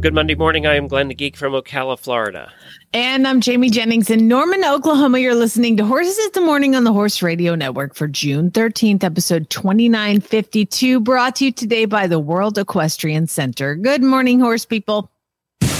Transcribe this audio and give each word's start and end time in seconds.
Good 0.00 0.14
Monday 0.14 0.34
morning. 0.34 0.66
I 0.66 0.76
am 0.76 0.88
Glenn 0.88 1.08
the 1.08 1.14
Geek 1.14 1.36
from 1.36 1.52
Ocala, 1.52 1.98
Florida. 1.98 2.50
And 2.92 3.28
I'm 3.28 3.40
Jamie 3.40 3.68
Jennings 3.68 4.08
in 4.08 4.26
Norman, 4.28 4.64
Oklahoma. 4.64 5.18
You're 5.18 5.34
listening 5.34 5.76
to 5.76 5.84
Horses 5.84 6.18
in 6.18 6.30
the 6.32 6.40
Morning 6.40 6.74
on 6.74 6.84
the 6.84 6.92
Horse 6.92 7.22
Radio 7.22 7.54
Network 7.54 7.94
for 7.94 8.08
June 8.08 8.50
13th, 8.50 9.04
episode 9.04 9.50
2952, 9.50 11.00
brought 11.00 11.36
to 11.36 11.46
you 11.46 11.52
today 11.52 11.84
by 11.84 12.06
the 12.06 12.18
World 12.18 12.56
Equestrian 12.56 13.26
Center. 13.26 13.74
Good 13.74 14.02
morning, 14.02 14.40
horse 14.40 14.64
people. 14.64 15.10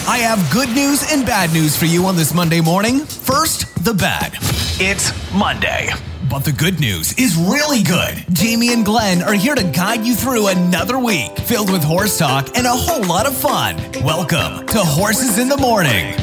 I 0.07 0.19
have 0.19 0.53
good 0.53 0.69
news 0.71 1.11
and 1.13 1.25
bad 1.25 1.53
news 1.53 1.77
for 1.77 1.87
you 1.87 2.05
on 2.05 2.17
this 2.17 2.35
Monday 2.35 2.61
morning. 2.61 3.01
First, 3.01 3.85
the 3.85 3.95
bad. 3.95 4.35
It's 4.81 5.13
Monday. 5.33 5.91
But 6.31 6.45
the 6.45 6.53
good 6.53 6.79
news 6.79 7.13
is 7.15 7.37
really 7.37 7.83
good. 7.83 8.25
Jamie 8.33 8.73
and 8.73 8.85
Glenn 8.85 9.21
are 9.21 9.35
here 9.35 9.57
to 9.57 9.65
guide 9.65 10.07
you 10.07 10.15
through 10.15 10.47
another 10.47 10.97
week 10.97 11.37
filled 11.39 11.73
with 11.73 11.83
horse 11.83 12.17
talk 12.17 12.57
and 12.57 12.69
a 12.69 12.71
whole 12.71 13.05
lot 13.05 13.27
of 13.27 13.37
fun. 13.37 13.77
Welcome 14.05 14.65
to 14.69 14.79
Horses 14.79 15.39
in 15.39 15.49
the 15.49 15.57
Morning. 15.57 16.15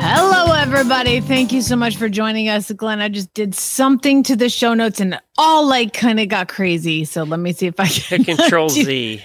Hello, 0.00 0.54
everybody. 0.54 1.20
Thank 1.20 1.52
you 1.52 1.62
so 1.62 1.76
much 1.76 1.96
for 1.96 2.08
joining 2.08 2.48
us. 2.48 2.72
Glenn, 2.72 3.00
I 3.00 3.10
just 3.10 3.32
did 3.32 3.54
something 3.54 4.24
to 4.24 4.34
the 4.34 4.48
show 4.48 4.74
notes 4.74 4.98
and 4.98 5.20
all 5.36 5.68
like 5.68 5.92
kind 5.92 6.18
of 6.18 6.26
got 6.26 6.48
crazy. 6.48 7.04
So 7.04 7.22
let 7.22 7.38
me 7.38 7.52
see 7.52 7.68
if 7.68 7.78
I 7.78 7.86
can 7.86 8.24
Control 8.36 8.68
Z. 8.70 9.22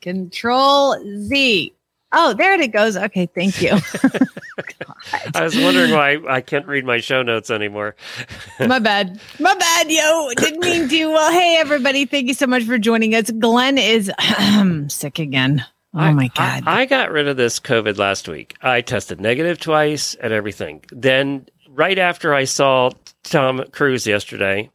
Control 0.00 0.96
Z. 1.28 1.73
Oh, 2.16 2.32
there 2.34 2.58
it 2.60 2.68
goes. 2.72 2.96
Okay, 2.96 3.26
thank 3.26 3.60
you. 3.60 3.72
I 5.34 5.42
was 5.42 5.56
wondering 5.58 5.90
why 5.90 6.18
I 6.28 6.40
can't 6.40 6.66
read 6.66 6.84
my 6.84 6.98
show 7.00 7.22
notes 7.22 7.50
anymore. 7.50 7.96
My 8.60 8.78
bad. 8.78 9.20
My 9.40 9.54
bad, 9.54 9.90
yo. 9.90 10.30
Didn't 10.36 10.60
mean 10.60 10.88
to. 10.88 11.06
Well, 11.06 11.32
hey, 11.32 11.56
everybody. 11.58 12.04
Thank 12.06 12.28
you 12.28 12.34
so 12.34 12.46
much 12.46 12.64
for 12.64 12.78
joining 12.78 13.14
us. 13.14 13.30
Glenn 13.30 13.76
is 13.78 14.10
sick 14.88 15.18
again. 15.18 15.64
Oh, 15.92 15.98
I- 15.98 16.12
my 16.12 16.28
God. 16.28 16.62
I, 16.66 16.82
I 16.82 16.84
got 16.86 17.10
rid 17.10 17.28
of 17.28 17.36
this 17.36 17.60
COVID 17.60 17.98
last 17.98 18.28
week. 18.28 18.54
I 18.62 18.80
tested 18.80 19.20
negative 19.20 19.58
twice 19.60 20.14
and 20.14 20.32
everything. 20.32 20.84
Then, 20.90 21.46
right 21.68 21.98
after 21.98 22.32
I 22.34 22.44
saw 22.44 22.90
Tom 23.24 23.64
Cruise 23.72 24.06
yesterday, 24.06 24.70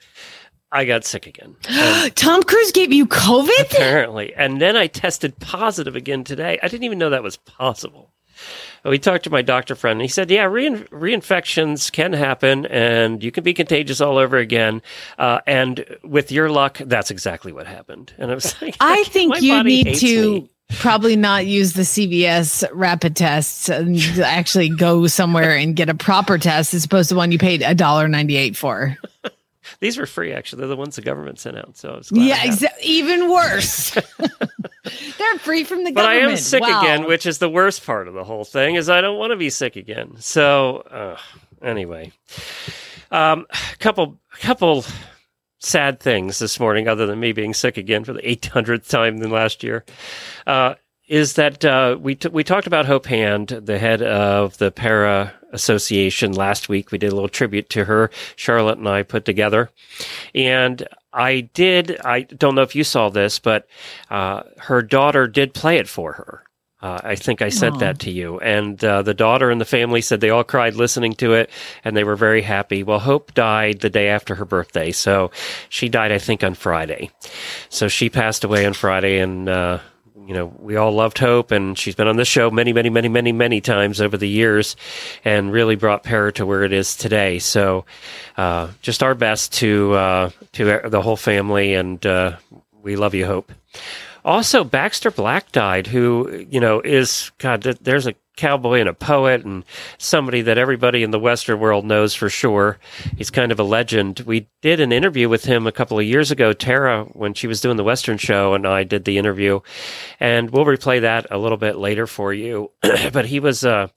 I 0.71 0.85
got 0.85 1.03
sick 1.03 1.25
again. 1.25 1.55
Tom 2.15 2.43
Cruise 2.43 2.71
gave 2.71 2.93
you 2.93 3.07
COVID? 3.07 3.61
apparently. 3.61 4.33
And 4.35 4.61
then 4.61 4.75
I 4.75 4.87
tested 4.87 5.39
positive 5.39 5.95
again 5.95 6.23
today. 6.23 6.59
I 6.61 6.67
didn't 6.67 6.83
even 6.83 6.99
know 6.99 7.09
that 7.09 7.23
was 7.23 7.37
possible. 7.37 8.11
We 8.85 8.97
talked 8.97 9.25
to 9.25 9.29
my 9.29 9.41
doctor 9.41 9.75
friend, 9.75 9.97
and 9.97 10.01
he 10.01 10.07
said, 10.07 10.31
"Yeah, 10.31 10.45
rein- 10.45 10.87
reinfections 10.87 11.91
can 11.91 12.13
happen, 12.13 12.65
and 12.67 13.21
you 13.21 13.31
can 13.31 13.43
be 13.43 13.53
contagious 13.53 13.99
all 13.99 14.17
over 14.17 14.37
again. 14.37 14.81
Uh, 15.17 15.39
and 15.45 15.85
with 16.03 16.31
your 16.31 16.49
luck, 16.49 16.77
that's 16.85 17.11
exactly 17.11 17.51
what 17.51 17.67
happened." 17.67 18.13
And 18.17 18.31
I 18.31 18.35
was 18.35 18.55
like, 18.61 18.77
I 18.79 19.03
think 19.05 19.41
you 19.41 19.61
need 19.63 19.95
to 19.95 20.33
me." 20.41 20.49
probably 20.77 21.15
not 21.15 21.47
use 21.47 21.73
the 21.73 21.81
CVS 21.81 22.63
rapid 22.71 23.15
tests 23.15 23.69
and 23.69 23.99
actually 24.23 24.69
go 24.69 25.07
somewhere 25.07 25.55
and 25.57 25.75
get 25.75 25.89
a 25.89 25.95
proper 25.95 26.37
test 26.37 26.73
as 26.73 26.85
opposed 26.85 27.09
to 27.09 27.15
one 27.15 27.31
you 27.31 27.39
paid 27.39 27.61
$1.98 27.61 28.55
for. 28.55 28.95
These 29.79 29.97
were 29.97 30.05
free, 30.05 30.33
actually. 30.33 30.59
They're 30.59 30.67
the 30.69 30.75
ones 30.75 30.95
the 30.95 31.01
government 31.01 31.39
sent 31.39 31.57
out. 31.57 31.77
So 31.77 31.89
I 31.89 31.97
was 31.97 32.09
glad 32.09 32.25
Yeah, 32.25 32.37
exa- 32.37 32.79
even 32.81 33.29
worse. 33.31 33.91
They're 35.17 35.39
free 35.39 35.63
from 35.63 35.83
the 35.83 35.91
government. 35.91 35.95
But 35.95 36.05
I 36.05 36.15
am 36.31 36.37
sick 36.37 36.61
Wow. 36.61 36.81
again, 36.81 37.05
which 37.05 37.25
is 37.25 37.37
the 37.37 37.49
worst 37.49 37.85
part 37.85 38.07
of 38.07 38.13
the 38.13 38.23
whole 38.23 38.45
thing. 38.45 38.75
Is 38.75 38.89
I 38.89 39.01
don't 39.01 39.17
want 39.17 39.31
to 39.31 39.37
be 39.37 39.49
sick 39.49 39.75
again. 39.75 40.15
So 40.19 40.77
uh, 40.89 41.17
anyway, 41.61 42.11
um, 43.11 43.45
couple 43.79 44.19
couple 44.39 44.85
sad 45.59 45.99
things 45.99 46.39
this 46.39 46.59
morning, 46.59 46.87
other 46.87 47.05
than 47.05 47.19
me 47.19 47.33
being 47.33 47.53
sick 47.53 47.77
again 47.77 48.03
for 48.05 48.13
the 48.13 48.21
800th 48.21 48.87
time 48.87 49.17
than 49.17 49.29
last 49.29 49.61
year. 49.63 49.83
Uh, 50.47 50.75
is 51.09 51.33
that 51.33 51.65
uh, 51.65 51.97
we 51.99 52.15
t- 52.15 52.29
we 52.29 52.43
talked 52.43 52.67
about 52.67 52.85
Hope 52.85 53.07
Hand, 53.07 53.47
the 53.49 53.79
head 53.79 54.01
of 54.01 54.57
the 54.59 54.71
Para 54.71 55.33
Association, 55.51 56.31
last 56.31 56.69
week. 56.69 56.91
We 56.91 56.99
did 56.99 57.11
a 57.11 57.15
little 57.15 57.27
tribute 57.27 57.69
to 57.71 57.85
her. 57.85 58.11
Charlotte 58.35 58.77
and 58.77 58.87
I 58.87 59.03
put 59.03 59.25
together, 59.25 59.71
and 60.35 60.87
I 61.11 61.41
did. 61.41 61.99
I 62.05 62.21
don't 62.21 62.53
know 62.55 62.61
if 62.61 62.75
you 62.75 62.83
saw 62.83 63.09
this, 63.09 63.39
but 63.39 63.67
uh, 64.11 64.43
her 64.57 64.83
daughter 64.83 65.27
did 65.27 65.55
play 65.55 65.77
it 65.77 65.89
for 65.89 66.13
her. 66.13 66.43
Uh, 66.81 66.99
I 67.03 67.15
think 67.15 67.41
I 67.41 67.49
sent 67.49 67.75
Aw. 67.75 67.79
that 67.79 67.99
to 67.99 68.11
you. 68.11 68.39
And 68.39 68.81
uh, 68.81 69.01
the 69.01 69.13
daughter 69.13 69.49
and 69.49 69.59
the 69.59 69.65
family 69.65 69.99
said 69.99 70.21
they 70.21 70.29
all 70.29 70.45
cried 70.45 70.75
listening 70.75 71.13
to 71.15 71.33
it 71.33 71.49
and 71.83 71.97
they 71.97 72.05
were 72.05 72.15
very 72.15 72.41
happy. 72.41 72.83
Well, 72.83 72.99
Hope 72.99 73.33
died 73.33 73.81
the 73.81 73.89
day 73.89 74.07
after 74.07 74.35
her 74.35 74.45
birthday. 74.45 74.93
So 74.93 75.29
she 75.67 75.89
died, 75.89 76.13
I 76.13 76.19
think, 76.19 76.41
on 76.41 76.53
Friday. 76.53 77.11
So 77.67 77.89
she 77.89 78.09
passed 78.09 78.45
away 78.45 78.65
on 78.65 78.71
Friday. 78.71 79.19
And, 79.19 79.49
uh, 79.49 79.79
you 80.29 80.35
know, 80.35 80.53
we 80.59 80.75
all 80.75 80.91
loved 80.91 81.17
Hope 81.17 81.49
and 81.49 81.75
she's 81.75 81.95
been 81.95 82.07
on 82.07 82.15
this 82.15 82.27
show 82.27 82.51
many, 82.51 82.71
many, 82.71 82.91
many, 82.91 83.09
many, 83.09 83.31
many 83.31 83.61
times 83.61 83.99
over 83.99 84.15
the 84.15 84.29
years 84.29 84.75
and 85.25 85.51
really 85.51 85.75
brought 85.75 86.03
Para 86.03 86.31
to 86.33 86.45
where 86.45 86.63
it 86.63 86.71
is 86.71 86.95
today. 86.95 87.39
So 87.39 87.85
uh, 88.37 88.67
just 88.83 89.01
our 89.01 89.15
best 89.15 89.53
to, 89.53 89.93
uh, 89.93 90.29
to 90.51 90.81
the 90.87 91.01
whole 91.01 91.15
family. 91.15 91.73
And 91.73 92.05
uh, 92.05 92.37
we 92.83 92.95
love 92.95 93.15
you, 93.15 93.25
Hope. 93.25 93.51
Also, 94.23 94.63
Baxter 94.63 95.09
Black 95.09 95.51
died, 95.51 95.87
who, 95.87 96.45
you 96.47 96.59
know, 96.59 96.79
is, 96.79 97.31
God, 97.39 97.63
th- 97.63 97.79
there's 97.81 98.05
a 98.05 98.13
cowboy 98.39 98.79
and 98.79 98.87
a 98.87 98.93
poet 98.93 99.43
and 99.43 99.65
somebody 99.97 100.41
that 100.41 100.57
everybody 100.57 101.03
in 101.03 101.11
the 101.11 101.19
Western 101.19 101.59
world 101.59 101.85
knows 101.85 102.15
for 102.15 102.29
sure. 102.29 102.79
He's 103.17 103.29
kind 103.29 103.51
of 103.51 103.59
a 103.59 103.63
legend. 103.63 104.21
We 104.21 104.47
did 104.61 104.79
an 104.79 104.93
interview 104.93 105.27
with 105.27 105.43
him 105.43 105.67
a 105.67 105.73
couple 105.73 105.99
of 105.99 106.05
years 106.05 106.31
ago, 106.31 106.53
Tara, 106.53 107.03
when 107.11 107.33
she 107.33 107.47
was 107.47 107.59
doing 107.59 107.75
the 107.75 107.83
Western 107.83 108.17
show, 108.17 108.53
and 108.53 108.65
I 108.65 108.83
did 108.83 109.03
the 109.03 109.17
interview. 109.17 109.59
And 110.21 110.49
we'll 110.51 110.65
replay 110.65 111.01
that 111.01 111.27
a 111.29 111.37
little 111.37 111.57
bit 111.57 111.75
later 111.75 112.07
for 112.07 112.33
you. 112.33 112.71
but 113.11 113.25
he 113.25 113.41
was, 113.41 113.65
uh, 113.65 113.87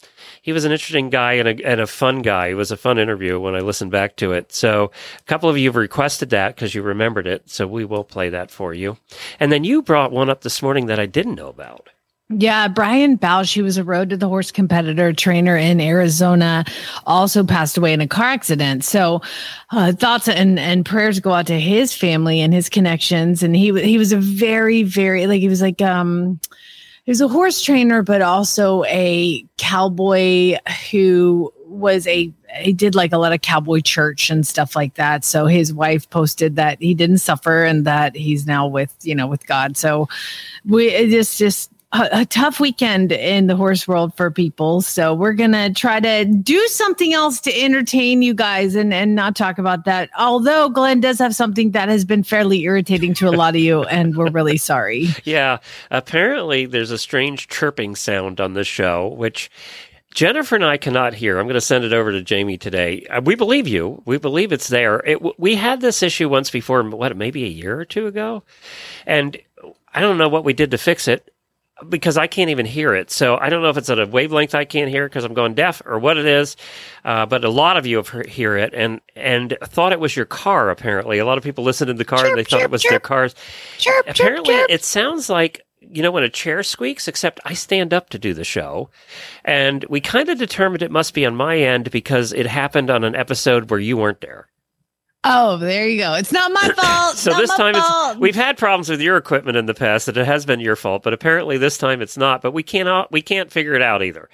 he 0.43 0.53
was 0.53 0.65
an 0.65 0.73
interesting 0.73 1.09
guy 1.09 1.35
and 1.35 1.49
a, 1.49 1.65
and 1.65 1.81
a 1.81 1.87
fun 1.87 2.21
guy. 2.21 2.49
It 2.49 2.55
was 2.55 2.73
a 2.73 2.77
fun 2.77 2.99
interview 2.99 3.39
when 3.39 3.55
I 3.55 3.61
listened 3.61 3.93
back 3.93 4.17
to 4.17 4.33
it. 4.33 4.53
So 4.53 4.91
a 5.21 5.23
couple 5.25 5.49
of 5.49 5.57
you 5.57 5.69
have 5.69 5.77
requested 5.77 6.31
that 6.31 6.57
because 6.57 6.75
you 6.75 6.83
remembered 6.83 7.29
it. 7.29 7.49
So 7.49 7.69
we 7.69 7.85
will 7.85 8.05
play 8.05 8.29
that 8.31 8.51
for 8.51 8.75
you. 8.75 8.99
And 9.39 9.53
then 9.53 9.63
you 9.63 9.83
brought 9.83 10.11
one 10.11 10.29
up 10.29 10.41
this 10.41 10.63
morning 10.63 10.87
that 10.87 10.99
I 10.99 11.07
didn't 11.07 11.37
know 11.37 11.49
about. 11.49 11.92
Yeah, 12.39 12.69
Brian 12.69 13.19
Bausch, 13.19 13.53
he 13.53 13.63
was 13.63 13.77
a 13.77 13.85
road 13.85 14.11
to 14.11 14.17
the 14.17 14.29
horse 14.29 14.51
competitor 14.51 15.13
trainer 15.13 15.57
in 15.57 15.81
Arizona, 15.81 16.65
also 17.07 17.45
passed 17.45 17.77
away 17.77 17.93
in 17.93 18.01
a 18.01 18.09
car 18.09 18.27
accident. 18.27 18.85
So, 18.85 19.23
uh, 19.71 19.93
thoughts 19.93 20.29
and, 20.29 20.59
and 20.59 20.85
prayers 20.85 21.21
go 21.21 21.33
out 21.33 21.47
to 21.49 21.59
his 21.59 21.95
family 21.95 22.41
and 22.41 22.53
his 22.55 22.69
connections. 22.69 23.43
And 23.43 23.55
he 23.57 23.73
he 23.83 23.99
was 23.99 24.13
a 24.13 24.19
very 24.19 24.83
very 24.83 25.27
like 25.27 25.41
he 25.41 25.49
was 25.49 25.61
like 25.63 25.83
um 25.83 26.41
he 27.05 27.11
was 27.11 27.21
a 27.21 27.29
horse 27.29 27.61
trainer, 27.63 28.03
but 28.03 28.23
also 28.23 28.85
a 28.85 29.45
cowboy 29.59 30.57
who 30.91 31.53
was 31.67 32.07
a 32.07 32.33
he 32.61 32.73
did 32.73 32.95
like 32.95 33.13
a 33.13 33.19
lot 33.19 33.33
of 33.33 33.41
cowboy 33.41 33.81
church 33.81 34.31
and 34.31 34.47
stuff 34.47 34.77
like 34.77 34.95
that. 34.95 35.25
So 35.25 35.47
his 35.47 35.73
wife 35.73 36.09
posted 36.11 36.57
that 36.57 36.81
he 36.81 36.95
didn't 36.95 37.19
suffer 37.19 37.65
and 37.65 37.87
that 37.87 38.15
he's 38.15 38.47
now 38.47 38.67
with 38.67 38.95
you 39.03 39.15
know 39.15 39.27
with 39.27 39.47
God. 39.47 39.77
So 39.77 40.09
we 40.65 40.89
it 40.89 41.11
just 41.11 41.39
just 41.39 41.72
a, 41.93 42.27
tough 42.27 42.59
weekend 42.59 43.13
in 43.13 43.47
the 43.47 43.57
horse 43.57 43.87
world 43.87 44.15
for 44.17 44.31
people. 44.31 44.81
So 44.81 45.15
we're 45.15 45.35
gonna 45.35 45.73
try 45.73 46.01
to 46.01 46.25
do 46.25 46.67
something 46.69 47.13
else 47.13 47.41
to 47.43 47.61
entertain 47.61 48.23
you 48.23 48.35
guys 48.35 48.75
and 48.75 48.95
and 48.95 49.15
not 49.15 49.37
talk 49.37 49.59
about 49.59 49.85
that. 49.85 50.11
Although 50.19 50.71
Glenn 50.71 51.01
does 51.01 51.19
have 51.19 51.35
something 51.35 51.73
that 51.73 51.89
has 51.89 52.05
been 52.05 52.23
fairly 52.23 52.63
irritating 52.63 53.15
to 53.15 53.29
a 53.29 53.31
lot 53.31 53.55
of 53.55 53.61
you, 53.61 53.83
and 53.85 54.17
we're 54.17 54.31
really 54.31 54.57
sorry. 54.57 55.09
Yeah, 55.25 55.59
apparently 55.91 56.67
there's 56.67 56.91
a 56.91 56.99
strange 56.99 57.49
chirping 57.49 57.95
sound 57.95 58.41
on 58.41 58.55
this 58.55 58.67
show, 58.67 59.09
which 59.09 59.51
Jennifer 60.15 60.55
and 60.55 60.65
I 60.65 60.77
cannot 60.77 61.15
hear. 61.15 61.39
I'm 61.39 61.47
going 61.47 61.55
to 61.55 61.61
send 61.61 61.85
it 61.85 61.93
over 61.93 62.13
to 62.13 62.23
Jamie 62.23 62.59
today. 62.59 63.07
Uh, 63.07 63.23
we 63.23 63.35
believe 63.35 63.67
you. 63.67 64.03
We 64.05 64.19
believe 64.19 64.53
it's 64.53 64.69
there. 64.69 65.01
It, 65.07 65.41
we 65.41 65.55
had 65.57 65.81
this 65.81 66.03
issue 66.03 66.29
once 66.29 66.51
before, 66.51 66.83
what, 66.83 67.17
maybe 67.17 67.45
a 67.45 67.49
year 67.49 67.81
or 67.81 67.87
two 67.87 68.07
ago? 68.07 68.43
And 69.07 69.39
I 69.95 70.01
don't 70.01 70.19
know 70.19 70.29
what 70.29 70.45
we 70.45 70.53
did 70.53 70.71
to 70.73 70.79
fix 70.79 71.09
it. 71.09 71.33
Because 71.89 72.17
I 72.17 72.27
can't 72.27 72.51
even 72.51 72.67
hear 72.67 72.95
it. 72.95 73.11
So 73.11 73.37
I 73.37 73.49
don't 73.49 73.63
know 73.63 73.71
if 73.71 73.77
it's 73.77 73.91
at 73.91 73.99
a 73.99 74.07
wavelength 74.07 74.55
I 74.55 74.65
can't 74.65 74.91
hear 74.91 75.09
because 75.09 75.25
I'm 75.25 75.35
going 75.35 75.55
deaf 75.55 75.83
or 75.85 75.99
what 75.99 76.17
it 76.17 76.27
is. 76.27 76.57
Uh, 77.05 77.27
but 77.27 77.45
a 77.45 77.51
lot 77.51 77.77
of 77.77 77.87
you 77.87 77.97
have 77.97 78.09
heard, 78.09 78.29
hear 78.29 78.57
it 78.57 78.75
and 78.75 79.01
and 79.17 79.57
thought 79.65 79.93
it 79.93 80.01
was 80.01 80.15
your 80.17 80.27
car. 80.27 80.71
Apparently, 80.71 81.19
a 81.19 81.25
lot 81.25 81.39
of 81.39 81.45
people 81.45 81.65
listened 81.65 81.91
in 81.91 81.97
the 81.97 82.05
car 82.05 82.21
Chirp, 82.21 82.31
and 82.31 82.39
they 82.39 82.45
thought 82.45 82.59
chirp, 82.59 82.65
it 82.65 82.71
was 82.71 82.83
chirp. 82.83 82.91
their 82.91 83.01
cars. 83.01 83.35
Apparently, 84.07 84.55
it 84.55 84.85
sounds 84.85 85.29
like 85.29 85.63
you 85.81 86.03
know 86.03 86.11
when 86.11 86.23
a 86.25 86.29
chair 86.29 86.63
squeaks. 86.63 87.09
Except 87.09 87.41
I 87.45 87.55
stand 87.55 87.93
up 87.93 88.11
to 88.11 88.19
do 88.19 88.35
the 88.35 88.45
show, 88.45 88.91
and 89.45 89.85
we 89.89 90.01
kind 90.01 90.29
of 90.29 90.39
determined 90.39 90.83
it 90.83 90.91
must 90.91 91.15
be 91.15 91.27
on 91.27 91.35
my 91.35 91.59
end 91.59 91.91
because 91.91 92.33
it 92.33 92.47
happened 92.47 92.91
on 92.91 93.05
an 93.05 93.17
episode 93.17 93.71
where 93.71 93.81
you 93.81 93.97
weren't 93.97 94.21
there. 94.21 94.49
Oh, 95.25 95.57
there 95.57 95.89
you 95.89 95.99
go. 95.99 96.15
It's 96.15 96.33
not 96.33 96.51
my 96.51 96.69
fault. 96.77 97.17
So 97.17 97.31
Not 97.31 97.41
this 97.41 97.55
time 97.55 97.75
fault. 97.75 98.13
it's 98.13 98.21
we've 98.21 98.35
had 98.35 98.59
problems 98.59 98.89
with 98.89 99.01
your 99.01 99.17
equipment 99.17 99.57
in 99.57 99.67
the 99.67 99.75
past 99.75 100.07
that 100.07 100.17
it 100.17 100.27
has 100.27 100.45
been 100.45 100.59
your 100.59 100.75
fault, 100.75 101.05
but 101.05 101.13
apparently 101.13 101.59
this 101.59 101.79
time 101.79 102.03
it's 102.03 102.17
not. 102.17 102.43
But 102.43 102.51
we 102.53 102.65
cannot 102.65 103.13
we 103.13 103.23
can't 103.23 103.51
figure 103.53 103.75
it 103.75 103.83
out 103.83 104.03
either. 104.03 104.29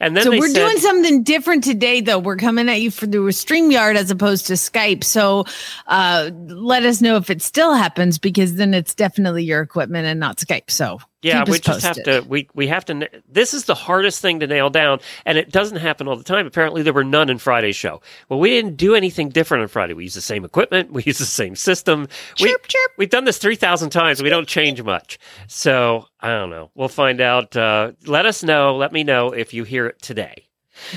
And 0.00 0.14
then 0.14 0.24
So 0.24 0.30
we're 0.32 0.48
said, 0.48 0.66
doing 0.66 0.76
something 0.78 1.22
different 1.22 1.64
today, 1.64 2.02
though. 2.02 2.18
We're 2.18 2.36
coming 2.36 2.68
at 2.68 2.82
you 2.82 2.90
through 2.90 3.30
StreamYard 3.30 3.96
as 3.96 4.10
opposed 4.10 4.46
to 4.48 4.52
Skype. 4.54 5.02
So 5.02 5.44
uh, 5.86 6.30
let 6.48 6.84
us 6.84 7.00
know 7.00 7.16
if 7.16 7.30
it 7.30 7.40
still 7.40 7.72
happens 7.72 8.18
because 8.18 8.56
then 8.56 8.74
it's 8.74 8.94
definitely 8.94 9.44
your 9.44 9.62
equipment 9.62 10.06
and 10.06 10.20
not 10.20 10.36
Skype. 10.36 10.70
So 10.70 10.98
Yeah, 11.24 11.44
we 11.44 11.52
us 11.52 11.60
just 11.60 11.84
have 11.84 12.02
to. 12.04 12.24
We 12.28 12.48
we 12.54 12.66
have 12.68 12.84
to. 12.86 13.08
This 13.28 13.54
is 13.54 13.64
the 13.64 13.74
hardest 13.74 14.20
thing 14.20 14.40
to 14.40 14.46
nail 14.46 14.68
down, 14.70 15.00
and 15.24 15.38
it 15.38 15.50
doesn't 15.50 15.78
happen 15.78 16.06
all 16.06 16.16
the 16.16 16.24
time. 16.24 16.46
Apparently, 16.46 16.82
there 16.82 16.92
were 16.92 17.04
none 17.04 17.30
in 17.30 17.38
Friday's 17.38 17.76
show. 17.76 18.02
Well, 18.28 18.38
we 18.38 18.50
didn't 18.50 18.76
do 18.76 18.94
anything 18.94 19.30
different 19.30 19.62
on 19.62 19.68
Friday. 19.68 19.94
We 19.94 20.04
use 20.04 20.14
the 20.14 20.20
same 20.20 20.44
equipment. 20.44 20.92
We 20.92 21.02
use 21.04 21.18
the 21.18 21.24
same 21.24 21.56
system. 21.56 22.08
we, 22.40 22.48
Chirp, 22.50 22.66
chirp. 22.66 22.90
We've 22.98 23.10
done 23.10 23.24
this 23.24 23.38
three 23.38 23.56
thousand 23.56 23.90
times. 23.90 24.22
We 24.22 24.28
don't 24.28 24.46
change 24.46 24.82
much. 24.82 25.18
So 25.48 26.06
I 26.20 26.28
don't 26.28 26.50
know. 26.50 26.70
We'll 26.74 26.88
find 26.88 27.20
out. 27.20 27.56
Uh, 27.56 27.92
let 28.06 28.26
us 28.26 28.42
know. 28.42 28.76
Let 28.76 28.92
me 28.92 29.02
know 29.02 29.32
if 29.32 29.54
you 29.54 29.64
hear 29.64 29.86
it 29.86 30.02
today. 30.02 30.46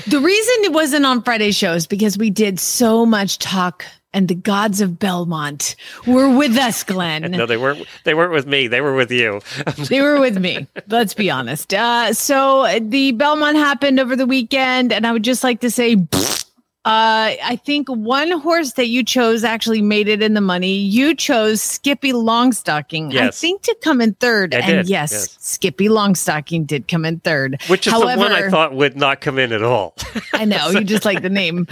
The 0.08 0.20
reason 0.20 0.54
it 0.64 0.72
wasn't 0.72 1.06
on 1.06 1.22
Friday's 1.22 1.56
show 1.56 1.72
is 1.72 1.86
because 1.86 2.18
we 2.18 2.30
did 2.30 2.58
so 2.58 3.06
much 3.06 3.38
talk, 3.38 3.84
and 4.18 4.26
the 4.26 4.34
gods 4.34 4.80
of 4.80 4.98
Belmont 4.98 5.76
were 6.04 6.28
with 6.28 6.56
us, 6.56 6.82
Glenn. 6.82 7.30
No, 7.38 7.46
they 7.46 7.56
weren't. 7.56 7.86
They 8.02 8.14
weren't 8.14 8.32
with 8.32 8.48
me. 8.48 8.66
They 8.66 8.80
were 8.80 8.94
with 8.94 9.12
you. 9.12 9.40
they 9.88 10.00
were 10.00 10.18
with 10.18 10.38
me. 10.40 10.66
Let's 10.88 11.14
be 11.14 11.30
honest. 11.30 11.72
Uh, 11.72 12.12
so 12.12 12.80
the 12.80 13.12
Belmont 13.12 13.56
happened 13.56 14.00
over 14.00 14.16
the 14.16 14.26
weekend, 14.26 14.92
and 14.92 15.06
I 15.06 15.12
would 15.12 15.22
just 15.22 15.44
like 15.44 15.60
to 15.60 15.70
say, 15.70 15.94
uh, 16.12 16.42
I 16.84 17.60
think 17.64 17.88
one 17.88 18.32
horse 18.32 18.72
that 18.72 18.88
you 18.88 19.04
chose 19.04 19.44
actually 19.44 19.82
made 19.82 20.08
it 20.08 20.20
in 20.20 20.34
the 20.34 20.40
money. 20.40 20.78
You 20.78 21.14
chose 21.14 21.60
Skippylongstocking, 21.60 23.16
I 23.16 23.30
think, 23.30 23.62
to 23.62 23.76
come 23.80 24.00
in 24.00 24.14
third. 24.14 24.52
I 24.52 24.58
and 24.58 24.66
did, 24.66 24.88
yes, 24.88 25.12
yes. 25.12 25.38
Skippylongstocking 25.40 26.66
did 26.66 26.88
come 26.88 27.04
in 27.04 27.20
third. 27.20 27.62
Which 27.68 27.86
is 27.86 27.92
However, 27.92 28.24
the 28.24 28.30
one 28.30 28.32
I 28.32 28.50
thought 28.50 28.74
would 28.74 28.96
not 28.96 29.20
come 29.20 29.38
in 29.38 29.52
at 29.52 29.62
all. 29.62 29.94
I 30.32 30.44
know 30.44 30.70
you 30.70 30.82
just 30.82 31.04
like 31.04 31.22
the 31.22 31.30
name. 31.30 31.68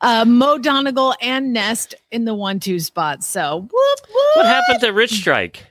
Uh, 0.00 0.24
Mo 0.24 0.58
Donegal 0.58 1.14
and 1.20 1.52
Nest 1.52 1.94
in 2.10 2.24
the 2.24 2.34
one-two 2.34 2.78
spot. 2.80 3.24
So 3.24 3.60
whoop, 3.60 3.70
whoop. 3.72 4.36
what 4.36 4.46
happened 4.46 4.80
to 4.80 4.90
Rich 4.92 5.12
Strike? 5.12 5.66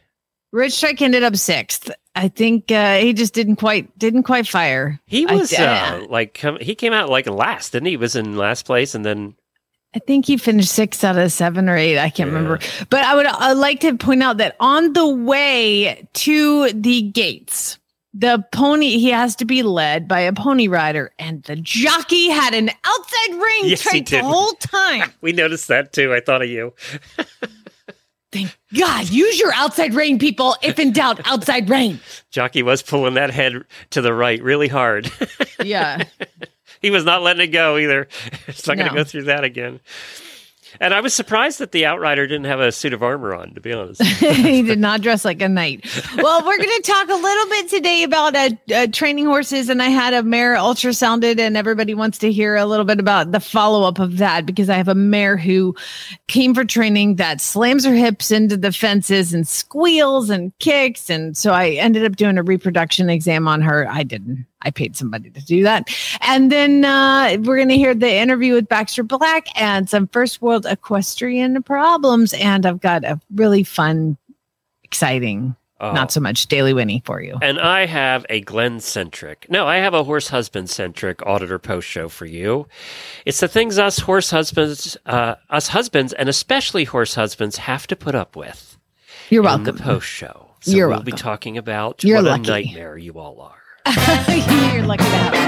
Rich 0.51 0.74
Strike 0.74 1.01
ended 1.01 1.24
up 1.24 1.35
sixth. 1.35 1.89
I 2.15 2.29
think 2.29 2.71
uh, 2.71 2.97
he 2.97 3.13
just 3.13 3.33
didn't 3.33 3.57
quite 3.57 3.97
didn't 4.00 4.24
quite 4.24 4.47
fire. 4.47 5.00
He 5.06 5.25
was 5.25 5.53
I, 5.53 5.97
uh, 6.00 6.07
like 6.09 6.44
he 6.62 6.74
came 6.75 6.91
out 6.94 7.09
like 7.09 7.27
last, 7.27 7.74
didn't 7.74 7.85
he? 7.85 7.91
He 7.91 7.97
was 7.97 8.15
in 8.15 8.35
last 8.38 8.65
place, 8.65 8.95
and 8.95 9.06
then 9.06 9.35
I 9.95 10.00
think 10.00 10.25
he 10.25 10.38
finished 10.38 10.71
six 10.71 11.03
out 11.03 11.18
of 11.18 11.31
seven 11.31 11.69
or 11.69 11.77
eight. 11.77 11.97
I 12.00 12.09
can't 12.09 12.30
Yeah. 12.30 12.35
remember. 12.35 12.59
But 12.89 13.03
I 13.06 13.15
would 13.15 13.25
uh, 13.27 13.53
like 13.56 13.81
to 13.81 13.95
point 13.97 14.23
out 14.23 14.38
that 14.38 14.56
on 14.59 14.94
the 14.94 15.07
way 15.07 16.07
to 16.13 16.71
the 16.73 17.03
gates, 17.03 17.77
the 18.19 18.44
pony 18.52 18.98
he 18.98 19.10
has 19.10 19.36
to 19.36 19.46
be 19.46 19.62
led 19.62 20.08
by 20.08 20.22
a 20.22 20.34
pony 20.34 20.68
rider, 20.68 21.12
and 21.19 21.44
the 21.44 21.56
jockey 21.56 22.30
had 22.30 22.56
an 22.56 22.69
outside 22.84 23.34
ring 23.36 23.62
Yes, 23.66 23.84
tight 23.84 24.08
the 24.08 24.24
whole 24.24 24.54
time. 24.54 25.14
we 25.22 25.34
noticed 25.34 25.68
that 25.68 25.94
too. 25.94 26.14
I 26.14 26.19
thought 26.19 26.42
of 26.42 26.50
you. 26.50 26.74
Thank 28.31 28.58
God, 28.78 29.10
use 29.10 29.40
your 29.40 29.54
outside 29.54 29.94
rein, 29.94 30.19
people. 30.19 30.56
If 30.62 30.80
in 30.80 30.92
doubt, 30.92 31.22
outside 31.25 31.69
rein. 31.69 32.00
Jockey 32.30 32.62
was 32.62 32.84
pulling 32.84 33.14
that 33.14 33.30
head 33.30 33.64
to 33.92 34.02
the 34.02 34.14
right 34.14 34.42
really 34.44 34.68
hard. 34.68 35.10
Yeah. 35.64 36.04
he 36.81 36.92
was 36.92 37.06
not 37.06 37.22
letting 37.22 37.48
it 37.48 37.54
go 37.54 37.78
either. 37.78 38.08
It's 38.48 38.68
not 38.68 38.78
going 38.78 38.90
to 38.90 38.96
go 38.96 39.04
through 39.06 39.24
that 39.24 39.46
again. 39.46 39.80
And 40.80 40.94
I 40.94 41.02
was 41.02 41.14
surprised 41.14 41.60
that 41.60 41.72
the 41.72 41.86
outrider 41.86 42.28
didn't 42.28 42.46
have 42.46 42.60
a 42.60 42.72
suit 42.72 42.94
of 42.94 43.04
armor 43.04 43.34
on, 43.34 43.54
to 43.54 43.62
be 43.62 43.74
honest. 43.74 44.02
he 44.04 44.62
did 44.64 44.80
not 44.80 45.02
dress 45.02 45.25
like 45.25 45.42
a 45.42 45.50
knight. 45.50 45.86
Well, 46.16 46.46
we're 46.46 46.58
going 46.58 46.69
to 46.69 46.81
talk 46.84 47.10
a 47.10 47.16
little 47.16 47.50
bit 47.50 47.69
today 47.69 48.04
about 48.04 48.36
uh, 48.36 48.50
uh, 48.74 48.88
training 48.92 49.25
horses, 49.25 49.69
and 49.69 49.81
I 49.81 49.90
had 49.90 50.14
a 50.14 50.24
mare 50.24 50.56
ultrasounded, 50.56 51.40
and 51.40 51.58
everybody 51.58 51.94
wants 51.94 52.18
to 52.19 52.31
hear 52.31 52.56
a 52.56 52.66
little 52.66 52.86
bit 52.86 53.00
about 53.00 53.31
the 53.31 53.40
follow 53.40 53.88
up 53.88 54.00
of 54.00 54.18
that 54.18 54.46
because 54.46 54.69
I 54.69 54.75
have 54.75 54.88
a 54.88 54.96
mare 54.96 55.38
who 55.38 55.75
came 56.28 56.54
for 56.54 56.66
training 56.66 57.16
that 57.16 57.42
slams 57.42 57.86
her 57.86 57.96
hips 57.96 58.31
into 58.31 58.58
the 58.58 58.72
fences 58.72 59.34
and 59.34 59.48
squeals 59.48 60.30
and 60.30 60.58
kicks, 60.60 61.10
and 61.10 61.36
so 61.36 61.52
I 61.52 61.72
ended 61.72 62.06
up 62.06 62.16
doing 62.16 62.38
a 62.38 62.44
reproduction 62.44 63.10
exam 63.10 63.48
on 63.48 63.62
her. 63.62 63.88
I 63.90 64.04
didn't. 64.04 64.46
I 64.63 64.71
paid 64.71 64.95
somebody 64.98 65.30
to 65.30 65.45
do 65.45 65.63
that. 65.63 65.88
And 66.21 66.51
then 66.51 66.83
uh, 66.83 67.38
we're 67.42 67.57
going 67.57 67.69
to 67.69 67.77
hear 67.77 67.94
the 67.94 68.12
interview 68.15 68.54
with 68.56 68.68
Baxter 68.68 69.04
Black 69.04 69.48
and 69.59 69.88
some 69.89 70.07
first 70.07 70.42
world 70.42 70.65
equestrian 70.65 71.62
problems. 71.63 72.33
And 72.33 72.65
I've 72.65 72.81
got 72.81 73.04
a 73.04 73.19
really 73.36 73.63
fun, 73.63 74.18
exciting, 74.83 75.56
Oh. 75.80 75.92
not 75.92 76.12
so 76.12 76.19
much 76.19 76.48
Daily 76.48 76.74
Whinney 76.74 77.04
for 77.06 77.21
you. 77.21 77.38
And 77.39 77.59
I 77.59 77.86
have 77.86 78.25
a 78.31 78.42
Glenn 78.42 78.80
centric. 78.80 79.45
No, 79.48 79.68
I 79.68 79.75
have 79.75 79.94
a 79.94 80.04
horse 80.04 80.27
husband 80.30 80.71
centric 80.71 81.24
auditor 81.24 81.59
post 81.59 81.88
show 81.88 82.09
for 82.09 82.25
you. 82.25 82.68
It's 83.27 83.39
the 83.42 83.48
things 83.48 83.77
us 83.77 84.00
horse 84.00 84.31
husbands, 84.31 84.98
uh, 85.06 85.36
us 85.51 85.68
husbands, 85.68 86.13
and 86.13 86.30
especially 86.30 86.86
horse 86.86 87.13
husbands 87.13 87.57
have 87.57 87.86
to 87.88 87.95
put 87.95 88.15
up 88.15 88.36
with 88.36 88.80
You're 89.30 89.44
in 89.48 89.63
the 89.63 89.71
welcome. 89.71 89.77
post 89.86 90.07
show. 90.07 90.48
So 90.62 90.71
You're 90.71 90.89
we'll 90.89 91.04
be 91.04 91.12
talking 91.12 91.59
about 91.59 92.04
You're 92.04 92.24
what 92.24 92.25
lucky. 92.25 92.50
a 92.50 92.51
nightmare 92.54 92.98
you 92.98 93.19
all 93.19 93.39
are. 93.39 93.56
You're 94.28 94.84
lucky 94.84 95.06
to 95.06 95.10
have 95.10 95.34
me. 95.34 95.39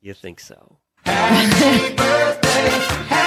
You 0.00 0.14
think 0.14 0.40
so? 0.40 0.78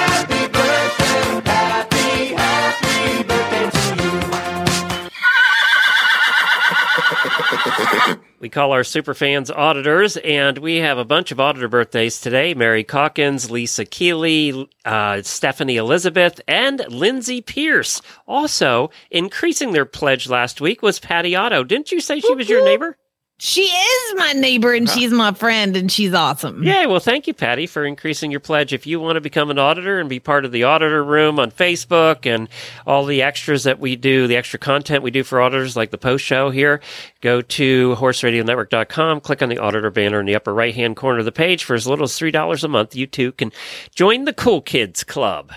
We 8.42 8.50
call 8.50 8.72
our 8.72 8.84
super 8.84 9.14
fans 9.14 9.52
auditors, 9.52 10.18
and 10.18 10.58
we 10.58 10.78
have 10.78 10.98
a 10.98 11.06
bunch 11.06 11.32
of 11.32 11.40
auditor 11.40 11.68
birthdays 11.68 12.20
today. 12.20 12.56
Mary 12.56 12.84
Calkins, 12.84 13.52
Lisa 13.52 13.86
Keeley, 13.86 14.68
uh, 14.84 15.22
Stephanie 15.22 15.78
Elizabeth, 15.78 16.42
and 16.48 16.84
Lindsay 16.90 17.42
Pierce. 17.42 18.02
Also, 18.28 18.90
increasing 19.12 19.74
their 19.74 19.86
pledge 19.86 20.28
last 20.28 20.60
week 20.60 20.82
was 20.82 21.00
Patty 21.00 21.36
Otto. 21.36 21.64
Didn't 21.64 21.92
you 21.92 22.02
say 22.02 22.20
she 22.20 22.34
was 22.34 22.50
your 22.50 22.66
neighbor? 22.66 22.98
She 23.44 23.64
is 23.64 24.14
my 24.18 24.34
neighbor 24.34 24.72
and 24.72 24.88
she's 24.88 25.10
my 25.10 25.34
friend 25.34 25.76
and 25.76 25.92
she's 25.92 26.14
awesome. 26.14 26.62
Yeah, 26.62 26.86
well, 26.86 27.00
thank 27.00 27.26
you, 27.26 27.34
Patty, 27.34 27.66
for 27.66 27.84
increasing 27.84 28.30
your 28.30 28.40
pledge. 28.40 28.72
If 28.72 28.86
you 28.86 29.00
want 29.00 29.16
to 29.16 29.22
become 29.22 29.50
an 29.50 29.58
auditor 29.58 30.00
and 30.00 30.08
be 30.08 30.20
part 30.20 30.46
of 30.46 30.52
the 30.52 30.66
auditor 30.66 31.04
room 31.04 31.40
on 31.40 31.50
Facebook 31.50 32.28
and 32.28 32.48
all 32.86 33.04
the 33.04 33.24
extras 33.24 33.64
that 33.64 33.80
we 33.80 33.96
do, 33.96 34.28
the 34.28 34.36
extra 34.36 34.60
content 34.60 35.02
we 35.02 35.10
do 35.10 35.24
for 35.24 35.42
auditors, 35.42 35.76
like 35.76 35.90
the 35.90 35.98
post 35.98 36.24
show 36.24 36.52
here, 36.52 36.82
go 37.22 37.42
to 37.42 37.96
horseradionetwork.com, 37.96 39.22
click 39.22 39.42
on 39.42 39.50
the 39.50 39.58
auditor 39.58 39.90
banner 39.90 40.20
in 40.20 40.28
the 40.28 40.36
upper 40.36 40.54
right 40.54 40.76
hand 40.76 40.96
corner 40.96 41.18
of 41.18 41.26
the 41.26 41.32
page. 41.32 41.64
For 41.64 41.74
as 41.74 41.88
little 41.88 42.04
as 42.04 42.12
$3 42.12 42.64
a 42.64 42.68
month, 42.68 42.96
you 42.96 43.08
too 43.08 43.32
can 43.32 43.52
join 43.96 44.26
the 44.26 44.34
Cool 44.34 44.62
Kids 44.62 45.04
Club. 45.04 45.52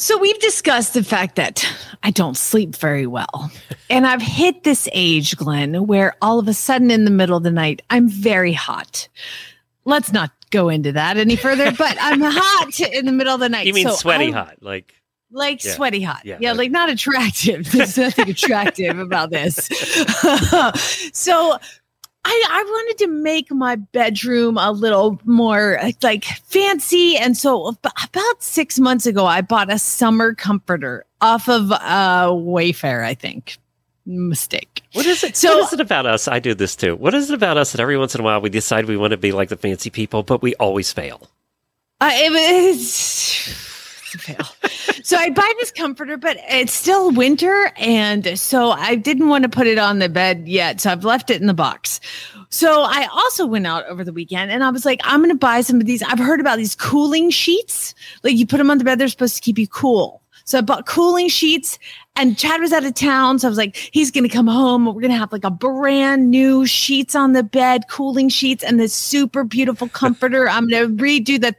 So 0.00 0.16
we've 0.16 0.38
discussed 0.38 0.94
the 0.94 1.04
fact 1.04 1.36
that 1.36 1.62
I 2.02 2.10
don't 2.10 2.34
sleep 2.34 2.74
very 2.74 3.06
well. 3.06 3.52
And 3.90 4.06
I've 4.06 4.22
hit 4.22 4.62
this 4.64 4.88
age, 4.92 5.36
Glenn, 5.36 5.86
where 5.86 6.16
all 6.22 6.38
of 6.38 6.48
a 6.48 6.54
sudden 6.54 6.90
in 6.90 7.04
the 7.04 7.10
middle 7.10 7.36
of 7.36 7.42
the 7.42 7.50
night, 7.50 7.82
I'm 7.90 8.08
very 8.08 8.54
hot. 8.54 9.08
Let's 9.84 10.10
not 10.10 10.30
go 10.50 10.70
into 10.70 10.92
that 10.92 11.18
any 11.18 11.36
further, 11.36 11.70
but 11.72 11.98
I'm 12.00 12.20
hot 12.24 12.80
in 12.80 13.04
the 13.04 13.12
middle 13.12 13.34
of 13.34 13.40
the 13.40 13.50
night. 13.50 13.66
You 13.66 13.74
mean 13.74 13.88
So 13.88 13.94
sweaty 13.94 14.28
I- 14.28 14.38
hot? 14.44 14.56
Like, 14.62 14.94
Like 15.30 15.62
Yeah. 15.62 15.74
sweaty 15.74 16.00
hot. 16.00 16.22
Yeah, 16.24 16.38
Yeah, 16.40 16.52
like- 16.52 16.58
like 16.58 16.70
not 16.70 16.88
attractive. 16.88 17.70
There's 17.70 17.98
nothing 17.98 18.30
attractive 18.30 18.98
about 18.98 19.28
this. 19.28 19.56
so 21.12 21.58
I, 22.24 22.44
I 22.50 22.62
wanted 22.64 22.98
to 22.98 23.06
make 23.08 23.50
my 23.50 23.76
bedroom 23.76 24.58
a 24.58 24.72
little 24.72 25.20
more 25.24 25.78
uh, 25.78 25.92
like 26.02 26.24
fancy. 26.24 27.16
And 27.16 27.36
so 27.36 27.68
about 27.82 28.42
six 28.42 28.78
months 28.78 29.06
ago, 29.06 29.24
I 29.26 29.40
bought 29.40 29.72
a 29.72 29.78
summer 29.78 30.34
comforter 30.34 31.04
off 31.20 31.48
of 31.48 31.72
uh, 31.72 32.28
Wayfair, 32.30 33.04
I 33.04 33.14
think. 33.14 33.56
Mistake. 34.06 34.82
what 34.94 35.06
is 35.06 35.22
it? 35.22 35.36
So- 35.36 35.56
what 35.56 35.66
is 35.66 35.72
it 35.74 35.80
about 35.80 36.06
us? 36.06 36.26
I 36.28 36.40
do 36.40 36.54
this 36.54 36.74
too. 36.76 36.96
What 36.96 37.14
is 37.14 37.30
it 37.30 37.34
about 37.34 37.56
us 37.56 37.72
that 37.72 37.80
every 37.80 37.96
once 37.96 38.14
in 38.14 38.20
a 38.20 38.24
while 38.24 38.40
we 38.40 38.50
decide 38.50 38.86
we 38.86 38.96
want 38.96 39.12
to 39.12 39.16
be 39.16 39.32
like 39.32 39.48
the 39.50 39.56
fancy 39.56 39.88
people, 39.90 40.22
but 40.22 40.42
we 40.42 40.54
always 40.56 40.92
fail? 40.92 41.28
Uh, 42.00 42.10
it 42.12 42.30
was 42.32 42.78
it's 42.80 44.14
a 44.14 44.18
fail. 44.18 44.46
So 45.02 45.16
I 45.16 45.30
buy 45.30 45.52
this 45.58 45.70
comforter, 45.70 46.16
but 46.16 46.36
it's 46.48 46.72
still 46.72 47.10
winter, 47.10 47.72
and 47.76 48.38
so 48.38 48.70
I 48.70 48.94
didn't 48.94 49.28
want 49.28 49.42
to 49.42 49.48
put 49.48 49.66
it 49.66 49.78
on 49.78 49.98
the 49.98 50.08
bed 50.08 50.48
yet. 50.48 50.80
So 50.80 50.90
I've 50.90 51.04
left 51.04 51.30
it 51.30 51.40
in 51.40 51.46
the 51.46 51.54
box. 51.54 52.00
So 52.50 52.82
I 52.82 53.08
also 53.12 53.46
went 53.46 53.66
out 53.66 53.86
over 53.86 54.04
the 54.04 54.12
weekend, 54.12 54.50
and 54.50 54.64
I 54.64 54.70
was 54.70 54.84
like, 54.84 55.00
I'm 55.04 55.20
going 55.20 55.30
to 55.30 55.38
buy 55.38 55.60
some 55.60 55.80
of 55.80 55.86
these. 55.86 56.02
I've 56.02 56.18
heard 56.18 56.40
about 56.40 56.58
these 56.58 56.74
cooling 56.74 57.30
sheets. 57.30 57.94
Like 58.22 58.36
you 58.36 58.46
put 58.46 58.58
them 58.58 58.70
on 58.70 58.78
the 58.78 58.84
bed, 58.84 58.98
they're 58.98 59.08
supposed 59.08 59.36
to 59.36 59.42
keep 59.42 59.58
you 59.58 59.68
cool. 59.68 60.22
So 60.44 60.58
I 60.58 60.60
bought 60.60 60.86
cooling 60.86 61.28
sheets 61.28 61.78
and 62.16 62.36
Chad 62.36 62.60
was 62.60 62.72
out 62.72 62.84
of 62.84 62.94
town. 62.94 63.38
So 63.38 63.48
I 63.48 63.50
was 63.50 63.58
like, 63.58 63.76
he's 63.76 64.10
going 64.10 64.24
to 64.24 64.34
come 64.34 64.46
home. 64.46 64.86
We're 64.86 64.92
going 64.94 65.10
to 65.10 65.16
have 65.16 65.32
like 65.32 65.44
a 65.44 65.50
brand 65.50 66.30
new 66.30 66.66
sheets 66.66 67.14
on 67.14 67.32
the 67.32 67.42
bed, 67.42 67.88
cooling 67.88 68.28
sheets 68.28 68.64
and 68.64 68.78
this 68.78 68.92
super 68.92 69.44
beautiful 69.44 69.88
comforter. 69.92 70.48
I'm 70.48 70.68
going 70.68 70.96
to 70.96 71.02
redo 71.02 71.40
the, 71.40 71.54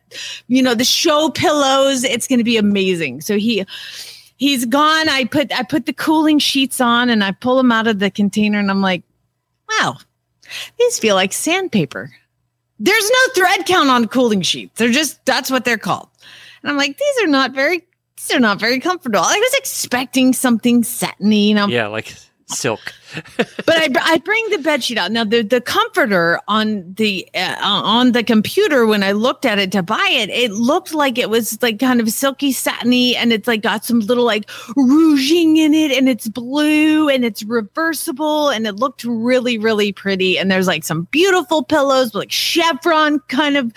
you 0.47 0.61
know, 0.61 0.75
the 0.75 0.83
show 0.83 1.29
pillows. 1.31 2.03
It's 2.03 2.27
going 2.27 2.39
to 2.39 2.45
be 2.45 2.57
amazing. 2.57 3.21
So 3.21 3.37
he, 3.37 3.65
he's 4.37 4.65
gone. 4.65 5.09
I 5.09 5.25
put, 5.25 5.51
I 5.57 5.63
put 5.63 5.85
the 5.85 5.93
cooling 5.93 6.39
sheets 6.39 6.81
on 6.81 7.09
and 7.09 7.23
I 7.23 7.31
pull 7.31 7.57
them 7.57 7.71
out 7.71 7.87
of 7.87 7.99
the 7.99 8.11
container 8.11 8.59
and 8.59 8.69
I'm 8.69 8.81
like, 8.81 9.03
wow, 9.69 9.97
these 10.77 10.99
feel 10.99 11.15
like 11.15 11.33
sandpaper. 11.33 12.11
There's 12.79 13.09
no 13.09 13.33
thread 13.35 13.65
count 13.67 13.89
on 13.89 14.07
cooling 14.07 14.41
sheets. 14.41 14.77
They're 14.77 14.89
just, 14.89 15.23
that's 15.25 15.51
what 15.51 15.65
they're 15.65 15.77
called. 15.77 16.09
And 16.61 16.69
I'm 16.69 16.77
like, 16.77 16.97
these 16.97 17.23
are 17.23 17.27
not 17.27 17.53
very 17.53 17.83
are 18.33 18.39
not 18.39 18.59
very 18.59 18.79
comfortable. 18.79 19.19
I 19.19 19.37
was 19.39 19.53
expecting 19.55 20.33
something 20.33 20.83
satiny, 20.83 21.49
you 21.49 21.55
know. 21.55 21.67
Yeah, 21.67 21.87
like 21.87 22.15
silk. 22.51 22.93
but 23.37 23.69
I, 23.69 23.89
I 24.01 24.17
bring 24.19 24.49
the 24.51 24.59
bed 24.59 24.83
sheet 24.83 24.97
out 24.97 25.11
now. 25.11 25.25
The 25.25 25.41
the 25.41 25.59
comforter 25.59 26.39
on 26.47 26.93
the 26.93 27.27
uh, 27.35 27.55
on 27.59 28.13
the 28.13 28.23
computer 28.23 28.85
when 28.85 29.03
I 29.03 29.11
looked 29.11 29.45
at 29.45 29.59
it 29.59 29.71
to 29.73 29.83
buy 29.83 30.07
it, 30.09 30.29
it 30.29 30.51
looked 30.51 30.93
like 30.93 31.17
it 31.17 31.29
was 31.29 31.61
like 31.61 31.79
kind 31.79 31.99
of 31.99 32.09
silky 32.09 32.53
satiny, 32.53 33.15
and 33.15 33.33
it's 33.33 33.47
like 33.47 33.63
got 33.63 33.83
some 33.83 33.99
little 33.99 34.23
like 34.23 34.49
rouging 34.77 35.57
in 35.57 35.73
it, 35.73 35.91
and 35.91 36.07
it's 36.07 36.29
blue 36.29 37.09
and 37.09 37.25
it's 37.25 37.43
reversible, 37.43 38.49
and 38.49 38.65
it 38.65 38.75
looked 38.75 39.03
really 39.03 39.57
really 39.57 39.91
pretty. 39.91 40.37
And 40.37 40.49
there's 40.49 40.67
like 40.67 40.85
some 40.85 41.03
beautiful 41.11 41.63
pillows 41.63 42.13
with 42.13 42.15
like 42.15 42.31
chevron 42.31 43.19
kind 43.27 43.57
of 43.57 43.73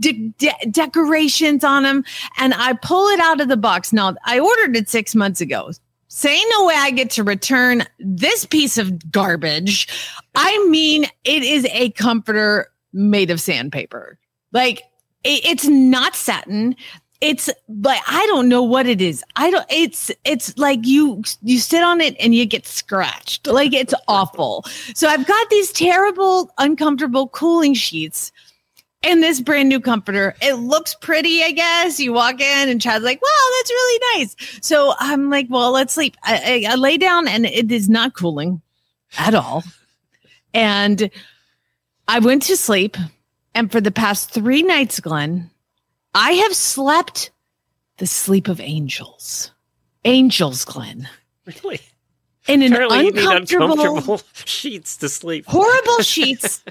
de- 0.00 0.32
de- 0.38 0.70
decorations 0.70 1.64
on 1.64 1.84
them. 1.84 2.04
And 2.38 2.54
I 2.54 2.74
pull 2.74 3.08
it 3.08 3.20
out 3.20 3.40
of 3.40 3.48
the 3.48 3.56
box. 3.56 3.92
Now 3.92 4.14
I 4.24 4.38
ordered 4.38 4.76
it 4.76 4.88
six 4.88 5.14
months 5.14 5.40
ago. 5.40 5.70
Say 6.16 6.40
no 6.50 6.66
way 6.66 6.76
I 6.76 6.92
get 6.92 7.10
to 7.10 7.24
return 7.24 7.82
this 7.98 8.46
piece 8.46 8.78
of 8.78 9.10
garbage. 9.10 9.88
I 10.36 10.64
mean, 10.68 11.06
it 11.24 11.42
is 11.42 11.66
a 11.72 11.90
comforter 11.90 12.68
made 12.92 13.32
of 13.32 13.40
sandpaper. 13.40 14.16
Like 14.52 14.84
it, 15.24 15.44
it's 15.44 15.66
not 15.66 16.14
satin. 16.14 16.76
It's 17.20 17.50
but 17.68 17.98
I 18.06 18.24
don't 18.26 18.48
know 18.48 18.62
what 18.62 18.86
it 18.86 19.00
is. 19.00 19.24
I 19.34 19.50
don't 19.50 19.66
it's 19.68 20.12
it's 20.22 20.56
like 20.56 20.86
you 20.86 21.24
you 21.42 21.58
sit 21.58 21.82
on 21.82 22.00
it 22.00 22.14
and 22.20 22.32
you 22.32 22.46
get 22.46 22.64
scratched. 22.64 23.48
Like 23.48 23.72
it's 23.72 23.94
awful. 24.06 24.64
So 24.94 25.08
I've 25.08 25.26
got 25.26 25.50
these 25.50 25.72
terrible 25.72 26.48
uncomfortable 26.58 27.26
cooling 27.26 27.74
sheets 27.74 28.30
and 29.04 29.22
this 29.22 29.40
brand 29.40 29.68
new 29.68 29.80
comforter. 29.80 30.34
It 30.40 30.54
looks 30.54 30.94
pretty, 30.94 31.42
I 31.42 31.52
guess. 31.52 32.00
You 32.00 32.12
walk 32.12 32.40
in 32.40 32.68
and 32.68 32.80
Chad's 32.80 33.04
like, 33.04 33.22
wow, 33.22 33.56
that's 33.58 33.70
really 33.70 34.00
nice. 34.14 34.36
So 34.62 34.94
I'm 34.98 35.30
like, 35.30 35.46
well, 35.50 35.70
let's 35.72 35.94
sleep. 35.94 36.16
I, 36.22 36.64
I, 36.66 36.72
I 36.72 36.74
lay 36.76 36.96
down 36.96 37.28
and 37.28 37.46
it 37.46 37.70
is 37.70 37.88
not 37.88 38.14
cooling 38.14 38.62
at 39.18 39.34
all. 39.34 39.62
And 40.52 41.10
I 42.08 42.18
went 42.18 42.42
to 42.44 42.56
sleep. 42.56 42.96
And 43.54 43.70
for 43.70 43.80
the 43.80 43.92
past 43.92 44.30
three 44.30 44.62
nights, 44.62 44.98
Glenn, 44.98 45.50
I 46.14 46.32
have 46.32 46.54
slept 46.54 47.30
the 47.98 48.06
sleep 48.06 48.48
of 48.48 48.60
angels. 48.60 49.52
Angels, 50.04 50.64
Glenn. 50.64 51.08
Really? 51.46 51.80
In 52.46 52.62
an 52.62 52.72
Apparently, 52.72 53.08
uncomfortable, 53.08 53.72
uncomfortable 53.72 54.20
sheets 54.44 54.96
to 54.98 55.08
sleep. 55.08 55.46
horrible 55.46 55.98
sheets, 56.02 56.62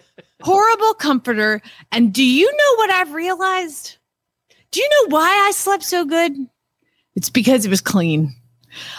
horrible 0.42 0.94
comforter. 0.94 1.62
And 1.92 2.14
do 2.14 2.24
you 2.24 2.46
know 2.52 2.76
what 2.78 2.92
I've 2.92 3.14
realized? 3.14 3.98
Do 4.72 4.80
you 4.82 4.90
know 4.90 5.16
why 5.16 5.30
I 5.48 5.52
slept 5.52 5.84
so 5.84 6.06
good? 6.06 6.34
It's 7.16 7.30
because 7.30 7.66
it 7.66 7.70
was 7.70 7.82
clean. 7.82 8.36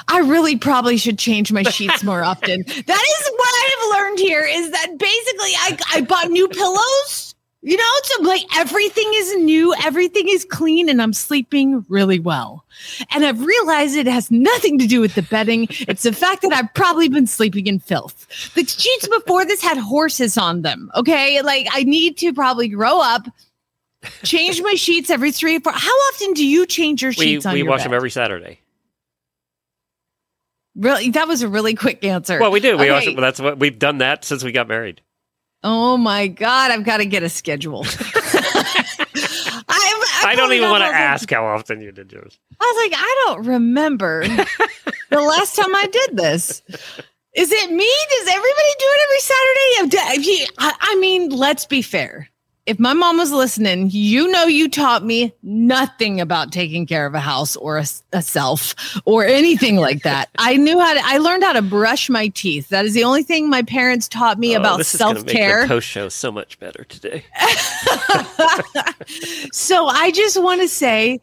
I 0.09 0.19
really 0.21 0.57
probably 0.57 0.97
should 0.99 1.19
change 1.19 1.51
my 1.53 1.65
sheets 1.65 2.05
more 2.05 2.23
often. 2.23 2.63
That 2.87 3.05
is 3.21 3.31
what 3.37 3.55
I've 3.65 3.99
learned 3.99 4.19
here 4.21 4.45
is 4.49 4.71
that 4.71 4.99
basically 4.99 5.51
I, 5.57 5.79
I 5.95 6.01
bought 6.03 6.31
new 6.31 6.49
pillows. 6.49 7.34
You 7.67 7.79
know, 7.79 7.83
so 8.03 8.23
like 8.25 8.43
everything 8.59 9.11
is 9.15 9.37
new, 9.37 9.75
everything 9.83 10.29
is 10.29 10.45
clean, 10.45 10.91
and 10.91 11.01
I'm 11.01 11.15
sleeping 11.15 11.83
really 11.89 12.19
well. 12.21 12.67
And 13.11 13.25
I've 13.25 13.41
realized 13.43 13.97
it 13.97 14.07
has 14.07 14.31
nothing 14.31 14.79
to 14.81 14.87
do 14.87 15.01
with 15.01 15.15
the 15.15 15.23
bedding. 15.23 15.67
It's 15.89 16.03
the 16.03 16.13
fact 16.13 16.43
that 16.43 16.53
I've 16.53 16.75
probably 16.75 17.09
been 17.09 17.27
sleeping 17.27 17.67
in 17.67 17.79
filth. 17.79 18.27
The 18.55 18.67
sheets 18.67 19.09
before 19.09 19.47
this 19.47 19.63
had 19.63 19.79
horses 19.79 20.37
on 20.37 20.61
them. 20.61 20.91
Okay. 20.95 21.41
Like 21.41 21.67
I 21.73 21.85
need 21.85 22.19
to 22.19 22.35
probably 22.35 22.69
grow 22.69 23.01
up, 23.01 23.27
change 24.25 24.61
my 24.61 24.75
sheets 24.75 25.09
every 25.09 25.33
three 25.33 25.57
or 25.57 25.61
four. 25.61 25.73
How 25.73 25.91
often 26.13 26.35
do 26.35 26.47
you 26.47 26.67
change 26.67 27.01
your 27.01 27.13
We 27.17 27.25
sheets 27.25 27.47
on 27.47 27.55
we 27.55 27.61
your 27.61 27.69
wash 27.69 27.81
bed? 27.81 27.87
them 27.87 27.95
every 27.95 28.11
Saturday. 28.11 28.61
Really? 30.77 31.11
That 31.11 31.29
was 31.29 31.41
a 31.43 31.49
really 31.49 31.75
quick 31.77 32.05
answer. 32.05 32.39
Well, 32.41 32.51
we 32.51 32.61
do. 32.61 32.77
We 32.77 32.91
wash 32.91 33.05
Okay. 33.05 33.15
them. 33.15 33.23
That's 33.23 33.41
what 33.41 33.59
we've 33.59 33.79
done 33.79 33.99
that 33.99 34.25
since 34.25 34.43
we 34.45 34.53
got 34.53 34.69
married. 34.69 35.01
Oh 35.65 35.97
my 35.97 36.29
God. 36.29 36.71
I've 36.71 36.85
got 36.85 36.99
to 36.99 37.07
get 37.07 37.23
a 37.23 37.29
schedule. 37.29 37.85
I, 39.67 40.27
I, 40.27 40.35
don't 40.37 40.53
even 40.53 40.71
want 40.71 40.83
to 40.83 40.87
I 40.87 40.89
was 40.89 40.93
like- 40.93 41.01
ask 41.01 41.31
how 41.31 41.47
often 41.47 41.81
you 41.81 41.91
did 41.93 42.13
yours. 42.13 42.39
I 42.61 42.65
was 42.77 42.91
like, 42.91 43.01
I 43.01 43.25
don't 43.27 43.47
remember 43.47 44.23
the 45.11 45.21
last 45.21 45.57
time 45.57 45.75
I 45.75 45.87
did 45.87 46.17
this. 46.17 46.63
Is 47.35 47.51
it 47.51 47.71
me? 47.73 47.91
Does 48.11 48.29
everybody 48.29 48.75
do 48.79 48.87
it 48.87 49.01
every 49.05 49.21
Saturday? 49.21 49.97
If- 49.97 50.19
if 50.21 50.27
you- 50.27 50.47
I 50.59 50.73
I 50.81 50.97
mean, 50.97 51.31
let's 51.31 51.67
be 51.67 51.83
fair. 51.83 52.29
If 52.67 52.79
my 52.79 52.95
mom 52.95 53.19
was 53.19 53.31
listening, 53.31 53.91
you 53.93 54.27
know 54.29 54.45
you 54.47 54.71
taught 54.71 55.05
me 55.05 55.35
nothing 55.43 56.19
about 56.19 56.51
taking 56.51 56.87
care 56.87 57.05
of 57.05 57.13
a 57.15 57.21
house 57.21 57.57
or 57.57 57.77
a, 57.77 57.85
a 58.15 58.23
self 58.23 58.75
or 59.05 59.23
anything 59.27 59.77
like 59.77 60.03
that. 60.05 60.31
I 60.39 60.57
knew 60.57 60.81
how 60.81 60.95
to. 60.95 61.01
I 61.05 61.19
learned 61.19 61.43
how 61.45 61.53
to 61.53 61.61
brush 61.63 62.09
my 62.09 62.29
teeth. 62.29 62.71
That 62.71 62.87
is 62.87 62.95
the 62.95 63.05
only 63.05 63.23
thing 63.23 63.51
my 63.51 63.61
parents 63.61 64.09
taught 64.09 64.39
me 64.39 64.57
Oh, 64.57 64.61
about 64.61 64.79
this 64.79 64.95
is 64.95 65.01
gonna 65.01 65.17
self 65.17 65.27
make 65.27 65.37
care. 65.37 65.63
the 65.63 65.69
post 65.69 65.87
show 65.89 66.09
so 66.09 66.33
much 66.33 66.59
better 66.59 66.85
today. 66.85 67.25
so 69.53 69.87
I 69.87 70.11
just 70.15 70.41
want 70.43 70.63
to 70.63 70.69
say 70.69 71.21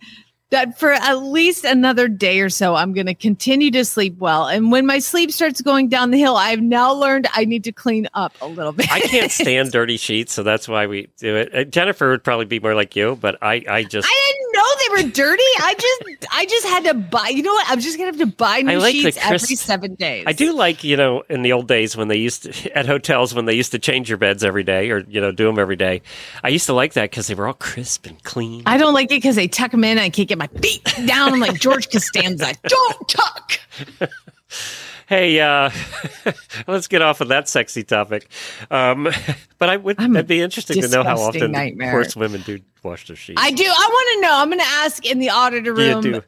that 0.51 0.77
for 0.77 0.91
at 0.91 1.15
least 1.15 1.63
another 1.63 2.07
day 2.07 2.41
or 2.41 2.49
so, 2.49 2.75
I'm 2.75 2.93
going 2.93 3.07
to 3.07 3.15
continue 3.15 3.71
to 3.71 3.83
sleep 3.83 4.17
well. 4.17 4.47
And 4.47 4.71
when 4.71 4.85
my 4.85 4.99
sleep 4.99 5.31
starts 5.31 5.61
going 5.61 5.87
down 5.87 6.11
the 6.11 6.19
hill, 6.19 6.35
I've 6.35 6.61
now 6.61 6.93
learned 6.93 7.27
I 7.33 7.45
need 7.45 7.63
to 7.63 7.71
clean 7.71 8.07
up 8.13 8.33
a 8.41 8.47
little 8.47 8.73
bit. 8.73 8.91
I 8.91 8.99
can't 8.99 9.31
stand 9.31 9.71
dirty 9.71 9.97
sheets, 9.97 10.33
so 10.33 10.43
that's 10.43 10.67
why 10.67 10.87
we 10.87 11.07
do 11.17 11.37
it. 11.37 11.55
Uh, 11.55 11.63
Jennifer 11.63 12.11
would 12.11 12.23
probably 12.23 12.45
be 12.45 12.59
more 12.59 12.75
like 12.75 12.95
you, 12.95 13.17
but 13.19 13.37
I, 13.41 13.63
I 13.67 13.83
just 13.83 14.07
I 14.09 14.33
didn't 14.33 14.50
know 14.61 14.97
they 14.97 15.03
were 15.03 15.11
dirty. 15.11 15.43
I 15.59 15.75
just, 15.77 16.25
I 16.31 16.45
just 16.45 16.67
had 16.67 16.83
to 16.85 16.93
buy. 16.93 17.29
You 17.29 17.43
know 17.43 17.53
what? 17.53 17.69
I'm 17.69 17.79
just 17.79 17.97
gonna 17.97 18.11
have 18.11 18.19
to 18.19 18.27
buy 18.27 18.61
new 18.61 18.77
like 18.79 18.93
sheets 18.93 19.17
every 19.21 19.55
seven 19.55 19.95
days. 19.95 20.23
I 20.27 20.33
do 20.33 20.53
like, 20.53 20.83
you 20.83 20.97
know, 20.97 21.23
in 21.29 21.41
the 21.41 21.53
old 21.53 21.67
days 21.67 21.95
when 21.95 22.07
they 22.07 22.17
used 22.17 22.43
to, 22.43 22.71
at 22.77 22.85
hotels, 22.85 23.33
when 23.33 23.45
they 23.45 23.53
used 23.53 23.71
to 23.71 23.79
change 23.79 24.09
your 24.09 24.17
beds 24.17 24.43
every 24.43 24.63
day 24.63 24.91
or, 24.91 24.99
you 24.99 25.21
know, 25.21 25.31
do 25.31 25.45
them 25.45 25.59
every 25.59 25.75
day. 25.75 26.01
I 26.43 26.49
used 26.49 26.65
to 26.67 26.73
like 26.73 26.93
that 26.93 27.09
because 27.09 27.27
they 27.27 27.35
were 27.35 27.47
all 27.47 27.53
crisp 27.53 28.05
and 28.05 28.21
clean. 28.23 28.63
I 28.65 28.77
don't 28.77 28.93
like 28.93 29.05
it 29.05 29.15
because 29.15 29.35
they 29.35 29.47
tuck 29.47 29.71
them 29.71 29.83
in. 29.83 29.91
and 29.91 30.01
I 30.01 30.09
can't 30.09 30.27
get 30.27 30.37
my 30.37 30.47
feet 30.47 30.83
down. 31.05 31.33
I'm 31.33 31.39
like 31.39 31.59
George 31.59 31.89
Costanza. 31.89 32.53
Don't 32.63 33.09
tuck. 33.09 33.59
Hey, 35.11 35.41
uh, 35.41 35.69
let's 36.67 36.87
get 36.87 37.01
off 37.01 37.19
of 37.19 37.27
that 37.27 37.49
sexy 37.49 37.83
topic. 37.83 38.31
Um, 38.71 39.09
but 39.57 39.67
I 39.67 39.75
would, 39.75 39.99
I'm 39.99 40.15
I'd 40.15 40.25
be 40.25 40.39
interested 40.39 40.81
to 40.81 40.87
know 40.87 41.03
how 41.03 41.17
often 41.17 41.51
nightmare. 41.51 41.91
horse 41.91 42.15
women 42.15 42.39
do 42.43 42.61
wash 42.81 43.07
their 43.07 43.17
sheets. 43.17 43.41
I 43.43 43.51
do. 43.51 43.65
I 43.65 43.67
want 43.67 44.09
to 44.15 44.21
know. 44.21 44.37
I'm 44.37 44.47
going 44.47 44.59
to 44.59 44.65
ask 44.65 45.05
in 45.05 45.19
the 45.19 45.29
auditor 45.31 45.73
room. 45.73 46.21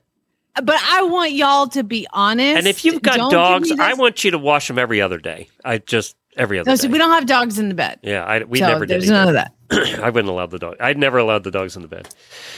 But 0.62 0.82
I 0.84 1.04
want 1.04 1.32
y'all 1.32 1.68
to 1.70 1.84
be 1.86 2.06
honest. 2.12 2.58
And 2.58 2.68
if 2.68 2.84
you've 2.84 3.02
got 3.02 3.16
Don't 3.16 3.32
dogs, 3.32 3.72
I 3.72 3.94
want 3.94 4.26
you 4.26 4.32
to 4.32 4.38
wash 4.38 4.68
them 4.68 4.78
every 4.78 5.00
other 5.02 5.18
day. 5.18 5.48
I 5.64 5.78
just 5.78 6.18
every 6.36 6.60
other 6.60 6.70
No, 6.70 6.76
day. 6.76 6.82
so 6.82 6.90
we 6.90 6.98
don't 6.98 7.12
have 7.12 7.26
dogs 7.26 7.58
in 7.60 7.70
the 7.70 7.76
bed. 7.76 8.00
yeah, 8.04 8.26
I, 8.26 8.44
we 8.44 8.60
so 8.60 8.68
never 8.68 8.86
did. 8.86 8.96
there's 8.96 9.10
none 9.10 9.30
of 9.30 9.36
that. 9.36 9.54
I 10.04 10.10
wouldn't 10.10 10.30
allow 10.30 10.48
the 10.48 10.60
dog. 10.60 10.76
I'd 10.82 10.98
never 10.98 11.20
allowed 11.20 11.46
the 11.46 11.52
dogs 11.52 11.78
in 11.78 11.84
the 11.84 11.88
bed. 11.88 12.10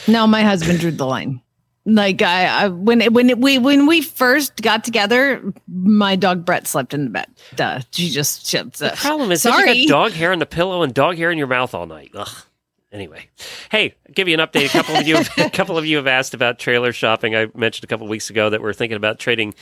No, 0.08 0.25
my 0.25 0.41
husband 0.41 0.79
drew 0.79 0.89
the 0.89 1.05
line. 1.05 1.39
Like 1.88 2.22
I, 2.24 2.46
I 2.48 2.68
when 2.70 3.00
it, 3.01 3.13
when 3.13 3.30
it, 3.30 3.38
we 3.38 3.60
when 3.60 3.86
we 3.86 4.01
first 4.01 4.60
got 4.62 4.84
together, 4.84 5.54
my 5.68 6.15
dog 6.15 6.44
Brett 6.44 6.65
slept 6.65 6.94
in 6.96 7.04
the 7.06 7.10
bed. 7.12 7.27
Duh, 7.56 7.82
she 7.92 8.10
just 8.10 8.48
she, 8.48 8.58
uh, 8.58 8.63
The 8.63 8.94
problem 8.96 9.32
is 9.32 9.44
sorry. 9.44 9.74
you 9.74 9.88
got 9.88 10.10
dog 10.10 10.12
hair 10.13 10.32
on 10.32 10.39
the 10.39 10.48
pillow 10.48 10.82
and 10.82 10.94
dog 10.94 11.18
hair 11.18 11.30
in 11.32 11.38
your 11.38 11.48
mouth 11.48 11.75
all 11.75 11.86
night. 11.86 12.10
Ugh. 12.15 12.27
Anyway, 12.92 13.27
hey, 13.70 13.94
I'll 14.08 14.13
give 14.13 14.27
you 14.27 14.34
an 14.36 14.39
update. 14.39 14.68
A 14.68 14.70
couple 14.70 14.96
of 14.96 15.06
you, 15.08 15.18
a 15.38 15.50
couple 15.50 15.77
of 15.77 15.86
you 15.86 15.98
have 15.98 16.08
asked 16.08 16.34
about 16.34 16.58
trailer 16.60 16.94
shopping. 16.94 17.36
I 17.36 17.48
mentioned 17.54 17.84
a 17.84 17.88
couple 17.88 18.08
weeks 18.08 18.30
ago 18.30 18.50
that 18.50 18.62
we're 18.62 18.74
thinking 18.74 18.96
about 18.96 19.20
trading 19.20 19.54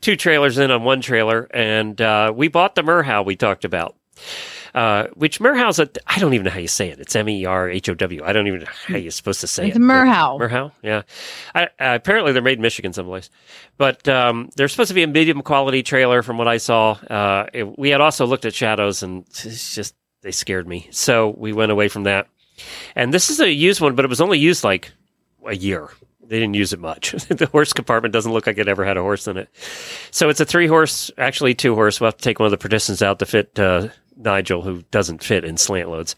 two 0.00 0.16
trailers 0.16 0.58
in 0.58 0.70
on 0.72 0.82
one 0.82 1.00
trailer, 1.00 1.48
and 1.54 2.00
uh, 2.00 2.32
we 2.34 2.48
bought 2.48 2.74
the 2.74 2.82
Merhow 2.82 3.24
we 3.24 3.36
talked 3.36 3.64
about. 3.64 3.96
Uh, 4.74 5.06
which 5.14 5.40
Merhow's 5.40 5.78
a, 5.78 5.88
I 6.06 6.18
don't 6.18 6.34
even 6.34 6.44
know 6.44 6.50
how 6.50 6.58
you 6.60 6.68
say 6.68 6.88
it. 6.90 7.00
It's 7.00 7.14
M 7.16 7.28
E 7.28 7.44
R 7.44 7.68
H 7.68 7.88
O 7.88 7.94
W. 7.94 8.22
I 8.24 8.32
don't 8.32 8.46
even 8.46 8.60
know 8.60 8.66
how 8.86 8.96
you're 8.96 9.10
supposed 9.10 9.40
to 9.40 9.46
say 9.46 9.68
It's 9.68 9.76
it. 9.76 9.80
Merhow. 9.80 10.38
Merhow, 10.40 10.72
yeah. 10.82 11.02
I, 11.54 11.64
uh, 11.64 11.68
apparently 11.78 12.32
they're 12.32 12.42
made 12.42 12.58
in 12.58 12.62
Michigan 12.62 12.92
someplace, 12.92 13.30
but 13.78 14.06
um, 14.08 14.50
they're 14.56 14.68
supposed 14.68 14.88
to 14.88 14.94
be 14.94 15.02
a 15.02 15.06
medium 15.06 15.42
quality 15.42 15.82
trailer 15.82 16.22
from 16.22 16.38
what 16.38 16.48
I 16.48 16.56
saw. 16.58 16.92
Uh, 16.92 17.46
it- 17.52 17.78
we 17.78 17.90
had 17.90 18.00
also 18.00 18.26
looked 18.26 18.44
at 18.44 18.54
shadows, 18.54 19.02
and 19.02 19.24
it's 19.44 19.74
just 19.74 19.94
they 20.22 20.30
scared 20.32 20.68
me, 20.68 20.88
so 20.90 21.34
we 21.36 21.52
went 21.52 21.72
away 21.72 21.88
from 21.88 22.04
that. 22.04 22.28
And 22.94 23.12
this 23.14 23.30
is 23.30 23.40
a 23.40 23.50
used 23.50 23.80
one, 23.80 23.94
but 23.94 24.04
it 24.04 24.08
was 24.08 24.20
only 24.20 24.38
used 24.38 24.64
like 24.64 24.92
a 25.46 25.56
year. 25.56 25.88
They 26.22 26.38
didn't 26.38 26.54
use 26.54 26.72
it 26.72 26.78
much. 26.78 27.10
the 27.28 27.46
horse 27.46 27.72
compartment 27.72 28.12
doesn't 28.12 28.30
look 28.32 28.46
like 28.46 28.58
it 28.58 28.68
ever 28.68 28.84
had 28.84 28.96
a 28.96 29.00
horse 29.02 29.26
in 29.26 29.36
it. 29.36 29.48
So 30.12 30.28
it's 30.28 30.38
a 30.40 30.44
three 30.44 30.66
horse, 30.66 31.10
actually 31.18 31.54
two 31.54 31.74
horse. 31.74 32.00
We'll 32.00 32.08
have 32.08 32.18
to 32.18 32.22
take 32.22 32.38
one 32.38 32.46
of 32.46 32.50
the 32.52 32.58
partitions 32.58 33.02
out 33.02 33.18
to 33.20 33.26
fit 33.26 33.58
uh, 33.58 33.88
Nigel, 34.20 34.62
who 34.62 34.82
doesn't 34.90 35.22
fit 35.22 35.44
in 35.44 35.56
slant 35.56 35.90
loads. 35.90 36.16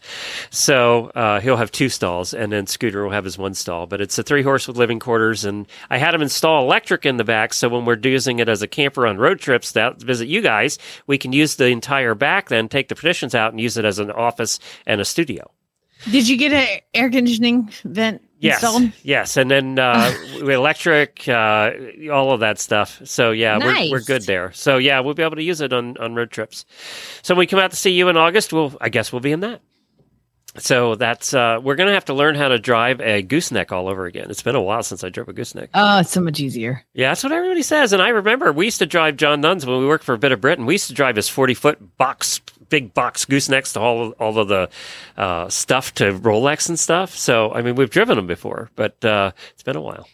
So 0.49 1.07
uh, 1.15 1.39
he'll 1.39 1.57
have 1.57 1.71
two 1.71 1.89
stalls, 1.89 2.33
and 2.33 2.51
then 2.51 2.67
Scooter 2.67 3.03
will 3.03 3.11
have 3.11 3.25
his 3.25 3.37
one 3.37 3.53
stall. 3.53 3.85
But 3.85 4.01
it's 4.01 4.17
a 4.17 4.23
three 4.23 4.43
horse 4.43 4.67
with 4.67 4.77
living 4.77 4.99
quarters, 4.99 5.45
and 5.45 5.67
I 5.89 5.97
had 5.97 6.13
him 6.13 6.21
install 6.21 6.63
electric 6.63 7.05
in 7.05 7.17
the 7.17 7.23
back. 7.23 7.53
So 7.53 7.69
when 7.69 7.85
we're 7.85 7.99
using 8.01 8.39
it 8.39 8.49
as 8.49 8.61
a 8.61 8.67
camper 8.67 9.07
on 9.07 9.17
road 9.17 9.39
trips 9.39 9.73
that 9.73 10.01
visit 10.01 10.27
you 10.27 10.41
guys, 10.41 10.77
we 11.07 11.17
can 11.17 11.33
use 11.33 11.55
the 11.55 11.67
entire 11.67 12.15
back, 12.15 12.49
then 12.49 12.69
take 12.69 12.89
the 12.89 12.95
partitions 12.95 13.35
out 13.35 13.51
and 13.51 13.61
use 13.61 13.77
it 13.77 13.85
as 13.85 13.99
an 13.99 14.11
office 14.11 14.59
and 14.85 15.01
a 15.01 15.05
studio. 15.05 15.49
Did 16.11 16.27
you 16.27 16.37
get 16.37 16.51
an 16.51 16.81
air 16.93 17.09
conditioning 17.09 17.71
vent 17.85 18.21
Yes, 18.43 18.61
installed? 18.63 18.91
yes, 19.03 19.37
and 19.37 19.49
then 19.49 19.79
uh, 19.79 20.13
electric, 20.39 21.27
uh, 21.27 21.71
all 22.11 22.31
of 22.33 22.41
that 22.41 22.59
stuff. 22.59 23.01
So 23.05 23.31
yeah, 23.31 23.57
Nice. 23.57 23.89
we're, 23.89 23.97
we're 23.99 24.03
good 24.03 24.23
there. 24.23 24.51
So 24.51 24.77
yeah, 24.77 24.99
we'll 24.99 25.13
be 25.13 25.23
able 25.23 25.37
to 25.37 25.43
use 25.43 25.61
it 25.61 25.71
on, 25.73 25.97
on 25.97 26.13
road 26.15 26.31
trips. 26.31 26.65
So 27.21 27.33
when 27.33 27.39
we 27.39 27.47
come 27.47 27.59
out 27.59 27.71
to 27.71 27.77
see 27.77 27.91
you 27.91 28.09
in 28.09 28.17
August, 28.17 28.51
we'll 28.53 28.75
I 28.81 28.89
guess 28.89 29.11
we'll 29.11 29.21
be 29.21 29.31
in 29.31 29.39
that. 29.41 29.61
So 30.59 30.95
that's 30.95 31.33
uh, 31.33 31.59
we're 31.63 31.75
gonna 31.75 31.93
have 31.93 32.05
to 32.05 32.13
learn 32.13 32.35
how 32.35 32.47
to 32.49 32.59
drive 32.59 33.01
a 33.01 33.21
gooseneck 33.23 33.71
all 33.71 33.87
over 33.87 34.05
again. 34.05 34.29
It's 34.29 34.43
been 34.43 34.55
a 34.55 34.61
while 34.61 34.83
since 34.83 35.03
I 35.03 35.09
drove 35.09 35.27
a 35.29 35.33
gooseneck. 35.33 35.69
Oh, 35.73 35.99
it's 35.99 36.11
so 36.11 36.21
much 36.21 36.39
easier. 36.39 36.83
Yeah, 36.93 37.09
that's 37.09 37.23
what 37.23 37.31
everybody 37.31 37.63
says. 37.63 37.91
And 37.93 38.01
I 38.01 38.09
remember 38.09 38.51
we 38.51 38.65
used 38.65 38.79
to 38.79 38.85
drive 38.85 39.17
John 39.17 39.41
Nunn's 39.41 39.65
when 39.65 39.79
we 39.79 39.87
worked 39.87 40.03
for 40.03 40.13
a 40.13 40.17
bit 40.19 40.31
of 40.31 40.41
Britain. 40.41 40.65
We 40.65 40.75
used 40.75 40.87
to 40.87 40.93
drive 40.93 41.15
his 41.15 41.27
40 41.27 41.53
foot 41.55 41.97
box, 41.97 42.39
big 42.69 42.93
box 42.93 43.25
goosenecks 43.25 43.73
to 43.73 43.79
all, 43.79 44.09
all 44.11 44.37
of 44.37 44.47
the 44.47 44.69
uh, 45.17 45.49
stuff 45.49 45.93
to 45.95 46.13
Rolex 46.13 46.69
and 46.69 46.79
stuff. 46.79 47.15
So, 47.15 47.51
I 47.51 47.61
mean, 47.63 47.73
we've 47.75 47.89
driven 47.89 48.15
them 48.17 48.27
before, 48.27 48.69
but 48.75 49.03
uh, 49.03 49.31
it's 49.53 49.63
been 49.63 49.75
a 49.75 49.81
while. 49.81 50.07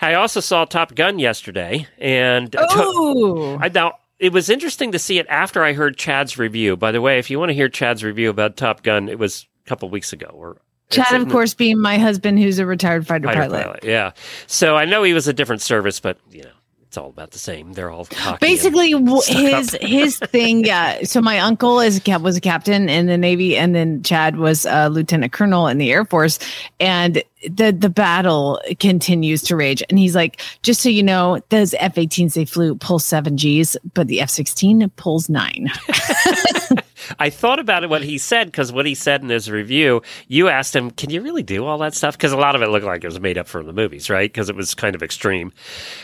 I 0.00 0.14
also 0.14 0.40
saw 0.40 0.64
Top 0.64 0.94
Gun 0.94 1.18
yesterday. 1.18 1.86
And 1.98 2.54
Oh, 2.58 3.58
I 3.60 3.68
now 3.68 3.96
it 4.18 4.32
was 4.32 4.48
interesting 4.50 4.92
to 4.92 4.98
see 4.98 5.18
it 5.18 5.26
after 5.28 5.62
I 5.64 5.72
heard 5.72 5.96
Chad's 5.96 6.38
review. 6.38 6.76
By 6.76 6.92
the 6.92 7.00
way, 7.00 7.18
if 7.18 7.30
you 7.30 7.38
want 7.38 7.50
to 7.50 7.54
hear 7.54 7.68
Chad's 7.68 8.04
review 8.04 8.30
about 8.30 8.56
Top 8.56 8.82
Gun, 8.82 9.08
it 9.08 9.18
was 9.18 9.46
couple 9.66 9.88
weeks 9.90 10.12
ago. 10.12 10.26
Or 10.32 10.60
Chad, 10.90 11.20
of 11.20 11.28
course, 11.28 11.54
being 11.54 11.78
my 11.78 11.98
husband, 11.98 12.38
who's 12.38 12.58
a 12.58 12.66
retired 12.66 13.06
fighter, 13.06 13.28
Fighter 13.28 13.40
pilot. 13.42 13.62
pilot. 13.64 13.84
Yeah. 13.84 14.12
So 14.46 14.76
I 14.76 14.84
know 14.84 15.02
he 15.02 15.12
was 15.12 15.28
a 15.28 15.32
different 15.32 15.62
service, 15.62 16.00
but 16.00 16.18
you 16.30 16.42
know, 16.42 16.50
it's 16.90 16.96
all 16.96 17.10
about 17.10 17.30
the 17.30 17.38
same. 17.38 17.72
They're 17.74 17.88
all 17.88 18.08
Basically, 18.40 18.90
his 19.28 19.78
his 19.80 20.18
thing. 20.18 20.64
Yeah. 20.64 21.04
So 21.04 21.20
my 21.20 21.38
uncle 21.38 21.78
is 21.78 21.98
a 21.98 22.00
cap 22.00 22.20
was 22.20 22.36
a 22.36 22.40
captain 22.40 22.88
in 22.88 23.06
the 23.06 23.16
Navy, 23.16 23.56
and 23.56 23.72
then 23.72 24.02
Chad 24.02 24.38
was 24.38 24.66
a 24.66 24.88
lieutenant 24.88 25.32
colonel 25.32 25.68
in 25.68 25.78
the 25.78 25.92
Air 25.92 26.04
Force, 26.04 26.40
and 26.80 27.22
the 27.48 27.70
the 27.70 27.88
battle 27.88 28.60
continues 28.80 29.42
to 29.42 29.54
rage. 29.54 29.84
And 29.88 30.00
he's 30.00 30.16
like, 30.16 30.40
just 30.62 30.80
so 30.80 30.88
you 30.88 31.04
know, 31.04 31.40
those 31.50 31.74
F-18s 31.74 32.34
they 32.34 32.44
flew 32.44 32.74
pull 32.74 32.98
seven 32.98 33.36
Gs, 33.36 33.76
but 33.94 34.08
the 34.08 34.20
F-16 34.22 34.90
pulls 34.96 35.28
nine. 35.28 35.70
I 37.18 37.30
thought 37.30 37.58
about 37.58 37.84
it 37.84 37.90
what 37.90 38.02
he 38.02 38.18
said 38.18 38.46
because 38.48 38.72
what 38.72 38.86
he 38.86 38.94
said 38.94 39.22
in 39.22 39.28
his 39.28 39.50
review, 39.50 40.02
you 40.28 40.48
asked 40.48 40.74
him, 40.74 40.90
"Can 40.90 41.10
you 41.10 41.22
really 41.22 41.42
do 41.42 41.64
all 41.66 41.78
that 41.78 41.94
stuff?" 41.94 42.16
Because 42.16 42.32
a 42.32 42.36
lot 42.36 42.54
of 42.54 42.62
it 42.62 42.68
looked 42.68 42.86
like 42.86 43.02
it 43.04 43.08
was 43.08 43.20
made 43.20 43.38
up 43.38 43.48
for 43.48 43.62
the 43.62 43.72
movies, 43.72 44.08
right? 44.10 44.30
Because 44.32 44.48
it 44.48 44.56
was 44.56 44.74
kind 44.74 44.94
of 44.94 45.02
extreme, 45.02 45.52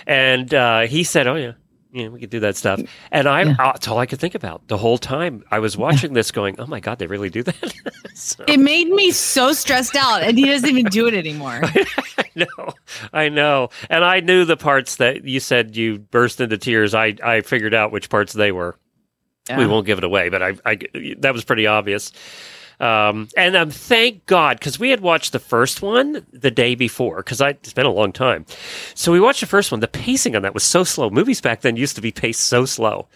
and 0.06 0.52
uh, 0.54 0.80
he 0.82 1.04
said, 1.04 1.26
"Oh 1.26 1.36
yeah." 1.36 1.52
Yeah, 1.92 2.08
we 2.08 2.20
could 2.20 2.28
do 2.30 2.40
that 2.40 2.56
stuff, 2.56 2.78
and 3.10 3.26
I, 3.26 3.42
Yeah. 3.44 3.52
uh, 3.58 3.72
that's 3.72 3.88
all 3.88 3.96
I 3.96 4.04
could 4.04 4.18
think 4.18 4.34
about 4.34 4.68
the 4.68 4.76
whole 4.76 4.98
time. 4.98 5.42
I 5.50 5.60
was 5.60 5.78
watching 5.78 6.12
this, 6.12 6.30
going, 6.30 6.56
"Oh 6.58 6.66
my 6.66 6.78
god, 6.78 6.98
they 6.98 7.06
really 7.06 7.30
do 7.30 7.42
that." 7.44 7.72
so, 8.14 8.44
It 8.46 8.60
made 8.60 8.88
me 8.88 9.12
so 9.12 9.52
stressed 9.54 9.96
out, 9.96 10.22
and 10.22 10.36
he 10.36 10.44
doesn't 10.44 10.68
even 10.68 10.86
do 10.86 11.06
it 11.06 11.14
anymore. 11.14 11.58
I 12.18 12.24
know, 12.34 12.74
I 13.14 13.28
know, 13.30 13.70
and 13.88 14.04
I 14.04 14.20
knew 14.20 14.44
the 14.44 14.58
parts 14.58 14.96
that 14.96 15.24
you 15.24 15.40
said 15.40 15.74
you 15.74 15.98
burst 15.98 16.38
into 16.38 16.58
tears. 16.58 16.92
I, 16.94 17.14
I 17.22 17.40
figured 17.40 17.72
out 17.72 17.92
which 17.92 18.10
parts 18.10 18.34
they 18.34 18.52
were. 18.52 18.76
We 19.58 19.66
won't 19.66 19.86
give 19.86 19.98
it 19.98 20.04
away, 20.04 20.28
but 20.28 20.42
I, 20.42 20.54
I 20.64 20.78
that 21.18 21.32
was 21.32 21.44
pretty 21.44 21.66
obvious. 21.66 22.12
Um, 22.78 23.28
and 23.36 23.56
um, 23.56 23.70
thank 23.70 24.26
God 24.26 24.58
because 24.58 24.78
we 24.78 24.90
had 24.90 25.00
watched 25.00 25.32
the 25.32 25.38
first 25.38 25.80
one 25.82 26.26
the 26.32 26.50
day 26.50 26.74
before 26.74 27.16
because 27.18 27.40
I 27.40 27.50
it's 27.50 27.72
been 27.72 27.86
a 27.86 27.92
long 27.92 28.12
time. 28.12 28.44
So 28.94 29.12
we 29.12 29.20
watched 29.20 29.40
the 29.40 29.46
first 29.46 29.70
one. 29.70 29.80
The 29.80 29.88
pacing 29.88 30.36
on 30.36 30.42
that 30.42 30.54
was 30.54 30.62
so 30.62 30.84
slow. 30.84 31.08
Movies 31.08 31.40
back 31.40 31.62
then 31.62 31.76
used 31.76 31.96
to 31.96 32.02
be 32.02 32.12
paced 32.12 32.40
so 32.40 32.64
slow, 32.66 33.06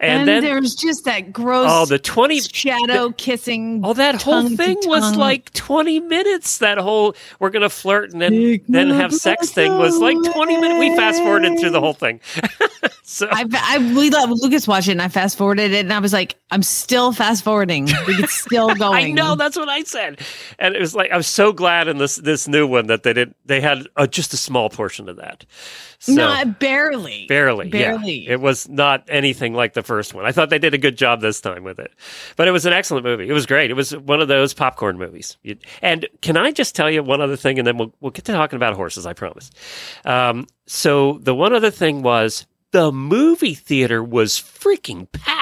and, 0.00 0.20
And, 0.20 0.28
then 0.28 0.42
there's 0.42 0.74
just 0.74 1.04
that 1.04 1.32
gross 1.32 1.68
oh 1.70 1.86
the 1.86 1.98
twenty 1.98 2.40
shadow 2.40 3.10
kissing. 3.10 3.82
Oh, 3.84 3.94
that 3.94 4.22
whole 4.22 4.48
thing 4.48 4.78
was 4.84 5.16
like 5.16 5.52
20 5.52 6.00
minutes. 6.00 6.58
That 6.58 6.78
whole 6.78 7.14
we're 7.38 7.50
going 7.50 7.62
to 7.62 7.70
flirt 7.70 8.12
and 8.12 8.20
then, 8.20 8.32
Take 8.32 8.66
then 8.66 8.90
have 8.90 9.12
sex 9.12 9.46
breath 9.46 9.54
thing 9.54 9.78
was 9.78 9.98
like 9.98 10.16
20 10.16 10.56
minutes. 10.60 10.80
We 10.80 10.96
fast 10.96 11.22
forwarded 11.22 11.58
through 11.58 11.70
the 11.70 11.80
whole 11.80 11.92
thing. 11.92 12.20
so 13.02 13.28
I, 13.30 13.44
I 13.52 13.78
we 13.94 14.10
let 14.10 14.28
Lucas 14.28 14.66
watch 14.66 14.88
it 14.88 14.92
and 14.92 15.02
I 15.02 15.08
fast 15.08 15.38
forwarded 15.38 15.72
it 15.72 15.80
and 15.80 15.92
I 15.92 15.98
was 15.98 16.12
like, 16.12 16.36
I'm 16.50 16.62
still 16.62 17.12
fast 17.12 17.44
forwarding. 17.44 17.88
We 18.06 18.16
could 18.16 18.28
still 18.30 18.74
going. 18.74 18.95
I 18.96 19.10
know 19.10 19.34
that's 19.36 19.56
what 19.56 19.68
I 19.68 19.82
said. 19.82 20.20
And 20.58 20.74
it 20.74 20.80
was 20.80 20.94
like, 20.94 21.10
I 21.10 21.16
was 21.16 21.26
so 21.26 21.52
glad 21.52 21.88
in 21.88 21.98
this, 21.98 22.16
this 22.16 22.48
new 22.48 22.66
one 22.66 22.86
that 22.88 23.02
they 23.02 23.12
did, 23.12 23.34
they 23.44 23.60
had 23.60 23.86
uh, 23.96 24.06
just 24.06 24.32
a 24.32 24.36
small 24.36 24.70
portion 24.70 25.08
of 25.08 25.16
that. 25.16 25.44
So, 25.98 26.12
no, 26.12 26.44
barely. 26.44 27.26
Barely, 27.26 27.68
Barely. 27.70 28.26
Yeah. 28.26 28.32
It 28.32 28.40
was 28.40 28.68
not 28.68 29.04
anything 29.08 29.54
like 29.54 29.72
the 29.72 29.82
first 29.82 30.14
one. 30.14 30.26
I 30.26 30.32
thought 30.32 30.50
they 30.50 30.58
did 30.58 30.74
a 30.74 30.78
good 30.78 30.96
job 30.96 31.20
this 31.20 31.40
time 31.40 31.64
with 31.64 31.78
it, 31.78 31.92
but 32.36 32.48
it 32.48 32.50
was 32.50 32.66
an 32.66 32.72
excellent 32.72 33.04
movie. 33.04 33.28
It 33.28 33.32
was 33.32 33.46
great. 33.46 33.70
It 33.70 33.74
was 33.74 33.96
one 33.96 34.20
of 34.20 34.28
those 34.28 34.52
popcorn 34.52 34.98
movies. 34.98 35.36
And 35.82 36.06
can 36.20 36.36
I 36.36 36.52
just 36.52 36.74
tell 36.74 36.90
you 36.90 37.02
one 37.02 37.20
other 37.20 37.36
thing, 37.36 37.58
and 37.58 37.66
then 37.66 37.78
we'll 37.78 37.94
we'll 38.00 38.10
get 38.10 38.24
to 38.26 38.32
talking 38.32 38.56
about 38.56 38.74
horses. 38.74 39.06
I 39.06 39.14
promise. 39.14 39.50
Um, 40.04 40.46
so 40.66 41.18
the 41.22 41.34
one 41.34 41.52
other 41.54 41.70
thing 41.70 42.02
was 42.02 42.46
the 42.72 42.92
movie 42.92 43.54
theater 43.54 44.02
was 44.02 44.32
freaking 44.34 45.10
packed. 45.12 45.35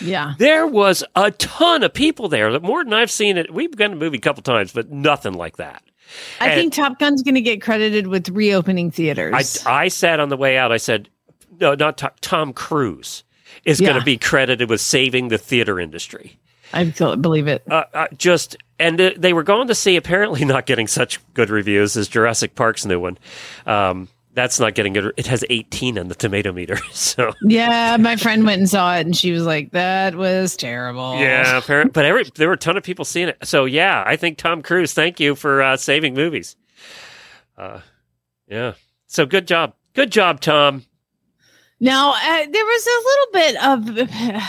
Yeah. 0.00 0.34
There 0.38 0.66
was 0.66 1.04
a 1.14 1.30
ton 1.32 1.82
of 1.82 1.92
people 1.92 2.28
there. 2.28 2.58
More 2.60 2.84
than 2.84 2.92
I've 2.92 3.10
seen 3.10 3.36
it. 3.36 3.52
We've 3.52 3.74
gone 3.74 3.90
to 3.90 3.96
the 3.96 4.04
movie 4.04 4.18
a 4.18 4.20
couple 4.20 4.42
times, 4.42 4.72
but 4.72 4.90
nothing 4.90 5.34
like 5.34 5.56
that. 5.56 5.82
I 6.40 6.48
And- 6.50 6.60
think 6.60 6.74
Top 6.74 6.98
Gun's 6.98 7.22
going 7.22 7.34
to 7.34 7.40
get 7.40 7.60
credited 7.62 8.06
with 8.06 8.28
reopening 8.30 8.90
theaters. 8.90 9.64
I, 9.66 9.82
I 9.84 9.88
said 9.88 10.20
on 10.20 10.28
the 10.28 10.36
way 10.36 10.56
out, 10.56 10.72
I 10.72 10.78
said, 10.78 11.08
no, 11.60 11.74
not 11.74 11.98
Tom, 11.98 12.10
Tom 12.20 12.52
Cruise 12.52 13.24
is 13.64 13.80
going 13.80 13.96
to 13.98 14.04
be 14.04 14.16
credited 14.16 14.70
with 14.70 14.80
saving 14.80 15.28
the 15.28 15.38
theater 15.38 15.80
industry. 15.80 16.38
I, 16.72 16.84
believe 16.84 17.46
it. 17.48 17.62
Uh, 17.70 17.84
uh, 17.94 18.06
just, 18.16 18.56
and 18.78 19.00
uh, 19.00 19.10
they 19.16 19.32
were 19.32 19.42
going 19.42 19.68
to 19.68 19.74
see, 19.74 19.96
apparently 19.96 20.44
not 20.44 20.66
getting 20.66 20.86
such 20.86 21.18
good 21.34 21.50
reviews 21.50 21.96
as 21.96 22.08
Jurassic 22.08 22.54
Park's 22.54 22.84
new 22.84 23.00
one. 23.00 23.18
Um, 23.66 24.08
that's 24.38 24.60
not 24.60 24.74
getting 24.74 24.92
good. 24.92 25.12
It 25.16 25.26
has 25.26 25.44
18 25.50 25.98
on 25.98 26.06
the 26.06 26.14
tomato 26.14 26.52
meter. 26.52 26.78
So, 26.92 27.32
Yeah, 27.42 27.96
my 27.98 28.14
friend 28.14 28.44
went 28.44 28.60
and 28.60 28.70
saw 28.70 28.96
it 28.96 29.04
and 29.06 29.16
she 29.16 29.32
was 29.32 29.44
like, 29.44 29.72
that 29.72 30.14
was 30.14 30.56
terrible. 30.56 31.16
yeah, 31.18 31.58
apparent, 31.58 31.92
but 31.92 32.04
every, 32.04 32.24
there 32.36 32.46
were 32.46 32.54
a 32.54 32.58
ton 32.58 32.76
of 32.76 32.84
people 32.84 33.04
seeing 33.04 33.28
it. 33.28 33.38
So, 33.42 33.64
yeah, 33.64 34.04
I 34.06 34.14
think 34.16 34.38
Tom 34.38 34.62
Cruise, 34.62 34.94
thank 34.94 35.18
you 35.18 35.34
for 35.34 35.60
uh, 35.62 35.76
saving 35.76 36.14
movies. 36.14 36.54
Uh, 37.56 37.80
yeah. 38.46 38.74
So, 39.08 39.26
good 39.26 39.48
job. 39.48 39.74
Good 39.94 40.12
job, 40.12 40.40
Tom. 40.40 40.84
Now, 41.80 42.12
uh, 42.12 42.46
there 42.50 42.64
was 42.64 42.86
a 42.86 43.02
little 43.08 43.96
bit 43.96 44.08
of 44.08 44.44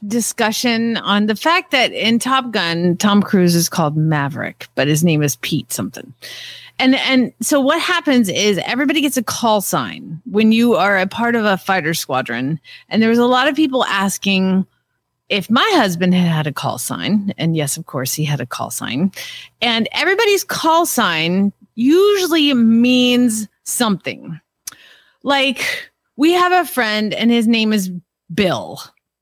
discussion 0.08 0.96
on 0.98 1.26
the 1.26 1.36
fact 1.36 1.70
that 1.72 1.92
in 1.92 2.18
Top 2.18 2.50
Gun, 2.52 2.96
Tom 2.96 3.22
Cruise 3.22 3.54
is 3.54 3.68
called 3.68 3.96
Maverick, 3.96 4.68
but 4.74 4.86
his 4.88 5.02
name 5.02 5.22
is 5.22 5.36
Pete 5.36 5.72
something. 5.72 6.12
And 6.78 6.94
and 6.96 7.32
so 7.40 7.60
what 7.60 7.80
happens 7.80 8.28
is 8.28 8.58
everybody 8.64 9.00
gets 9.00 9.16
a 9.16 9.22
call 9.22 9.60
sign 9.60 10.20
when 10.24 10.52
you 10.52 10.74
are 10.74 10.98
a 10.98 11.06
part 11.06 11.36
of 11.36 11.44
a 11.44 11.56
fighter 11.56 11.94
squadron. 11.94 12.60
And 12.88 13.02
there 13.02 13.10
was 13.10 13.18
a 13.18 13.26
lot 13.26 13.48
of 13.48 13.54
people 13.54 13.84
asking 13.84 14.66
if 15.28 15.48
my 15.48 15.68
husband 15.74 16.12
had 16.12 16.28
had 16.28 16.46
a 16.46 16.52
call 16.52 16.76
sign, 16.78 17.32
and 17.38 17.56
yes, 17.56 17.78
of 17.78 17.86
course, 17.86 18.12
he 18.12 18.24
had 18.24 18.40
a 18.40 18.46
call 18.46 18.70
sign, 18.70 19.10
and 19.62 19.88
everybody's 19.92 20.44
call 20.44 20.84
sign 20.84 21.52
usually 21.74 22.52
means 22.52 23.48
something. 23.62 24.38
Like 25.22 25.90
we 26.16 26.32
have 26.32 26.52
a 26.52 26.68
friend, 26.68 27.14
and 27.14 27.30
his 27.30 27.46
name 27.48 27.72
is 27.72 27.90
Bill. 28.34 28.80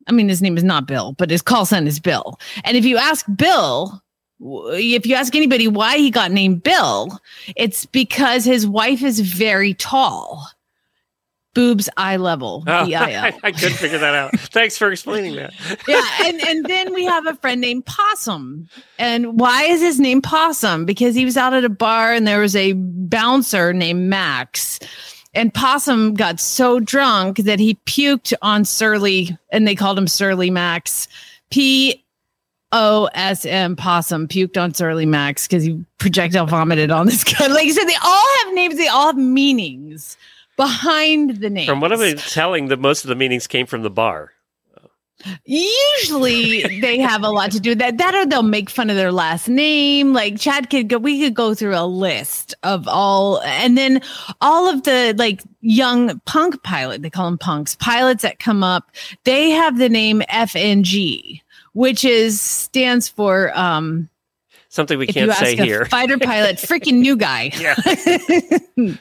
I 0.09 0.13
mean, 0.13 0.29
his 0.29 0.43
name 0.43 0.57
is 0.57 0.65
not 0.65 0.87
Bill, 0.87 1.13
but 1.13 1.31
his 1.31 1.43
call 1.43 1.65
sign 1.65 1.87
is 1.87 2.01
Bill. 2.01 2.41
And 2.65 2.77
if 2.77 2.85
you 2.85 2.97
ask 2.97 3.25
Bill, 3.37 4.03
if 4.41 5.07
you 5.07 5.15
ask 5.15 5.35
anybody 5.35 5.69
why 5.69 5.99
he 5.99 6.11
got 6.11 6.31
named 6.33 6.63
Bill, 6.63 7.21
it's 7.57 7.87
because 7.87 8.45
his 8.45 8.67
wife 8.67 9.03
is 9.03 9.21
very 9.21 9.75
tall. 9.75 10.47
boobs 11.55 11.89
eye 11.97 12.17
level. 12.17 12.65
Oh, 12.67 12.87
B 12.87 12.95
I 12.97 13.13
L. 13.13 13.25
I, 13.25 13.39
I 13.43 13.53
couldn't 13.53 13.77
figure 13.77 13.99
that 13.99 14.15
out. 14.15 14.39
Thanks 14.39 14.79
for 14.79 14.91
explaining 14.91 15.35
that. 15.37 15.53
yeah, 15.89 16.03
and 16.25 16.41
and 16.43 16.65
then 16.67 16.95
we 16.95 17.05
have 17.05 17.27
a 17.27 17.35
friend 17.37 17.61
named 17.61 17.87
Possum. 17.87 18.69
And 18.99 19.39
why 19.39 19.65
is 19.65 19.81
his 19.81 19.99
name 20.01 20.23
Possum? 20.23 20.85
Because 20.87 21.15
he 21.15 21.25
was 21.25 21.37
out 21.37 21.53
at 21.55 21.65
a 21.65 21.69
bar 21.69 22.13
and 22.13 22.27
there 22.27 22.41
was 22.41 22.57
a 22.57 22.73
bouncer 22.75 23.73
named 23.73 24.09
Max. 24.09 24.79
And 25.35 25.55
Possum 25.55 26.15
got 26.15 26.41
so 26.41 26.81
drunk 26.81 27.39
that 27.39 27.61
he 27.61 27.77
puked 27.87 28.33
on 28.43 28.65
Surly, 28.65 29.37
and 29.51 29.67
they 29.67 29.77
called 29.77 29.99
him 29.99 30.09
Surly 30.09 30.51
Max. 30.51 31.07
P 31.51 32.05
O 32.73 33.09
S 33.15 33.45
M 33.45 33.77
Possum 33.77 34.29
puked 34.29 34.61
on 34.61 34.75
Surly 34.75 35.07
Max 35.07 35.47
because 35.47 35.65
he 35.65 35.85
projectile 35.99 36.47
vomited 36.47 36.91
on 36.91 37.07
this 37.07 37.25
guy. 37.25 37.47
Like 37.47 37.67
you 37.67 37.73
said, 37.73 37.87
they 37.87 37.97
all 38.03 38.27
have 38.45 38.55
names, 38.55 38.77
they 38.77 38.89
all 38.89 39.07
have 39.07 39.17
meanings 39.17 40.17
behind 40.57 41.41
the 41.41 41.51
name. 41.51 41.67
From 41.67 41.81
what 41.81 41.93
I'm 41.93 42.17
telling, 42.17 42.69
that 42.69 42.79
most 42.79 43.05
of 43.05 43.09
the 43.09 43.15
meanings 43.15 43.47
came 43.47 43.67
from 43.67 43.83
the 43.83 43.91
bar. 43.91 44.33
Usually 45.45 46.63
they 46.81 46.99
have 46.99 47.23
a 47.23 47.31
lot 47.31 47.51
to 47.53 47.61
do 47.61 47.71
with 47.71 47.79
that. 47.79 47.99
That 47.99 48.15
or 48.15 48.27
they'll 48.27 48.43
make 48.43 48.71
fun 48.71 48.91
of 48.91 48.97
their 48.97 49.13
last 49.13 49.49
name. 49.49 50.13
Like 50.13 50.39
Chad 50.39 50.71
could 50.71 50.89
go, 50.89 50.99
we 50.99 51.21
could 51.21 51.35
go 51.35 51.55
through 51.55 51.77
a 51.77 51.87
list 51.87 52.55
of 52.63 52.87
all, 52.89 53.41
and 53.43 53.77
then 53.77 54.01
all 54.41 54.69
of 54.69 54.85
the 54.85 55.15
like 55.17 55.43
young 55.61 56.21
punk 56.21 56.63
pilot, 56.63 57.03
they 57.03 57.11
call 57.11 57.27
them 57.27 57.39
punks, 57.39 57.75
pilots 57.77 58.23
that 58.23 58.39
come 58.39 58.63
up, 58.63 58.91
they 59.25 59.51
have 59.51 59.79
the 59.79 59.89
name 59.89 60.23
FNG, 60.31 61.41
which 61.73 62.05
is 62.05 62.41
stands 62.41 63.09
for 63.09 63.57
um 63.59 64.09
Something 64.73 65.01
we 65.01 65.09
can't 65.09 65.33
say 65.33 65.57
here. 65.57 65.85
fighter 65.87 66.17
pilot, 66.17 66.57
freaking 66.57 67.01
new 67.01 67.17
guy. 67.17 67.51
Yeah. 67.61 67.75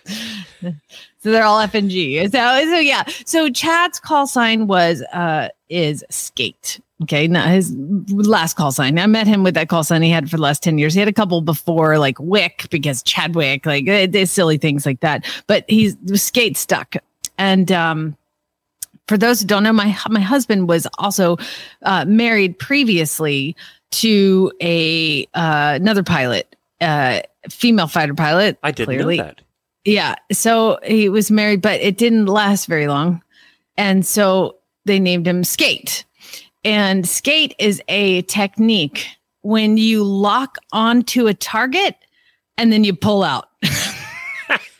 so 1.22 1.32
they're 1.32 1.44
all 1.44 1.60
F 1.60 1.76
and 1.76 1.90
G. 1.92 2.20
So, 2.24 2.30
so 2.30 2.80
yeah. 2.80 3.04
So 3.26 3.50
Chad's 3.50 4.00
call 4.00 4.26
sign 4.26 4.66
was 4.68 5.02
uh 5.14 5.50
is 5.70 6.04
skate. 6.10 6.82
Okay, 7.04 7.28
not 7.28 7.50
his 7.50 7.72
last 8.10 8.56
call 8.56 8.72
sign. 8.72 8.98
I 9.00 9.06
met 9.06 9.28
him 9.28 9.44
with 9.44 9.54
that 9.54 9.70
call 9.70 9.84
sign 9.84 10.02
he 10.02 10.10
had 10.10 10.30
for 10.30 10.36
the 10.36 10.42
last 10.44 10.62
10 10.64 10.78
years. 10.80 10.94
He 10.94 11.00
had 11.00 11.08
a 11.08 11.14
couple 11.14 11.40
before, 11.42 11.98
like 11.98 12.20
Wick, 12.20 12.68
because 12.72 13.02
Chadwick, 13.04 13.66
like 13.66 13.88
it, 13.88 14.14
it's 14.14 14.32
silly 14.32 14.58
things 14.58 14.86
like 14.86 15.00
that. 15.00 15.26
But 15.48 15.64
he's 15.70 15.96
skate 16.16 16.58
stuck. 16.58 16.96
And 17.38 17.72
um 17.72 18.18
for 19.10 19.18
those 19.18 19.42
who 19.42 19.48
don't 19.48 19.64
know, 19.64 19.74
my 19.74 19.98
my 20.08 20.20
husband 20.20 20.70
was 20.70 20.88
also 21.00 21.38
uh, 21.82 22.06
married 22.06 22.60
previously 22.60 23.56
to 23.92 24.52
a 24.62 25.26
uh, 25.34 25.74
another 25.82 26.04
pilot, 26.04 26.56
uh, 26.80 27.22
female 27.50 27.88
fighter 27.88 28.14
pilot. 28.14 28.60
I 28.62 28.70
didn't 28.70 28.94
clearly. 28.94 29.18
know 29.18 29.24
that. 29.24 29.42
Yeah, 29.84 30.14
so 30.32 30.78
he 30.84 31.10
was 31.10 31.32
married, 31.32 31.64
but 31.64 31.82
it 31.82 31.98
didn't 31.98 32.28
last 32.28 32.68
very 32.68 32.88
long, 32.88 33.24
and 33.78 34.06
so 34.06 34.58
they 34.86 35.00
named 35.00 35.28
him 35.28 35.44
Skate. 35.44 36.06
And 36.64 37.08
skate 37.08 37.56
is 37.58 37.82
a 37.88 38.22
technique 38.24 39.08
when 39.42 39.78
you 39.78 40.04
lock 40.04 40.58
onto 40.72 41.26
a 41.26 41.34
target 41.34 41.96
and 42.60 42.72
then 42.72 42.84
you 42.84 42.94
pull 42.94 43.24
out. 43.24 43.50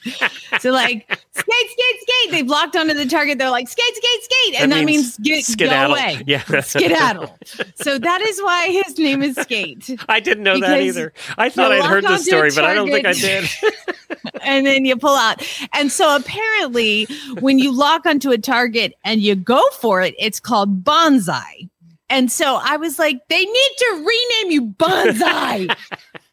so 0.60 0.72
like 0.72 1.06
skate, 1.32 1.70
skate, 1.70 2.02
skate. 2.02 2.32
They've 2.32 2.48
locked 2.48 2.76
onto 2.76 2.94
the 2.94 3.06
target. 3.06 3.38
They're 3.38 3.50
like 3.50 3.68
skate, 3.68 3.96
skate, 3.96 4.24
skate, 4.24 4.62
and 4.62 4.72
that, 4.72 4.80
That 4.80 4.86
means, 4.86 5.20
means 5.20 5.56
get 5.56 5.70
go 5.70 5.92
away. 5.94 6.24
Yeah. 6.26 6.44
skedaddle. 6.62 7.38
So 7.76 7.98
that 7.98 8.22
is 8.22 8.42
why 8.42 8.68
his 8.68 8.98
name 8.98 9.24
is 9.24 9.36
Skate. 9.36 9.98
I 10.10 10.20
didn't 10.20 10.44
know 10.44 10.60
that 10.60 10.82
either. 10.82 11.14
I 11.38 11.50
thought 11.50 11.72
I'd 11.72 11.86
heard 11.86 12.04
this 12.04 12.26
story, 12.26 12.52
but 12.54 12.66
I 12.66 12.74
don't 12.74 12.90
think 12.90 13.06
I 13.06 13.14
did. 13.14 13.50
and 14.42 14.66
then 14.66 14.86
you 14.86 14.96
pull 14.96 15.16
out. 15.16 15.46
And 15.74 15.92
so 15.92 16.16
apparently, 16.16 17.06
when 17.40 17.60
you 17.60 17.72
lock 17.72 18.06
onto 18.06 18.32
a 18.32 18.38
target 18.38 18.94
and 19.04 19.22
you 19.22 19.36
go 19.36 19.62
for 19.80 20.02
it, 20.02 20.16
it's 20.18 20.40
called 20.40 20.84
banzai. 20.84 21.70
And 22.10 22.32
so 22.32 22.60
I 22.64 22.78
was 22.78 22.98
like, 22.98 23.28
they 23.28 23.46
need 23.46 23.72
to 23.78 23.94
rename 23.96 24.52
you 24.52 24.62
banzai 24.78 25.68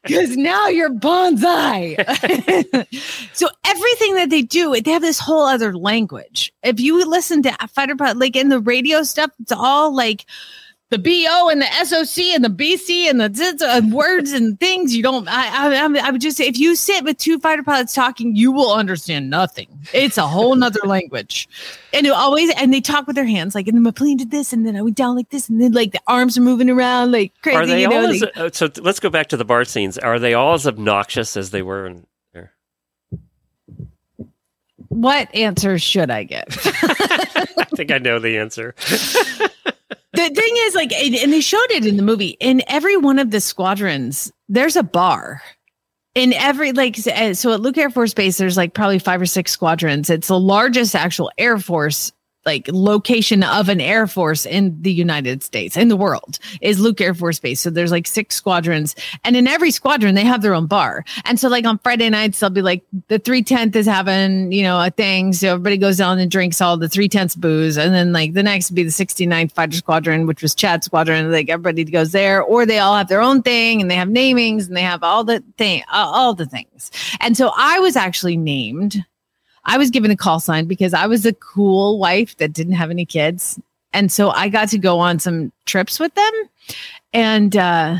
because 0.06 0.36
now 0.36 0.68
you're 0.68 0.92
banzai. 0.92 1.96
so 3.32 3.48
everything 3.64 4.14
that 4.14 4.28
they 4.30 4.42
do, 4.42 4.80
they 4.80 4.90
have 4.90 5.02
this 5.02 5.18
whole 5.18 5.44
other 5.44 5.76
language. 5.76 6.52
If 6.62 6.80
you 6.80 7.08
listen 7.08 7.42
to 7.42 7.56
fighter 7.68 7.94
like 8.14 8.36
in 8.36 8.48
the 8.48 8.60
radio 8.60 9.02
stuff, 9.02 9.30
it's 9.40 9.52
all 9.52 9.94
like 9.94 10.26
the 10.90 10.98
BO 10.98 11.48
and 11.48 11.60
the 11.60 11.84
SOC 11.84 12.26
and 12.26 12.44
the 12.44 12.48
BC 12.48 13.10
and 13.10 13.20
the 13.20 13.90
words 13.92 14.32
and 14.32 14.58
things 14.60 14.94
you 14.94 15.02
don't. 15.02 15.26
I, 15.28 15.48
I, 15.48 15.74
I, 15.74 16.08
I 16.08 16.10
would 16.10 16.20
just 16.20 16.36
say 16.36 16.46
if 16.46 16.58
you 16.58 16.76
sit 16.76 17.02
with 17.02 17.18
two 17.18 17.40
fighter 17.40 17.64
pilots 17.64 17.92
talking, 17.92 18.36
you 18.36 18.52
will 18.52 18.72
understand 18.72 19.28
nothing. 19.28 19.66
It's 19.92 20.16
a 20.16 20.26
whole 20.26 20.54
nother 20.54 20.80
language, 20.84 21.48
and 21.92 22.06
it 22.06 22.10
always 22.10 22.54
and 22.54 22.72
they 22.72 22.80
talk 22.80 23.08
with 23.08 23.16
their 23.16 23.26
hands 23.26 23.54
like, 23.54 23.66
and 23.66 23.76
then 23.76 23.82
my 23.82 23.90
plane 23.90 24.16
did 24.16 24.30
this, 24.30 24.52
and 24.52 24.64
then 24.64 24.76
I 24.76 24.82
went 24.82 24.96
down 24.96 25.16
like 25.16 25.30
this, 25.30 25.48
and 25.48 25.60
then 25.60 25.72
like 25.72 25.90
the 25.90 26.00
arms 26.06 26.38
are 26.38 26.42
moving 26.42 26.70
around 26.70 27.10
like 27.10 27.32
crazy. 27.42 27.56
Are 27.58 27.66
they 27.66 27.80
you 27.82 27.88
know, 27.88 27.96
all 27.96 28.06
as, 28.06 28.22
uh, 28.22 28.50
so? 28.52 28.70
Let's 28.80 29.00
go 29.00 29.10
back 29.10 29.28
to 29.28 29.36
the 29.36 29.44
bar 29.44 29.64
scenes. 29.64 29.98
Are 29.98 30.20
they 30.20 30.34
all 30.34 30.54
as 30.54 30.68
obnoxious 30.68 31.36
as 31.36 31.50
they 31.50 31.62
were 31.62 31.86
in 31.86 32.06
there? 32.32 32.52
what 34.88 35.34
answer 35.34 35.78
should 35.78 36.10
I 36.10 36.24
give? 36.24 36.44
I 36.48 37.66
think 37.74 37.90
I 37.90 37.98
know 37.98 38.20
the 38.20 38.38
answer. 38.38 38.74
the 40.16 40.28
thing 40.28 40.54
is 40.58 40.74
like 40.74 40.92
and 40.92 41.32
they 41.32 41.40
showed 41.40 41.70
it 41.70 41.86
in 41.86 41.96
the 41.96 42.02
movie. 42.02 42.36
In 42.40 42.62
every 42.66 42.96
one 42.96 43.18
of 43.18 43.30
the 43.30 43.40
squadrons 43.40 44.32
there's 44.48 44.76
a 44.76 44.82
bar. 44.82 45.42
In 46.14 46.32
every 46.32 46.72
like 46.72 46.98
uh, 47.06 47.34
so 47.34 47.52
at 47.52 47.60
luke 47.60 47.78
air 47.78 47.90
force 47.90 48.14
base 48.14 48.38
there's 48.38 48.56
like 48.56 48.74
probably 48.74 48.98
five 48.98 49.20
or 49.20 49.26
six 49.26 49.52
squadrons. 49.52 50.10
It's 50.10 50.28
the 50.28 50.40
largest 50.40 50.94
actual 50.94 51.30
air 51.38 51.58
force 51.58 52.12
like 52.46 52.68
location 52.68 53.42
of 53.42 53.68
an 53.68 53.80
air 53.80 54.06
force 54.06 54.46
in 54.46 54.80
the 54.80 54.92
united 54.92 55.42
states 55.42 55.76
in 55.76 55.88
the 55.88 55.96
world 55.96 56.38
is 56.60 56.80
luke 56.80 57.00
air 57.00 57.14
force 57.14 57.38
base. 57.38 57.60
So 57.60 57.70
there's 57.70 57.90
like 57.90 58.06
six 58.06 58.36
squadrons. 58.36 58.94
And 59.24 59.36
in 59.36 59.46
every 59.46 59.70
squadron 59.70 60.14
they 60.14 60.24
have 60.24 60.42
their 60.42 60.54
own 60.54 60.66
bar. 60.66 61.04
And 61.24 61.38
so 61.38 61.48
like 61.48 61.64
on 61.64 61.78
friday 61.78 62.08
nights 62.08 62.40
they'll 62.40 62.50
be 62.50 62.62
like 62.62 62.84
the 63.08 63.18
310th 63.18 63.76
is 63.76 63.86
having 63.86 64.52
you 64.52 64.62
know 64.62 64.80
a 64.80 64.90
thing. 64.90 65.32
So 65.32 65.48
everybody 65.48 65.76
goes 65.76 65.98
down 65.98 66.18
and 66.18 66.30
drinks 66.30 66.60
all 66.60 66.76
the 66.76 66.86
310th 66.86 67.36
booze. 67.38 67.76
And 67.76 67.94
then 67.94 68.12
like 68.12 68.34
the 68.34 68.42
next 68.42 68.70
would 68.70 68.76
be 68.76 68.84
the 68.84 68.90
69th 68.90 69.52
fighter 69.52 69.76
squadron 69.76 70.26
which 70.26 70.42
was 70.42 70.54
chad 70.54 70.84
squadron. 70.84 71.32
Like 71.32 71.48
everybody 71.48 71.84
goes 71.84 72.12
there. 72.12 72.42
Or 72.42 72.64
they 72.64 72.78
all 72.78 72.96
have 72.96 73.08
their 73.08 73.20
own 73.20 73.42
thing 73.42 73.80
and 73.80 73.90
they 73.90 73.96
have 73.96 74.08
namings 74.08 74.68
and 74.68 74.76
they 74.76 74.82
have 74.82 75.02
all 75.02 75.24
the 75.24 75.42
thing 75.58 75.82
all 75.92 76.34
the 76.34 76.46
things. 76.46 76.90
And 77.20 77.36
so 77.36 77.52
i 77.56 77.78
was 77.78 77.96
actually 77.96 78.36
named 78.36 79.04
i 79.66 79.76
was 79.78 79.90
given 79.90 80.10
a 80.10 80.16
call 80.16 80.40
sign 80.40 80.66
because 80.66 80.94
i 80.94 81.06
was 81.06 81.26
a 81.26 81.32
cool 81.34 81.98
wife 81.98 82.36
that 82.38 82.52
didn't 82.52 82.74
have 82.74 82.90
any 82.90 83.04
kids 83.04 83.60
and 83.92 84.10
so 84.10 84.30
i 84.30 84.48
got 84.48 84.68
to 84.68 84.78
go 84.78 84.98
on 84.98 85.18
some 85.18 85.52
trips 85.66 86.00
with 86.00 86.14
them 86.14 86.32
and 87.12 87.56
uh 87.56 87.96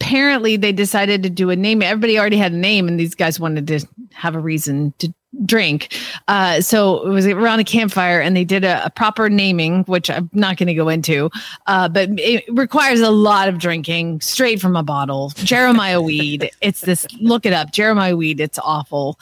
apparently 0.00 0.56
they 0.56 0.72
decided 0.72 1.22
to 1.22 1.30
do 1.30 1.50
a 1.50 1.56
name. 1.56 1.80
Everybody 1.80 2.18
already 2.18 2.36
had 2.36 2.52
a 2.52 2.56
name, 2.56 2.88
and 2.88 2.98
these 2.98 3.14
guys 3.14 3.40
wanted 3.40 3.66
to 3.68 3.86
have 4.12 4.34
a 4.34 4.38
reason 4.38 4.92
to 4.98 5.12
drink. 5.44 5.96
Uh, 6.28 6.60
so 6.60 7.06
it 7.06 7.10
was 7.10 7.26
around 7.26 7.60
a 7.60 7.64
campfire, 7.64 8.20
and 8.20 8.36
they 8.36 8.44
did 8.44 8.64
a, 8.64 8.84
a 8.86 8.90
proper 8.90 9.30
naming, 9.30 9.84
which 9.84 10.10
I'm 10.10 10.28
not 10.32 10.56
going 10.56 10.66
to 10.66 10.74
go 10.74 10.88
into, 10.88 11.30
uh, 11.66 11.88
but 11.88 12.10
it 12.18 12.44
requires 12.52 13.00
a 13.00 13.10
lot 13.10 13.48
of 13.48 13.58
drinking 13.58 14.20
straight 14.20 14.60
from 14.60 14.76
a 14.76 14.82
bottle. 14.82 15.30
Jeremiah 15.36 16.00
weed. 16.02 16.50
It's 16.60 16.82
this. 16.82 17.06
Look 17.20 17.46
it 17.46 17.52
up. 17.52 17.72
Jeremiah 17.72 18.16
weed. 18.16 18.40
It's 18.40 18.58
awful. 18.58 19.18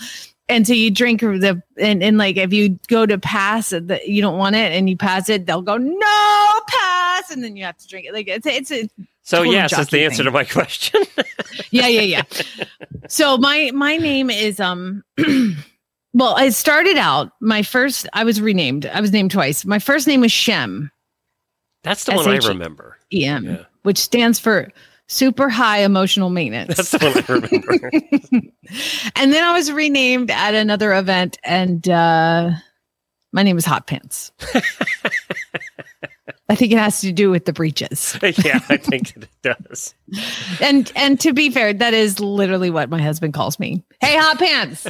And 0.52 0.66
so 0.66 0.72
you 0.72 0.90
drink 0.90 1.20
the 1.20 1.62
and, 1.78 2.02
and 2.02 2.18
like 2.18 2.36
if 2.36 2.52
you 2.52 2.78
go 2.88 3.06
to 3.06 3.18
pass 3.18 3.70
the 3.70 4.00
you 4.06 4.20
don't 4.22 4.38
want 4.38 4.54
it 4.56 4.72
and 4.72 4.88
you 4.88 4.96
pass 4.96 5.28
it, 5.28 5.46
they'll 5.46 5.62
go 5.62 5.76
no 5.78 6.60
pass, 6.68 7.30
and 7.30 7.42
then 7.42 7.56
you 7.56 7.64
have 7.64 7.76
to 7.78 7.88
drink 7.88 8.06
it. 8.06 8.12
Like 8.12 8.28
it's 8.28 8.46
it's 8.46 8.70
a 8.70 8.88
So 9.22 9.42
yes, 9.42 9.76
is 9.78 9.88
the 9.88 10.04
answer 10.04 10.18
thing. 10.18 10.24
to 10.26 10.30
my 10.30 10.44
question. 10.58 11.02
yeah 11.70 11.86
yeah 11.86 12.00
yeah 12.00 12.22
so 13.08 13.36
my 13.36 13.70
my 13.74 13.96
name 13.96 14.30
is 14.30 14.58
um 14.60 15.02
well 16.14 16.34
i 16.36 16.48
started 16.48 16.96
out 16.96 17.32
my 17.40 17.62
first 17.62 18.06
i 18.14 18.24
was 18.24 18.40
renamed 18.40 18.86
i 18.86 19.00
was 19.00 19.12
named 19.12 19.30
twice 19.30 19.64
my 19.66 19.78
first 19.78 20.06
name 20.06 20.20
was 20.22 20.32
shem 20.32 20.90
That's 21.82 22.04
the 22.04 22.12
one 22.14 22.28
i 22.28 22.36
remember. 22.38 22.96
em 23.12 23.44
Yeah. 23.44 23.64
which 23.82 23.98
stands 23.98 24.38
for 24.38 24.70
super 25.12 25.48
high 25.50 25.80
emotional 25.80 26.30
maintenance 26.30 26.74
That's 26.76 26.90
the 26.90 26.98
one 26.98 27.12
I 27.18 27.32
remember. 27.60 27.90
and 29.16 29.32
then 29.32 29.44
i 29.44 29.52
was 29.52 29.70
renamed 29.70 30.30
at 30.30 30.54
another 30.54 30.94
event 30.94 31.38
and 31.44 31.86
uh 31.88 32.50
my 33.32 33.42
name 33.42 33.58
is 33.58 33.66
hot 33.66 33.86
pants 33.86 34.32
i 36.48 36.54
think 36.54 36.72
it 36.72 36.78
has 36.78 37.00
to 37.00 37.12
do 37.12 37.30
with 37.30 37.44
the 37.44 37.52
breeches 37.52 38.16
yeah, 38.22 38.60
I 38.68 38.76
think 38.76 39.16
it 39.16 39.28
does. 39.42 39.94
and 40.60 40.90
and 40.94 41.18
to 41.20 41.32
be 41.32 41.50
fair, 41.50 41.72
that 41.72 41.94
is 41.94 42.20
literally 42.20 42.70
what 42.70 42.90
my 42.90 43.00
husband 43.00 43.32
calls 43.34 43.58
me. 43.58 43.82
Hey, 44.00 44.16
hot 44.16 44.38
pants, 44.38 44.86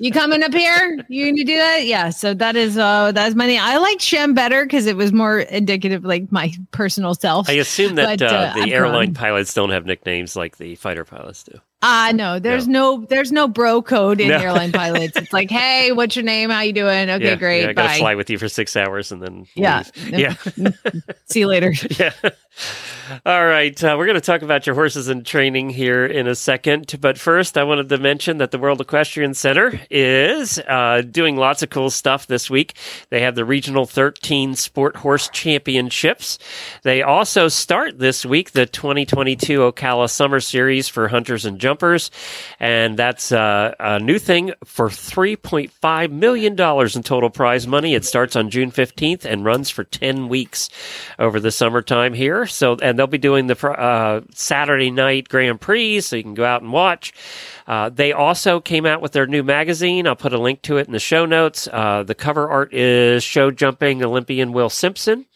you 0.00 0.10
coming 0.12 0.42
up 0.42 0.52
here? 0.52 1.04
You 1.08 1.26
gonna 1.30 1.44
do 1.44 1.56
that? 1.56 1.86
Yeah. 1.86 2.10
So 2.10 2.34
that 2.34 2.56
is 2.56 2.76
uh 2.76 3.12
that's 3.12 3.34
my 3.36 3.46
name. 3.46 3.60
I 3.62 3.76
like 3.78 4.00
Shem 4.00 4.34
better 4.34 4.64
because 4.64 4.86
it 4.86 4.96
was 4.96 5.12
more 5.12 5.38
indicative, 5.40 6.04
like 6.04 6.30
my 6.32 6.52
personal 6.72 7.14
self. 7.14 7.48
I 7.48 7.52
assume 7.54 7.94
that 7.94 8.18
But, 8.18 8.22
uh, 8.22 8.34
uh, 8.36 8.54
the 8.54 8.60
I've 8.62 8.68
airline 8.72 9.12
grown. 9.12 9.14
pilots 9.14 9.54
don't 9.54 9.70
have 9.70 9.86
nicknames 9.86 10.34
like 10.36 10.56
the 10.58 10.74
fighter 10.74 11.04
pilots 11.04 11.44
do. 11.44 11.58
Ah, 11.88 12.10
no, 12.12 12.40
there's 12.40 12.66
no. 12.66 13.06
there's 13.08 13.30
no 13.30 13.46
bro 13.46 13.80
code 13.80 14.20
in 14.20 14.28
No. 14.28 14.38
airline 14.38 14.72
pilots. 14.72 15.16
It's 15.16 15.32
like, 15.32 15.50
hey, 15.50 15.92
what's 15.92 16.16
your 16.16 16.24
name? 16.24 16.50
How 16.50 16.62
you 16.62 16.72
doing? 16.72 17.08
Okay, 17.08 17.24
yeah, 17.24 17.34
great. 17.36 17.62
Yeah, 17.62 17.68
I 17.68 17.72
gotta 17.74 17.88
bye. 17.90 17.98
fly 17.98 18.14
with 18.16 18.28
you 18.28 18.38
for 18.38 18.48
six 18.48 18.74
hours 18.74 19.12
and 19.12 19.22
then 19.22 19.46
Yeah. 19.54 19.84
leave. 20.04 20.18
yeah. 20.58 20.70
See 21.26 21.40
you 21.40 21.46
later. 21.46 21.72
yeah. 21.98 22.10
All 23.24 23.46
right. 23.46 23.84
Uh, 23.84 23.94
we're 23.96 24.06
going 24.06 24.16
to 24.16 24.20
talk 24.20 24.42
about 24.42 24.66
your 24.66 24.74
horses 24.74 25.06
and 25.08 25.24
training 25.24 25.70
here 25.70 26.04
in 26.06 26.26
a 26.26 26.34
second. 26.34 26.96
But 27.00 27.18
first, 27.18 27.56
I 27.56 27.62
wanted 27.62 27.88
to 27.90 27.98
mention 27.98 28.38
that 28.38 28.50
the 28.50 28.58
World 28.58 28.80
Equestrian 28.80 29.34
Center 29.34 29.78
is 29.90 30.58
uh, 30.58 31.02
doing 31.08 31.36
lots 31.36 31.62
of 31.62 31.70
cool 31.70 31.90
stuff 31.90 32.26
this 32.26 32.50
week. 32.50 32.74
They 33.10 33.20
have 33.20 33.36
the 33.36 33.44
Regional 33.44 33.86
13 33.86 34.56
Sport 34.56 34.96
Horse 34.96 35.28
Championships. 35.28 36.38
They 36.82 37.02
also 37.02 37.46
start 37.46 37.98
this 38.00 38.24
week 38.26 38.52
the 38.52 38.66
2022 38.66 39.60
Ocala 39.60 40.10
Summer 40.10 40.40
Series 40.40 40.88
for 40.88 41.06
hunters 41.08 41.44
and 41.44 41.60
jumpers. 41.60 41.75
And 42.60 42.98
that's 42.98 43.32
uh, 43.32 43.74
a 43.78 43.98
new 43.98 44.18
thing 44.18 44.52
for 44.64 44.88
$3.5 44.88 46.10
million 46.10 46.52
in 46.52 47.02
total 47.02 47.30
prize 47.30 47.66
money. 47.66 47.94
It 47.94 48.04
starts 48.04 48.36
on 48.36 48.50
June 48.50 48.70
15th 48.70 49.24
and 49.24 49.44
runs 49.44 49.70
for 49.70 49.84
10 49.84 50.28
weeks 50.28 50.68
over 51.18 51.40
the 51.40 51.50
summertime 51.50 52.14
here. 52.14 52.46
So, 52.46 52.76
and 52.76 52.98
they'll 52.98 53.06
be 53.06 53.18
doing 53.18 53.46
the 53.46 53.68
uh, 53.68 54.22
Saturday 54.32 54.90
night 54.90 55.28
Grand 55.28 55.60
Prix, 55.60 56.00
so 56.00 56.16
you 56.16 56.22
can 56.22 56.34
go 56.34 56.44
out 56.44 56.62
and 56.62 56.72
watch. 56.72 57.12
Uh, 57.66 57.88
they 57.88 58.12
also 58.12 58.60
came 58.60 58.86
out 58.86 59.02
with 59.02 59.12
their 59.12 59.26
new 59.26 59.42
magazine. 59.42 60.06
I'll 60.06 60.16
put 60.16 60.32
a 60.32 60.38
link 60.38 60.62
to 60.62 60.76
it 60.76 60.86
in 60.86 60.92
the 60.92 60.98
show 60.98 61.26
notes. 61.26 61.68
Uh, 61.70 62.02
the 62.02 62.14
cover 62.14 62.48
art 62.48 62.72
is 62.72 63.24
show 63.24 63.50
jumping 63.50 64.02
Olympian 64.02 64.52
Will 64.52 64.70
Simpson, 64.70 65.26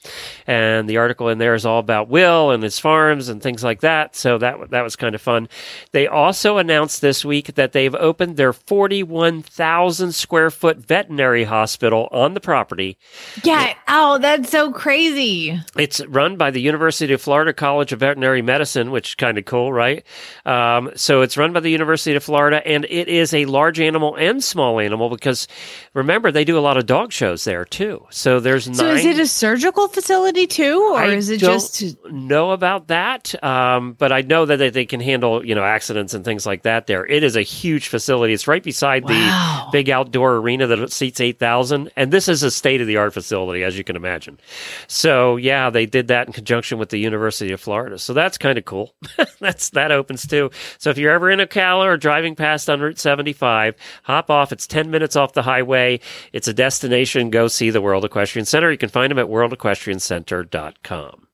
and 0.46 0.88
the 0.88 0.98
article 0.98 1.28
in 1.28 1.38
there 1.38 1.54
is 1.54 1.66
all 1.66 1.78
about 1.78 2.08
Will 2.08 2.50
and 2.50 2.62
his 2.62 2.78
farms 2.78 3.28
and 3.28 3.42
things 3.42 3.64
like 3.64 3.80
that. 3.80 4.14
So 4.14 4.38
that 4.38 4.70
that 4.70 4.82
was 4.82 4.96
kind 4.96 5.14
of 5.14 5.20
fun. 5.20 5.48
They 5.92 6.06
also 6.06 6.58
announced 6.58 7.00
this 7.00 7.24
week 7.24 7.54
that 7.54 7.72
they've 7.72 7.94
opened 7.94 8.36
their 8.36 8.52
41,000 8.52 10.12
square 10.12 10.50
foot 10.50 10.78
veterinary 10.78 11.44
hospital 11.44 12.08
on 12.12 12.34
the 12.34 12.40
property. 12.40 12.96
Yeah. 13.42 13.74
Oh, 13.88 14.18
that's 14.18 14.50
so 14.50 14.72
crazy. 14.72 15.58
It's 15.76 16.04
run 16.06 16.36
by 16.36 16.50
the 16.50 16.60
University 16.60 17.12
of 17.12 17.20
Florida 17.20 17.52
College 17.52 17.92
of 17.92 18.00
Veterinary 18.00 18.42
Medicine, 18.42 18.90
which 18.90 19.10
is 19.10 19.14
kind 19.16 19.38
of 19.38 19.44
cool, 19.44 19.72
right? 19.72 20.04
Um, 20.46 20.90
so 20.94 21.22
it's 21.22 21.36
run 21.36 21.52
by 21.52 21.60
the 21.60 21.70
University 21.70 22.14
of 22.14 22.19
Florida, 22.20 22.66
and 22.66 22.84
it 22.88 23.08
is 23.08 23.34
a 23.34 23.44
large 23.46 23.80
animal 23.80 24.14
and 24.16 24.42
small 24.42 24.80
animal 24.80 25.10
because 25.10 25.48
remember 25.94 26.30
they 26.30 26.44
do 26.44 26.58
a 26.58 26.60
lot 26.60 26.76
of 26.76 26.86
dog 26.86 27.12
shows 27.12 27.44
there 27.44 27.64
too. 27.64 28.06
So 28.10 28.40
there's 28.40 28.66
nine. 28.68 28.76
So 28.76 28.86
is 28.92 29.04
it 29.04 29.18
a 29.18 29.26
surgical 29.26 29.88
facility 29.88 30.46
too, 30.46 30.80
or 30.92 30.98
I 30.98 31.06
is 31.08 31.28
it 31.30 31.40
don't 31.40 31.52
just? 31.52 31.96
know 32.10 32.50
about 32.52 32.88
that? 32.88 33.34
Um, 33.44 33.92
but 33.94 34.12
I 34.12 34.22
know 34.22 34.46
that 34.46 34.56
they, 34.56 34.70
they 34.70 34.86
can 34.86 35.00
handle 35.00 35.44
you 35.44 35.54
know 35.54 35.64
accidents 35.64 36.14
and 36.14 36.24
things 36.24 36.46
like 36.46 36.62
that. 36.62 36.86
There, 36.86 37.06
it 37.06 37.22
is 37.22 37.36
a 37.36 37.42
huge 37.42 37.88
facility. 37.88 38.32
It's 38.32 38.48
right 38.48 38.62
beside 38.62 39.04
Wow. 39.04 39.66
the 39.66 39.72
big 39.72 39.90
outdoor 39.90 40.36
arena 40.36 40.66
that 40.66 40.92
seats 40.92 41.20
eight 41.20 41.38
thousand, 41.38 41.90
and 41.96 42.12
this 42.12 42.28
is 42.28 42.42
a 42.42 42.50
state 42.50 42.80
of 42.80 42.86
the 42.86 42.96
art 42.96 43.12
facility, 43.14 43.62
as 43.64 43.76
you 43.76 43.84
can 43.84 43.96
imagine. 43.96 44.38
So 44.86 45.36
yeah, 45.36 45.70
they 45.70 45.86
did 45.86 46.08
that 46.08 46.26
in 46.26 46.32
conjunction 46.32 46.78
with 46.78 46.88
the 46.90 46.98
University 46.98 47.52
of 47.52 47.60
Florida. 47.60 47.98
So 47.98 48.12
that's 48.12 48.38
kind 48.38 48.58
of 48.58 48.64
cool. 48.64 48.94
that's 49.40 49.70
that 49.70 49.90
opens 49.92 50.26
too. 50.26 50.50
So 50.78 50.90
if 50.90 50.98
you're 50.98 51.12
ever 51.12 51.30
in 51.30 51.40
a 51.40 51.46
Ocala 51.46 51.86
or 51.86 51.96
driving 52.10 52.34
past 52.34 52.68
on 52.68 52.80
Route 52.80 52.98
75, 52.98 53.76
hop 54.02 54.30
off. 54.30 54.50
It's 54.50 54.66
10 54.66 54.90
minutes 54.90 55.14
off 55.14 55.32
the 55.32 55.42
highway. 55.42 56.00
It's 56.32 56.48
a 56.48 56.52
destination. 56.52 57.30
Go 57.30 57.46
see 57.46 57.70
the 57.70 57.80
World 57.80 58.04
Equestrian 58.04 58.46
Center. 58.46 58.72
You 58.72 58.78
can 58.78 58.88
find 58.88 59.12
them 59.12 59.18
at 59.20 59.26
worldequestriancenter.com. 59.26 61.26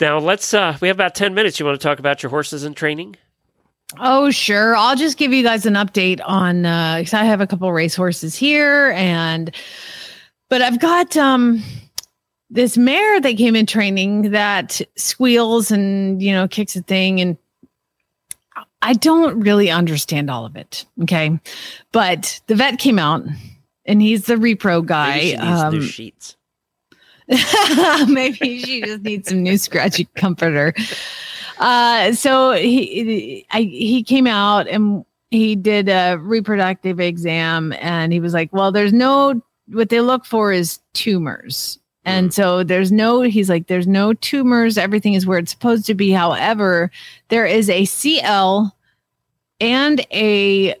Now 0.00 0.18
let's. 0.20 0.54
Uh, 0.54 0.78
we 0.80 0.86
have 0.86 0.96
about 0.96 1.16
10 1.16 1.34
minutes. 1.34 1.58
You 1.58 1.66
want 1.66 1.80
to 1.80 1.84
talk 1.84 1.98
about 1.98 2.22
your 2.22 2.30
horses 2.30 2.62
and 2.62 2.76
training? 2.76 3.16
Oh, 3.98 4.30
sure. 4.30 4.76
I'll 4.76 4.94
just 4.94 5.18
give 5.18 5.32
you 5.32 5.42
guys 5.42 5.66
an 5.66 5.74
update 5.74 6.20
on. 6.24 6.64
Uh, 6.64 6.98
'cause 6.98 7.14
I 7.14 7.24
have 7.24 7.40
a 7.40 7.46
couple 7.48 7.72
racehorses 7.72 8.36
here, 8.36 8.92
and 8.96 9.52
but 10.48 10.62
I've 10.62 10.78
got 10.78 11.16
um 11.16 11.64
this 12.48 12.78
mare 12.78 13.20
that 13.22 13.36
came 13.36 13.56
in 13.56 13.66
training 13.66 14.30
that 14.30 14.80
squeals 14.96 15.72
and 15.72 16.22
you 16.22 16.30
know 16.32 16.46
kicks 16.46 16.76
a 16.76 16.82
thing 16.82 17.20
and 17.20 17.36
I 18.82 18.92
don't 18.94 19.40
really 19.40 19.70
understand 19.70 20.30
all 20.30 20.44
of 20.44 20.56
it. 20.56 20.84
Okay. 21.02 21.38
But 21.92 22.40
the 22.46 22.54
vet 22.54 22.78
came 22.78 22.98
out 22.98 23.22
and 23.84 24.00
he's 24.00 24.26
the 24.26 24.34
repro 24.36 24.84
guy. 24.84 25.16
Maybe 25.16 25.30
she 25.30 25.36
needs 25.36 25.72
new 25.72 25.78
Um, 25.78 25.82
sheets. 25.82 26.36
maybe 28.08 28.58
she 28.60 28.80
just 28.82 29.02
needs 29.02 29.28
some 29.28 29.42
new 29.42 29.58
scratchy 29.58 30.08
comforter. 30.14 30.72
Uh, 31.58 32.12
so 32.12 32.52
he 32.52 33.44
I, 33.50 33.62
he 33.62 34.02
came 34.02 34.26
out 34.26 34.68
and 34.68 35.04
he 35.30 35.56
did 35.56 35.88
a 35.88 36.16
reproductive 36.16 37.00
exam 37.00 37.74
and 37.80 38.12
he 38.12 38.20
was 38.20 38.32
like, 38.32 38.52
well, 38.52 38.72
there's 38.72 38.92
no 38.92 39.42
what 39.66 39.90
they 39.90 40.00
look 40.00 40.24
for 40.24 40.52
is 40.52 40.78
tumors. 40.94 41.78
And 42.08 42.32
so 42.34 42.62
there's 42.62 42.90
no, 42.90 43.22
he's 43.22 43.48
like, 43.48 43.66
there's 43.66 43.86
no 43.86 44.14
tumors. 44.14 44.78
Everything 44.78 45.14
is 45.14 45.26
where 45.26 45.38
it's 45.38 45.50
supposed 45.50 45.86
to 45.86 45.94
be. 45.94 46.10
However, 46.10 46.90
there 47.28 47.46
is 47.46 47.68
a 47.68 47.84
CL 47.84 48.74
and 49.60 50.06
a 50.12 50.74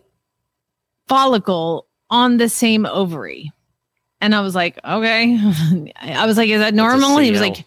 follicle 1.08 1.86
on 2.10 2.36
the 2.36 2.48
same 2.48 2.86
ovary. 2.86 3.52
And 4.20 4.34
I 4.34 4.40
was 4.40 4.54
like, 4.54 4.78
okay. 4.84 5.38
I 6.00 6.26
was 6.26 6.36
like, 6.36 6.48
is 6.48 6.60
that 6.60 6.74
normal? 6.74 7.18
He 7.18 7.30
was 7.30 7.40
like, 7.40 7.64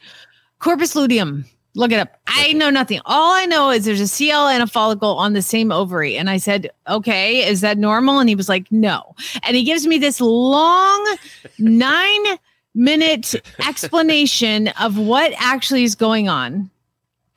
corpus 0.60 0.96
luteum. 0.96 1.46
Look 1.74 1.94
it 1.94 2.00
up. 2.00 2.20
I 2.28 2.52
know 2.52 2.70
nothing. 2.70 3.00
All 3.06 3.34
I 3.34 3.46
know 3.46 3.70
is 3.70 3.86
there's 3.86 4.02
a 4.02 4.08
CL 4.08 4.50
and 4.50 4.62
a 4.62 4.68
follicle 4.68 5.16
on 5.16 5.32
the 5.32 5.42
same 5.42 5.72
ovary. 5.72 6.18
And 6.18 6.30
I 6.30 6.36
said, 6.36 6.70
okay, 6.90 7.48
is 7.48 7.62
that 7.62 7.78
normal? 7.78 8.20
And 8.20 8.28
he 8.28 8.36
was 8.36 8.50
like, 8.50 8.70
no. 8.72 9.16
And 9.44 9.56
he 9.56 9.64
gives 9.64 9.88
me 9.88 9.98
this 9.98 10.20
long 10.20 11.18
nine 11.60 12.26
minute 12.74 13.36
explanation 13.68 14.70
of 14.80 14.98
what 14.98 15.34
actually 15.38 15.84
is 15.84 15.96
going 15.96 16.30
on. 16.30 16.70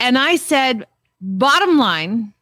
And 0.01 0.19
I 0.19 0.37
said, 0.37 0.87
bottom 1.21 1.79
line, 1.79 2.33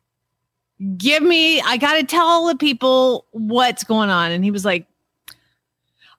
give 0.96 1.22
me, 1.22 1.60
I 1.60 1.76
got 1.76 1.94
to 1.94 2.04
tell 2.04 2.46
the 2.46 2.56
people 2.56 3.26
what's 3.30 3.84
going 3.84 4.10
on. 4.10 4.32
And 4.32 4.44
he 4.44 4.50
was 4.50 4.64
like, 4.64 4.86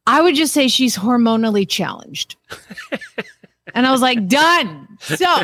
I 0.06 0.22
would 0.22 0.36
just 0.36 0.54
say 0.54 0.68
she's 0.68 0.98
hormonally 0.98 1.68
challenged. 1.68 2.36
and 3.74 3.88
I 3.88 3.92
was 3.92 4.02
like, 4.02 4.28
done. 4.28 4.88
So, 5.00 5.44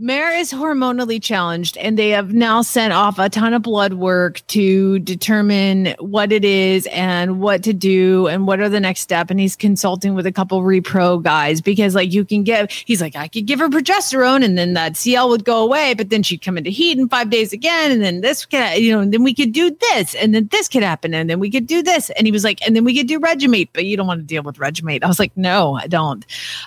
Mare 0.00 0.32
is 0.38 0.52
hormonally 0.52 1.20
challenged, 1.20 1.76
and 1.76 1.98
they 1.98 2.10
have 2.10 2.32
now 2.32 2.62
sent 2.62 2.92
off 2.92 3.18
a 3.18 3.28
ton 3.28 3.52
of 3.52 3.62
blood 3.62 3.94
work 3.94 4.40
to 4.46 5.00
determine 5.00 5.92
what 5.98 6.30
it 6.30 6.44
is 6.44 6.86
and 6.92 7.40
what 7.40 7.64
to 7.64 7.72
do 7.72 8.28
and 8.28 8.46
what 8.46 8.60
are 8.60 8.68
the 8.68 8.78
next 8.78 9.00
step. 9.00 9.28
And 9.28 9.40
he's 9.40 9.56
consulting 9.56 10.14
with 10.14 10.24
a 10.24 10.30
couple 10.30 10.62
repro 10.62 11.20
guys 11.20 11.60
because, 11.60 11.96
like, 11.96 12.12
you 12.12 12.24
can 12.24 12.44
give. 12.44 12.70
He's 12.70 13.00
like, 13.00 13.16
I 13.16 13.26
could 13.26 13.46
give 13.46 13.58
her 13.58 13.68
progesterone, 13.68 14.44
and 14.44 14.56
then 14.56 14.74
that 14.74 14.96
CL 14.96 15.30
would 15.30 15.44
go 15.44 15.64
away, 15.64 15.94
but 15.94 16.10
then 16.10 16.22
she'd 16.22 16.42
come 16.42 16.56
into 16.56 16.70
heat 16.70 16.96
in 16.96 17.08
five 17.08 17.28
days 17.28 17.52
again, 17.52 17.90
and 17.90 18.00
then 18.00 18.20
this 18.20 18.46
could, 18.46 18.76
you 18.76 18.92
know, 18.92 19.00
and 19.00 19.12
then 19.12 19.24
we 19.24 19.34
could 19.34 19.50
do 19.50 19.76
this, 19.90 20.14
and 20.14 20.32
then 20.32 20.46
this 20.52 20.68
could 20.68 20.84
happen, 20.84 21.12
and 21.12 21.28
then 21.28 21.40
we 21.40 21.50
could 21.50 21.66
do 21.66 21.82
this. 21.82 22.10
And 22.10 22.24
he 22.24 22.30
was 22.30 22.44
like, 22.44 22.64
and 22.64 22.76
then 22.76 22.84
we 22.84 22.96
could 22.96 23.08
do 23.08 23.18
Regu-Mate, 23.18 23.70
but 23.72 23.84
you 23.84 23.96
don't 23.96 24.06
want 24.06 24.20
to 24.20 24.24
deal 24.24 24.44
with 24.44 24.58
Regu-Mate. 24.58 25.02
I 25.02 25.08
was 25.08 25.18
like, 25.18 25.36
no, 25.36 25.74
I 25.74 25.88
don't. 25.88 26.24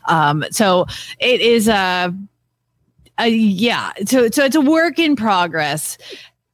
Um, 0.10 0.44
so 0.52 0.86
it 1.20 1.40
is 1.40 1.70
a 1.70 1.74
uh, 1.74 2.12
yeah. 3.26 3.92
So 4.06 4.30
so 4.30 4.46
it's 4.46 4.56
a 4.56 4.62
work 4.62 5.00
in 5.00 5.16
progress. 5.16 5.98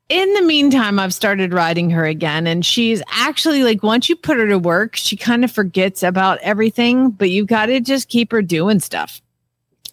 In 0.10 0.34
the 0.36 0.42
meantime 0.42 1.00
i've 1.00 1.14
started 1.14 1.52
riding 1.52 1.90
her 1.90 2.06
again 2.06 2.48
and 2.48 2.66
she's 2.66 3.04
actually 3.12 3.64
like 3.64 3.84
once 3.84 4.08
you 4.08 4.16
put 4.16 4.38
her 4.38 4.48
to 4.48 4.58
work 4.58 4.96
she 4.96 5.18
kind 5.18 5.44
of 5.44 5.52
forgets 5.52 6.02
about 6.02 6.40
everything 6.40 7.10
but 7.10 7.30
you've 7.30 7.48
got 7.48 7.66
to 7.66 7.82
just 7.82 8.08
keep 8.08 8.32
her 8.32 8.42
doing 8.42 8.80
stuff. 8.80 9.22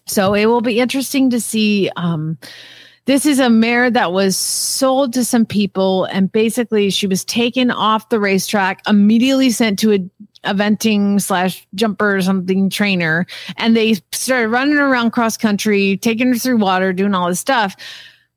So 0.05 0.33
it 0.33 0.45
will 0.45 0.61
be 0.61 0.79
interesting 0.79 1.29
to 1.31 1.41
see 1.41 1.89
um 1.97 2.37
this 3.05 3.25
is 3.25 3.39
a 3.39 3.49
mare 3.49 3.91
that 3.91 4.13
was 4.13 4.35
sold 4.35 5.13
to 5.13 5.23
some 5.23 5.45
people 5.45 6.05
and 6.05 6.31
basically 6.31 6.89
she 6.89 7.07
was 7.07 7.23
taken 7.25 7.69
off 7.69 8.09
the 8.09 8.19
racetrack 8.19 8.81
immediately 8.87 9.51
sent 9.51 9.77
to 9.79 9.93
a 9.93 9.99
eventing 10.45 11.21
slash 11.21 11.67
jumper 11.75 12.21
something 12.21 12.69
trainer 12.69 13.25
and 13.57 13.75
they 13.75 13.95
started 14.11 14.49
running 14.49 14.77
around 14.77 15.11
cross 15.11 15.37
country 15.37 15.97
taking 15.97 16.27
her 16.27 16.35
through 16.35 16.57
water 16.57 16.93
doing 16.93 17.13
all 17.13 17.27
this 17.27 17.39
stuff 17.39 17.75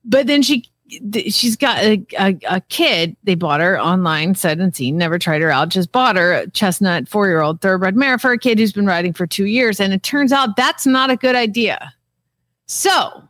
but 0.05 0.27
then 0.27 0.42
she 0.42 0.68
she's 1.29 1.55
got 1.55 1.79
a, 1.83 2.03
a, 2.18 2.38
a 2.49 2.61
kid 2.62 3.14
they 3.25 3.35
bought 3.35 3.61
her 3.61 3.79
online 3.79 4.35
said 4.35 4.59
and 4.59 4.75
seen 4.75 4.97
never 4.97 5.18
tried 5.18 5.42
her 5.42 5.51
out 5.51 5.68
just 5.68 5.92
bought 5.92 6.16
her 6.16 6.33
a 6.33 6.51
chestnut 6.51 7.07
four 7.09 7.29
year 7.29 7.42
old 7.42 7.61
thoroughbred 7.61 7.94
mare 7.94 8.18
for 8.18 8.33
a 8.33 8.38
kid 8.38 8.59
who's 8.59 8.73
been 8.73 8.87
riding 8.87 9.12
for 9.12 9.27
two 9.27 9.47
years 9.47 9.81
and 9.81 9.92
it 9.92 10.03
turns 10.03 10.33
out 10.33 10.57
that's 10.57 10.87
not 10.87 11.11
a 11.11 11.16
good 11.16 11.37
idea 11.37 11.92
so 12.66 13.29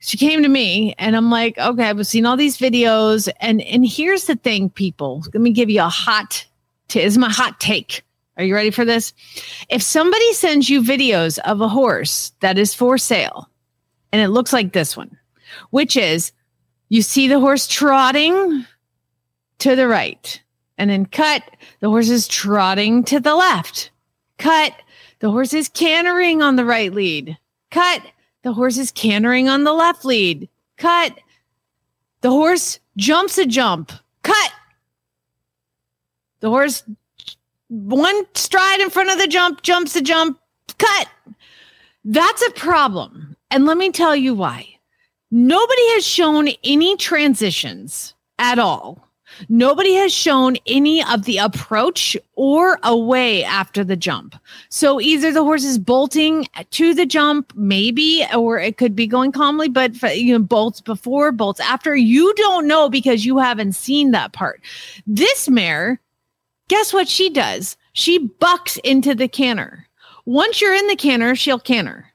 she 0.00 0.16
came 0.16 0.42
to 0.42 0.48
me 0.48 0.94
and 0.98 1.16
I'm 1.16 1.30
like, 1.30 1.58
okay, 1.58 1.84
I've 1.84 2.06
seen 2.06 2.24
all 2.24 2.36
these 2.36 2.56
videos. 2.56 3.28
And 3.40 3.60
and 3.62 3.86
here's 3.86 4.24
the 4.24 4.36
thing, 4.36 4.70
people. 4.70 5.24
Let 5.34 5.42
me 5.42 5.50
give 5.50 5.70
you 5.70 5.82
a 5.82 5.88
hot 5.88 6.46
t- 6.88 7.02
is 7.02 7.18
my 7.18 7.30
hot 7.30 7.60
take. 7.60 8.02
Are 8.38 8.44
you 8.44 8.54
ready 8.54 8.70
for 8.70 8.84
this? 8.84 9.12
If 9.68 9.82
somebody 9.82 10.32
sends 10.32 10.70
you 10.70 10.80
videos 10.80 11.38
of 11.40 11.60
a 11.60 11.68
horse 11.68 12.32
that 12.40 12.56
is 12.56 12.72
for 12.72 12.96
sale, 12.96 13.50
and 14.12 14.22
it 14.22 14.28
looks 14.28 14.52
like 14.52 14.72
this 14.72 14.96
one, 14.96 15.18
which 15.70 15.96
is 15.96 16.32
You 16.88 17.02
see 17.02 17.28
the 17.28 17.40
horse 17.40 17.66
trotting 17.66 18.64
to 19.58 19.76
the 19.76 19.88
right. 19.88 20.40
And 20.78 20.88
then 20.88 21.06
cut, 21.06 21.42
the 21.80 21.88
horse 21.88 22.08
is 22.08 22.28
trotting 22.28 23.04
to 23.04 23.20
the 23.20 23.34
left. 23.34 23.90
Cut, 24.38 24.72
the 25.18 25.30
horse 25.30 25.52
is 25.52 25.68
cantering 25.68 26.40
on 26.40 26.56
the 26.56 26.64
right 26.64 26.92
lead. 26.92 27.36
Cut, 27.70 28.02
the 28.42 28.52
horse 28.52 28.78
is 28.78 28.92
cantering 28.92 29.48
on 29.48 29.64
the 29.64 29.72
left 29.72 30.04
lead. 30.04 30.48
Cut, 30.76 31.18
the 32.20 32.30
horse 32.30 32.78
jumps 32.96 33.36
a 33.36 33.46
jump. 33.46 33.92
Cut, 34.22 34.52
the 36.40 36.48
horse 36.48 36.84
one 37.68 38.24
stride 38.34 38.80
in 38.80 38.90
front 38.90 39.10
of 39.10 39.18
the 39.18 39.26
jump, 39.26 39.62
jumps 39.62 39.92
the 39.92 40.02
jump, 40.02 40.38
cut. 40.78 41.08
That's 42.04 42.46
a 42.46 42.50
problem. 42.52 43.36
And 43.50 43.66
let 43.66 43.76
me 43.76 43.90
tell 43.90 44.16
you 44.16 44.34
why. 44.34 44.66
Nobody 45.30 45.88
has 45.92 46.06
shown 46.06 46.48
any 46.64 46.96
transitions 46.96 48.14
at 48.38 48.58
all. 48.58 49.08
Nobody 49.50 49.94
has 49.94 50.12
shown 50.12 50.56
any 50.66 51.04
of 51.04 51.24
the 51.24 51.36
approach 51.36 52.16
or 52.34 52.78
away 52.82 53.44
after 53.44 53.84
the 53.84 53.96
jump. 53.96 54.34
So 54.70 55.00
either 55.00 55.32
the 55.32 55.44
horse 55.44 55.64
is 55.64 55.78
bolting 55.78 56.46
to 56.70 56.94
the 56.94 57.04
jump, 57.04 57.52
maybe, 57.54 58.26
or 58.34 58.58
it 58.58 58.78
could 58.78 58.96
be 58.96 59.06
going 59.06 59.32
calmly, 59.32 59.68
but 59.68 60.00
you 60.16 60.32
know, 60.32 60.42
bolts 60.42 60.80
before, 60.80 61.30
bolts 61.30 61.60
after. 61.60 61.94
You 61.94 62.32
don't 62.34 62.66
know 62.66 62.88
because 62.88 63.26
you 63.26 63.38
haven't 63.38 63.74
seen 63.74 64.12
that 64.12 64.32
part. 64.32 64.62
This 65.06 65.48
mare, 65.48 66.00
guess 66.68 66.92
what 66.92 67.08
she 67.08 67.30
does? 67.30 67.76
She 67.92 68.18
bucks 68.18 68.76
into 68.84 69.14
the 69.14 69.28
canter. 69.28 69.86
Once 70.24 70.60
you're 70.60 70.74
in 70.74 70.86
the 70.86 70.96
canter, 70.96 71.34
she'll 71.34 71.58
canter. 71.58 72.06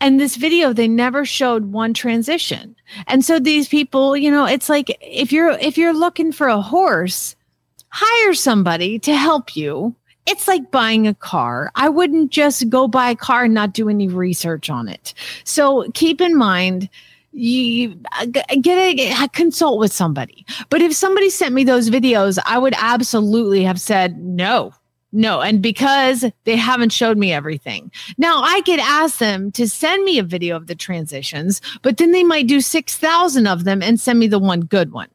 And 0.00 0.18
this 0.18 0.36
video, 0.36 0.72
they 0.72 0.88
never 0.88 1.24
showed 1.24 1.66
one 1.66 1.94
transition. 1.94 2.74
And 3.06 3.24
so 3.24 3.38
these 3.38 3.68
people, 3.68 4.16
you 4.16 4.30
know, 4.30 4.46
it's 4.46 4.68
like 4.68 4.96
if 5.00 5.30
you're 5.30 5.50
if 5.50 5.78
you're 5.78 5.94
looking 5.94 6.32
for 6.32 6.48
a 6.48 6.60
horse, 6.60 7.36
hire 7.88 8.34
somebody 8.34 8.98
to 9.00 9.14
help 9.14 9.54
you. 9.54 9.94
It's 10.26 10.48
like 10.48 10.70
buying 10.70 11.06
a 11.06 11.14
car. 11.14 11.70
I 11.74 11.88
wouldn't 11.88 12.30
just 12.30 12.68
go 12.68 12.88
buy 12.88 13.10
a 13.10 13.16
car 13.16 13.44
and 13.44 13.54
not 13.54 13.74
do 13.74 13.88
any 13.88 14.08
research 14.08 14.70
on 14.70 14.88
it. 14.88 15.14
So 15.44 15.88
keep 15.94 16.20
in 16.20 16.36
mind 16.36 16.88
you 17.32 17.98
get 18.60 18.84
a 19.22 19.28
consult 19.32 19.78
with 19.78 19.92
somebody. 19.92 20.46
But 20.68 20.82
if 20.82 20.94
somebody 20.94 21.30
sent 21.30 21.54
me 21.54 21.64
those 21.64 21.90
videos, 21.90 22.38
I 22.46 22.58
would 22.58 22.74
absolutely 22.76 23.64
have 23.64 23.80
said 23.80 24.18
no. 24.18 24.72
No, 25.14 25.42
and 25.42 25.60
because 25.60 26.24
they 26.44 26.56
haven't 26.56 26.90
showed 26.90 27.18
me 27.18 27.32
everything. 27.32 27.92
Now 28.16 28.40
I 28.42 28.62
could 28.62 28.80
ask 28.80 29.18
them 29.18 29.52
to 29.52 29.68
send 29.68 30.04
me 30.04 30.18
a 30.18 30.22
video 30.22 30.56
of 30.56 30.68
the 30.68 30.74
transitions, 30.74 31.60
but 31.82 31.98
then 31.98 32.12
they 32.12 32.24
might 32.24 32.46
do 32.46 32.62
6,000 32.62 33.46
of 33.46 33.64
them 33.64 33.82
and 33.82 34.00
send 34.00 34.18
me 34.18 34.26
the 34.26 34.38
one 34.38 34.60
good 34.60 34.92
one. 34.92 35.10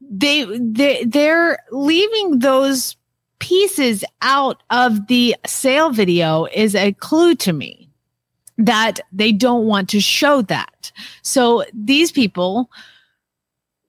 They 0.00 0.44
they 0.58 1.04
they're 1.04 1.58
leaving 1.70 2.40
those 2.40 2.96
pieces 3.38 4.04
out 4.22 4.62
of 4.70 5.06
the 5.06 5.36
sale 5.46 5.90
video 5.90 6.46
is 6.46 6.74
a 6.74 6.92
clue 6.94 7.34
to 7.36 7.52
me 7.52 7.81
that 8.58 9.00
they 9.12 9.32
don't 9.32 9.66
want 9.66 9.88
to 9.90 10.00
show 10.00 10.42
that. 10.42 10.92
So 11.22 11.64
these 11.72 12.12
people 12.12 12.70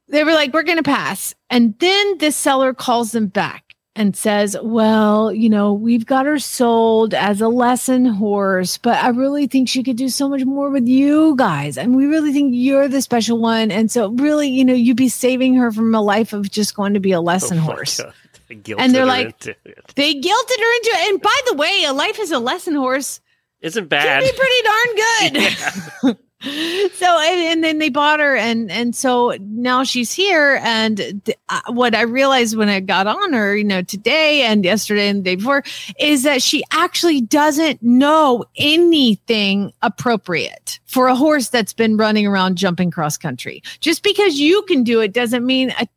they 0.08 0.24
were 0.24 0.34
like 0.34 0.54
we're 0.54 0.64
going 0.64 0.78
to 0.78 0.84
pass. 0.84 1.34
And 1.50 1.78
then 1.80 2.18
this 2.20 2.36
seller 2.36 2.74
calls 2.74 3.12
them 3.12 3.28
back 3.28 3.76
and 3.96 4.16
says, 4.16 4.58
Well, 4.62 5.32
you 5.32 5.50
know, 5.50 5.74
we've 5.74 6.06
got 6.06 6.26
her 6.26 6.40
sold 6.40 7.14
as 7.14 7.42
a 7.42 7.48
lesson 7.48 8.06
horse, 8.06 8.78
but 8.78 9.04
I 9.04 9.10
really 9.10 9.48
think 9.48 9.70
she 9.70 9.84
could 9.84 9.98
do 9.98 10.10
so 10.10 10.28
much 10.28 10.46
more 10.46 10.70
with 10.70 10.88
you 10.88 11.36
guys. 11.36 11.78
And 11.78 11.96
we 11.96 12.06
really 12.06 12.34
think 12.34 12.52
you're 12.54 12.88
the 12.88 13.02
special 13.02 13.40
one. 13.40 13.72
And 13.72 13.92
so, 13.92 14.10
really, 14.12 14.48
you 14.48 14.66
know, 14.66 14.74
you'd 14.74 14.98
be 14.98 15.10
saving 15.10 15.56
her 15.56 15.72
from 15.72 15.94
a 15.94 16.02
life 16.02 16.34
of 16.34 16.50
just 16.50 16.76
going 16.76 16.94
to 16.94 17.00
be 17.00 17.12
a 17.12 17.22
lesson 17.22 17.58
oh 17.60 17.62
horse. 17.62 18.00
and 18.78 18.94
they're 18.94 19.06
like, 19.06 19.40
they 19.40 20.14
guilted 20.14 20.60
her 20.60 20.76
into 20.76 20.92
it. 20.92 21.10
And 21.10 21.22
by 21.22 21.40
the 21.48 21.56
way, 21.56 21.84
a 21.86 21.94
life 21.94 22.20
as 22.20 22.32
a 22.32 22.40
lesson 22.40 22.76
horse 22.76 23.20
isn't 23.64 23.88
bad. 23.90 24.24
Can 24.24 24.32
be 24.32 24.38
pretty 24.38 24.62
darn 24.64 24.96
good. 24.96 25.84
Yeah. 26.04 26.14
so 26.94 27.20
and, 27.22 27.40
and, 27.40 27.64
then 27.64 27.78
they 27.78 27.88
bought 27.88 28.20
her 28.20 28.36
and 28.36 28.70
and 28.70 28.94
so 28.94 29.38
now 29.40 29.82
she's 29.82 30.12
here 30.12 30.60
and 30.62 30.98
th- 30.98 31.38
uh, 31.48 31.62
what 31.70 31.96
i 31.96 32.02
realized 32.02 32.58
when 32.58 32.68
i 32.68 32.82
got 32.82 33.08
on 33.08 33.32
her 33.32 33.56
you 33.56 33.64
know 33.64 33.82
today 33.82 34.42
and 34.42 34.66
yesterday 34.66 35.08
and 35.08 35.20
the 35.20 35.24
day 35.24 35.36
before 35.36 35.64
is 35.98 36.24
that 36.24 36.42
she 36.42 36.62
actually 36.72 37.22
doesn't 37.22 37.82
know 37.82 38.44
anything 38.58 39.72
appropriate 39.82 40.80
for 40.86 41.08
a 41.08 41.16
horse 41.16 41.48
that's 41.48 41.72
been 41.72 41.96
running 41.96 42.28
around 42.28 42.58
jumping 42.58 42.92
cross 42.92 43.16
country 43.16 43.64
just 43.80 44.04
because 44.04 44.38
you 44.38 44.64
can 44.64 44.84
do 44.84 45.00
it 45.00 45.14
doesn't 45.14 45.46
mean 45.46 45.74
a, 45.80 45.88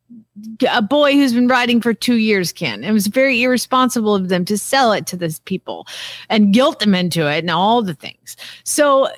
a 0.71 0.83
boy 0.83 1.15
who's 1.15 1.33
been 1.33 1.49
riding 1.49 1.81
for 1.81 1.93
two 1.93 2.17
years 2.17 2.53
can. 2.53 2.85
It 2.85 2.93
was 2.93 3.07
very 3.07 3.43
irresponsible 3.43 4.15
of 4.15 4.29
them 4.29 4.45
to 4.45 4.59
sell 4.59 4.93
it 4.93 5.07
to 5.09 5.17
these 5.17 5.41
people 5.41 5.87
and 6.29 6.53
guilt 6.53 6.79
them 6.79 6.95
into 6.95 7.27
it 7.27 7.39
and 7.39 7.51
all 7.51 7.83
the 7.83 7.95
things. 7.95 8.37
So 8.63 9.09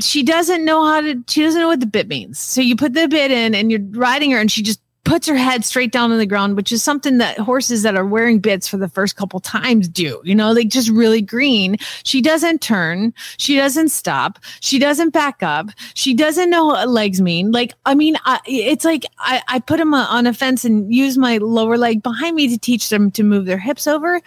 she 0.00 0.22
doesn't 0.22 0.64
know 0.64 0.84
how 0.84 1.00
to 1.00 1.22
she 1.28 1.42
doesn't 1.42 1.60
know 1.60 1.68
what 1.68 1.80
the 1.80 1.86
bit 1.86 2.08
means. 2.08 2.38
So 2.38 2.60
you 2.60 2.76
put 2.76 2.94
the 2.94 3.08
bit 3.08 3.30
in 3.30 3.54
and 3.54 3.70
you're 3.70 3.80
riding 3.90 4.30
her 4.32 4.38
and 4.38 4.50
she 4.50 4.62
just 4.62 4.80
puts 5.04 5.28
her 5.28 5.36
head 5.36 5.64
straight 5.64 5.92
down 5.92 6.10
on 6.10 6.18
the 6.18 6.26
ground 6.26 6.56
which 6.56 6.72
is 6.72 6.82
something 6.82 7.18
that 7.18 7.38
horses 7.38 7.84
that 7.84 7.94
are 7.94 8.04
wearing 8.04 8.40
bits 8.40 8.66
for 8.66 8.76
the 8.76 8.88
first 8.88 9.14
couple 9.14 9.38
times 9.38 9.88
do 9.88 10.20
you 10.24 10.34
know 10.34 10.50
like 10.50 10.68
just 10.68 10.90
really 10.90 11.22
green. 11.22 11.76
She 12.02 12.20
doesn't 12.20 12.60
turn. 12.60 13.14
She 13.38 13.54
doesn't 13.54 13.90
stop. 13.90 14.40
She 14.60 14.80
doesn't 14.80 15.10
back 15.10 15.44
up. 15.44 15.68
She 15.94 16.12
doesn't 16.12 16.50
know 16.50 16.66
what 16.66 16.88
legs 16.88 17.20
mean. 17.20 17.52
Like 17.52 17.74
i 17.86 17.94
mean 17.94 18.16
I, 18.24 18.40
it's 18.46 18.84
like 18.84 19.04
I, 19.18 19.42
I 19.46 19.60
put 19.60 19.78
them 19.78 19.94
on 19.94 20.26
a 20.26 20.34
fence 20.34 20.64
and 20.64 20.92
use 20.92 21.16
my 21.16 21.38
lower 21.38 21.78
leg 21.78 22.02
behind 22.02 22.34
me 22.34 22.48
to 22.48 22.58
teach 22.58 22.88
them 22.88 23.12
to 23.12 23.22
move 23.22 23.46
their 23.46 23.58
hips 23.58 23.86
over. 23.86 24.20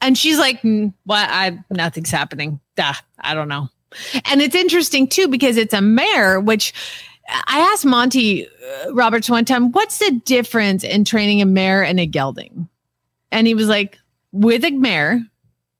And 0.00 0.16
she's 0.16 0.38
like 0.38 0.62
mm, 0.62 0.94
what? 1.04 1.28
I 1.28 1.58
nothing's 1.70 2.10
happening. 2.10 2.60
Duh, 2.76 2.94
i 3.20 3.34
don't 3.34 3.48
know 3.48 3.68
and 4.24 4.42
it's 4.42 4.54
interesting 4.54 5.06
too 5.06 5.28
because 5.28 5.56
it's 5.56 5.74
a 5.74 5.80
mare, 5.80 6.40
which 6.40 6.72
I 7.28 7.60
asked 7.72 7.84
Monty 7.84 8.46
uh, 8.46 8.94
Roberts 8.94 9.30
one 9.30 9.44
time, 9.44 9.72
what's 9.72 9.98
the 9.98 10.20
difference 10.24 10.84
in 10.84 11.04
training 11.04 11.40
a 11.40 11.46
mare 11.46 11.82
and 11.82 11.98
a 11.98 12.06
gelding? 12.06 12.68
And 13.32 13.46
he 13.46 13.54
was 13.54 13.68
like, 13.68 13.98
with 14.32 14.64
a 14.64 14.70
mare, 14.70 15.24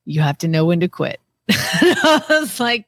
you 0.04 0.20
have 0.20 0.38
to 0.38 0.48
know 0.48 0.64
when 0.64 0.80
to 0.80 0.88
quit. 0.88 1.20
I 1.50 2.22
was 2.28 2.60
like, 2.60 2.86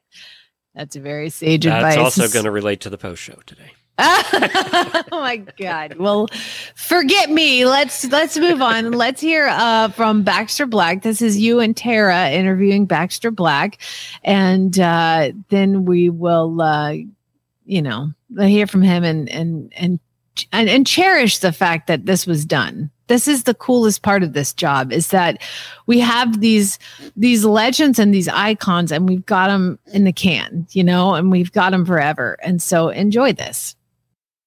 that's 0.73 0.95
a 0.95 0.99
very 0.99 1.29
sage 1.29 1.65
that's 1.65 1.75
advice. 1.75 1.95
That's 1.95 2.19
also 2.19 2.33
going 2.33 2.45
to 2.45 2.51
relate 2.51 2.81
to 2.81 2.89
the 2.89 2.97
post 2.97 3.21
show 3.21 3.39
today. 3.45 3.71
oh 3.99 5.03
my 5.11 5.37
god. 5.57 5.95
Well, 5.97 6.27
forget 6.75 7.31
me. 7.31 7.65
Let's 7.65 8.05
let's 8.05 8.37
move 8.37 8.61
on. 8.61 8.91
Let's 8.91 9.19
hear 9.19 9.47
uh, 9.47 9.89
from 9.89 10.23
Baxter 10.23 10.65
Black. 10.67 11.01
This 11.01 11.21
is 11.21 11.39
you 11.39 11.59
and 11.59 11.75
Tara 11.75 12.29
interviewing 12.29 12.85
Baxter 12.85 13.31
Black, 13.31 13.79
and 14.23 14.79
uh, 14.79 15.31
then 15.49 15.85
we 15.85 16.09
will, 16.09 16.61
uh, 16.61 16.93
you 17.65 17.81
know, 17.81 18.11
hear 18.37 18.67
from 18.67 18.83
him 18.83 19.03
and 19.03 19.29
and 19.29 19.73
and 19.75 19.99
and, 20.51 20.69
and 20.69 20.85
cherish 20.85 21.39
the 21.39 21.51
fact 21.51 21.87
that 21.87 22.05
this 22.05 22.27
was 22.27 22.45
done 22.45 22.91
this 23.07 23.27
is 23.27 23.43
the 23.43 23.53
coolest 23.53 24.01
part 24.01 24.21
of 24.23 24.33
this 24.33 24.53
job 24.53 24.91
is 24.91 25.09
that 25.09 25.41
we 25.85 25.99
have 25.99 26.39
these 26.39 26.77
these 27.15 27.43
legends 27.43 27.99
and 27.99 28.13
these 28.13 28.27
icons 28.27 28.91
and 28.91 29.09
we've 29.09 29.25
got 29.25 29.47
them 29.47 29.79
in 29.87 30.03
the 30.03 30.13
can 30.13 30.67
you 30.71 30.83
know 30.83 31.15
and 31.15 31.31
we've 31.31 31.51
got 31.51 31.71
them 31.71 31.85
forever 31.85 32.37
and 32.43 32.61
so 32.61 32.89
enjoy 32.89 33.33
this 33.33 33.75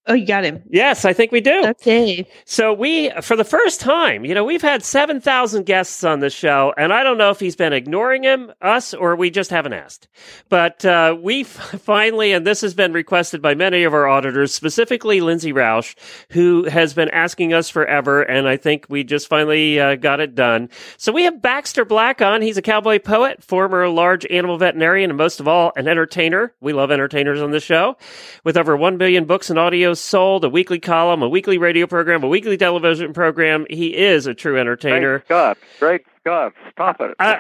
Oh, 0.06 0.14
you 0.14 0.26
got 0.26 0.44
him. 0.44 0.62
Yes, 0.70 1.04
I 1.04 1.12
think 1.12 1.30
we 1.30 1.42
do. 1.42 1.66
Okay. 1.66 2.26
So 2.46 2.72
we, 2.72 3.10
for 3.20 3.36
the 3.36 3.44
first 3.44 3.80
time, 3.80 4.24
you 4.24 4.34
know, 4.34 4.44
we've 4.44 4.62
had 4.62 4.82
7,000 4.82 5.66
guests 5.66 6.02
on 6.02 6.20
the 6.20 6.30
show, 6.30 6.72
and 6.78 6.90
I 6.90 7.02
don't 7.04 7.18
know 7.18 7.30
if 7.30 7.38
he's 7.38 7.54
been 7.54 7.74
ignoring 7.74 8.24
him, 8.24 8.50
us, 8.62 8.94
or 8.94 9.14
we 9.14 9.30
just 9.30 9.50
haven't 9.50 9.74
asked. 9.74 10.08
But 10.48 10.86
uh, 10.86 11.16
we 11.20 11.44
finally, 11.44 12.32
and 12.32 12.46
this 12.46 12.62
has 12.62 12.72
been 12.72 12.94
requested 12.94 13.42
by 13.42 13.54
many 13.54 13.82
of 13.84 13.92
our 13.92 14.08
auditors, 14.08 14.54
specifically 14.54 15.20
Lindsay 15.20 15.52
Roush, 15.52 15.94
who 16.30 16.64
has 16.64 16.94
been 16.94 17.10
asking 17.10 17.52
us 17.52 17.68
forever, 17.68 18.22
and 18.22 18.48
I 18.48 18.56
think 18.56 18.86
we 18.88 19.04
just 19.04 19.28
finally 19.28 19.78
uh, 19.78 19.96
got 19.96 20.18
it 20.20 20.34
done. 20.34 20.70
So 20.96 21.12
we 21.12 21.24
have 21.24 21.42
Baxter 21.42 21.84
Black 21.84 22.22
on. 22.22 22.40
He's 22.40 22.56
a 22.56 22.62
cowboy 22.62 23.00
poet, 23.00 23.44
former 23.44 23.86
large 23.88 24.24
animal 24.30 24.56
veterinarian, 24.56 25.10
and 25.10 25.18
most 25.18 25.40
of 25.40 25.46
all, 25.46 25.72
an 25.76 25.88
entertainer. 25.88 26.54
We 26.60 26.72
love 26.72 26.90
entertainers 26.90 27.42
on 27.42 27.50
the 27.50 27.60
show. 27.60 27.98
With 28.44 28.56
over 28.56 28.74
1 28.76 28.96
billion 28.96 29.26
books 29.26 29.50
and 29.50 29.58
audio 29.58 29.89
sold, 29.94 30.44
a 30.44 30.48
weekly 30.48 30.78
column, 30.78 31.22
a 31.22 31.28
weekly 31.28 31.58
radio 31.58 31.86
program, 31.86 32.22
a 32.22 32.28
weekly 32.28 32.56
television 32.56 33.12
program. 33.12 33.66
He 33.70 33.96
is 33.96 34.26
a 34.26 34.34
true 34.34 34.58
entertainer. 34.58 35.18
Great 35.18 35.26
Scott. 35.26 35.58
Great 35.78 36.02
Scott. 36.20 36.52
Stop 36.72 37.00
it. 37.00 37.14
Uh, 37.18 37.36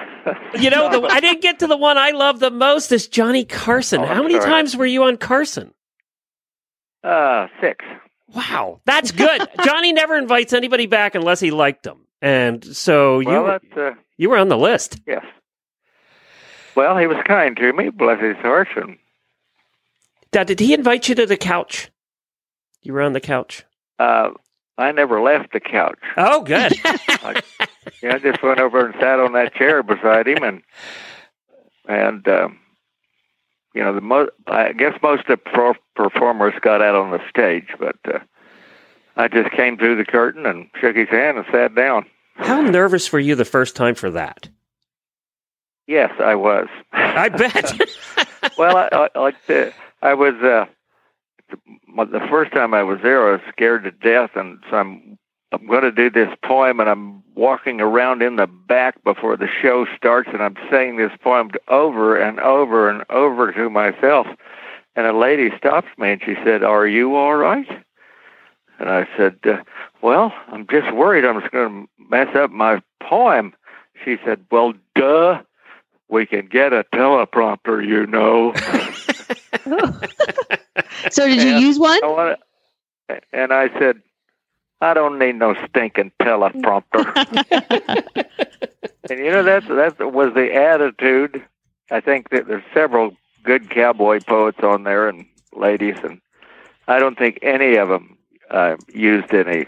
you 0.58 0.70
know, 0.70 0.90
the, 0.90 1.06
I 1.06 1.20
didn't 1.20 1.42
get 1.42 1.58
to 1.60 1.66
the 1.66 1.76
one 1.76 1.98
I 1.98 2.10
love 2.10 2.40
the 2.40 2.50
most 2.50 2.92
is 2.92 3.06
Johnny 3.08 3.44
Carson. 3.44 4.00
Oh, 4.02 4.06
How 4.06 4.22
many 4.22 4.34
sorry. 4.34 4.46
times 4.50 4.76
were 4.76 4.86
you 4.86 5.04
on 5.04 5.16
Carson? 5.16 5.72
Uh, 7.04 7.46
six. 7.60 7.84
Wow, 8.34 8.80
that's 8.84 9.10
good. 9.10 9.42
Johnny 9.64 9.92
never 9.92 10.16
invites 10.16 10.52
anybody 10.52 10.86
back 10.86 11.14
unless 11.14 11.40
he 11.40 11.50
liked 11.50 11.82
them. 11.82 12.06
And 12.22 12.64
so 12.64 13.20
you 13.20 13.28
Well, 13.28 13.42
were, 13.42 13.60
uh, 13.88 13.94
you 14.18 14.30
were 14.30 14.36
on 14.36 14.48
the 14.48 14.58
list. 14.58 15.00
yes. 15.06 15.24
Well, 16.76 16.96
he 16.98 17.06
was 17.06 17.16
kind 17.26 17.56
to 17.56 17.72
me, 17.72 17.90
bless 17.90 18.20
his 18.20 18.36
heart. 18.36 18.68
And 18.76 18.96
Now, 20.32 20.44
did 20.44 20.60
he 20.60 20.72
invite 20.72 21.08
you 21.08 21.14
to 21.16 21.26
the 21.26 21.36
couch? 21.36 21.90
You 22.82 22.92
were 22.92 23.02
on 23.02 23.12
the 23.12 23.20
couch. 23.20 23.64
Uh, 23.98 24.30
I 24.78 24.92
never 24.92 25.20
left 25.20 25.52
the 25.52 25.60
couch. 25.60 25.98
Oh, 26.16 26.42
good. 26.42 26.72
Yeah, 28.02 28.14
I 28.14 28.18
just 28.18 28.42
went 28.42 28.60
over 28.60 28.86
and 28.86 28.94
sat 29.00 29.20
on 29.20 29.32
that 29.34 29.54
chair 29.54 29.82
beside 29.82 30.26
him, 30.26 30.42
and 30.42 30.62
and 31.86 32.26
um, 32.28 32.58
you 33.74 33.82
know 33.82 33.94
the 33.94 34.00
mo- 34.00 34.30
I 34.46 34.72
guess 34.72 34.98
most 35.02 35.22
of 35.22 35.26
the 35.28 35.36
pro- 35.36 35.74
performers 35.94 36.54
got 36.62 36.80
out 36.80 36.94
on 36.94 37.10
the 37.10 37.20
stage, 37.28 37.68
but 37.78 37.96
uh, 38.06 38.20
I 39.16 39.28
just 39.28 39.50
came 39.52 39.76
through 39.76 39.96
the 39.96 40.04
curtain 40.04 40.46
and 40.46 40.68
shook 40.80 40.96
his 40.96 41.08
hand 41.08 41.36
and 41.38 41.46
sat 41.52 41.74
down. 41.74 42.06
How 42.36 42.60
nervous 42.62 43.12
were 43.12 43.18
you 43.18 43.34
the 43.34 43.44
first 43.44 43.76
time 43.76 43.94
for 43.94 44.10
that? 44.10 44.48
Yes, 45.86 46.12
I 46.20 46.34
was. 46.36 46.68
I 46.92 47.28
bet. 47.28 47.80
well, 48.58 48.76
I, 48.76 49.08
I 49.14 49.18
like 49.18 49.36
the, 49.46 49.72
I 50.00 50.14
was 50.14 50.34
uh, 50.36 50.66
the, 51.96 52.26
first 52.30 52.52
time 52.52 52.74
I 52.74 52.82
was 52.82 52.98
there, 53.02 53.28
I 53.28 53.32
was 53.32 53.40
scared 53.48 53.84
to 53.84 53.90
death, 53.90 54.30
and 54.34 54.58
so 54.70 54.76
I'm 54.76 55.18
I'm 55.52 55.66
going 55.66 55.82
to 55.82 55.90
do 55.90 56.10
this 56.10 56.32
poem, 56.44 56.78
and 56.78 56.88
I'm 56.88 57.24
walking 57.34 57.80
around 57.80 58.22
in 58.22 58.36
the 58.36 58.46
back 58.46 59.02
before 59.02 59.36
the 59.36 59.48
show 59.48 59.84
starts, 59.96 60.28
and 60.32 60.42
I'm 60.42 60.56
saying 60.70 60.96
this 60.96 61.10
poem 61.20 61.50
over 61.66 62.16
and 62.16 62.38
over 62.38 62.88
and 62.88 63.04
over 63.10 63.50
to 63.52 63.68
myself. 63.68 64.28
And 64.94 65.06
a 65.06 65.12
lady 65.12 65.50
stops 65.56 65.88
me, 65.98 66.12
and 66.12 66.22
she 66.22 66.36
said, 66.44 66.62
"Are 66.62 66.86
you 66.86 67.16
all 67.16 67.34
right?" 67.34 67.66
And 68.78 68.88
I 68.88 69.08
said, 69.16 69.38
uh, 69.44 69.62
"Well, 70.02 70.32
I'm 70.48 70.66
just 70.68 70.92
worried 70.94 71.24
I'm 71.24 71.40
just 71.40 71.52
going 71.52 71.86
to 71.86 72.04
mess 72.08 72.34
up 72.34 72.50
my 72.50 72.80
poem." 73.02 73.54
She 74.04 74.18
said, 74.24 74.44
"Well, 74.50 74.74
duh." 74.94 75.42
We 76.10 76.26
can 76.26 76.46
get 76.46 76.72
a 76.72 76.84
teleprompter, 76.94 77.86
you 77.86 78.06
know. 78.06 78.52
So 81.10 81.26
did 81.28 81.42
you 81.42 81.50
And 81.50 81.60
use 81.60 81.78
one? 81.78 82.00
I 82.02 82.06
want 82.06 82.40
and 83.32 83.52
I 83.52 83.68
said, 83.78 84.02
I 84.80 84.94
don't 84.94 85.18
need 85.18 85.36
no 85.36 85.54
stinking 85.66 86.12
teleprompter. 86.20 87.04
and 89.10 89.18
you 89.18 89.30
know 89.30 89.42
that's 89.42 89.66
that 89.68 90.12
was 90.12 90.34
the 90.34 90.54
attitude. 90.54 91.42
I 91.90 92.00
think 92.00 92.30
that 92.30 92.46
there's 92.46 92.64
several 92.72 93.16
good 93.42 93.70
cowboy 93.70 94.20
poets 94.20 94.60
on 94.62 94.84
there 94.84 95.08
and 95.08 95.26
ladies, 95.54 95.96
and 96.02 96.20
I 96.88 96.98
don't 96.98 97.18
think 97.18 97.38
any 97.42 97.76
of 97.76 97.88
them 97.88 98.16
uh, 98.50 98.76
used 98.94 99.32
any 99.34 99.66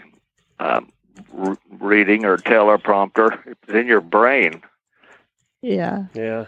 um, 0.59 0.91
r- 1.37 1.57
reading 1.79 2.25
or 2.25 2.37
teleprompter. 2.37 3.45
It's 3.45 3.73
in 3.73 3.87
your 3.87 4.01
brain 4.01 4.61
Yeah. 5.63 6.05
yeah. 6.13 6.45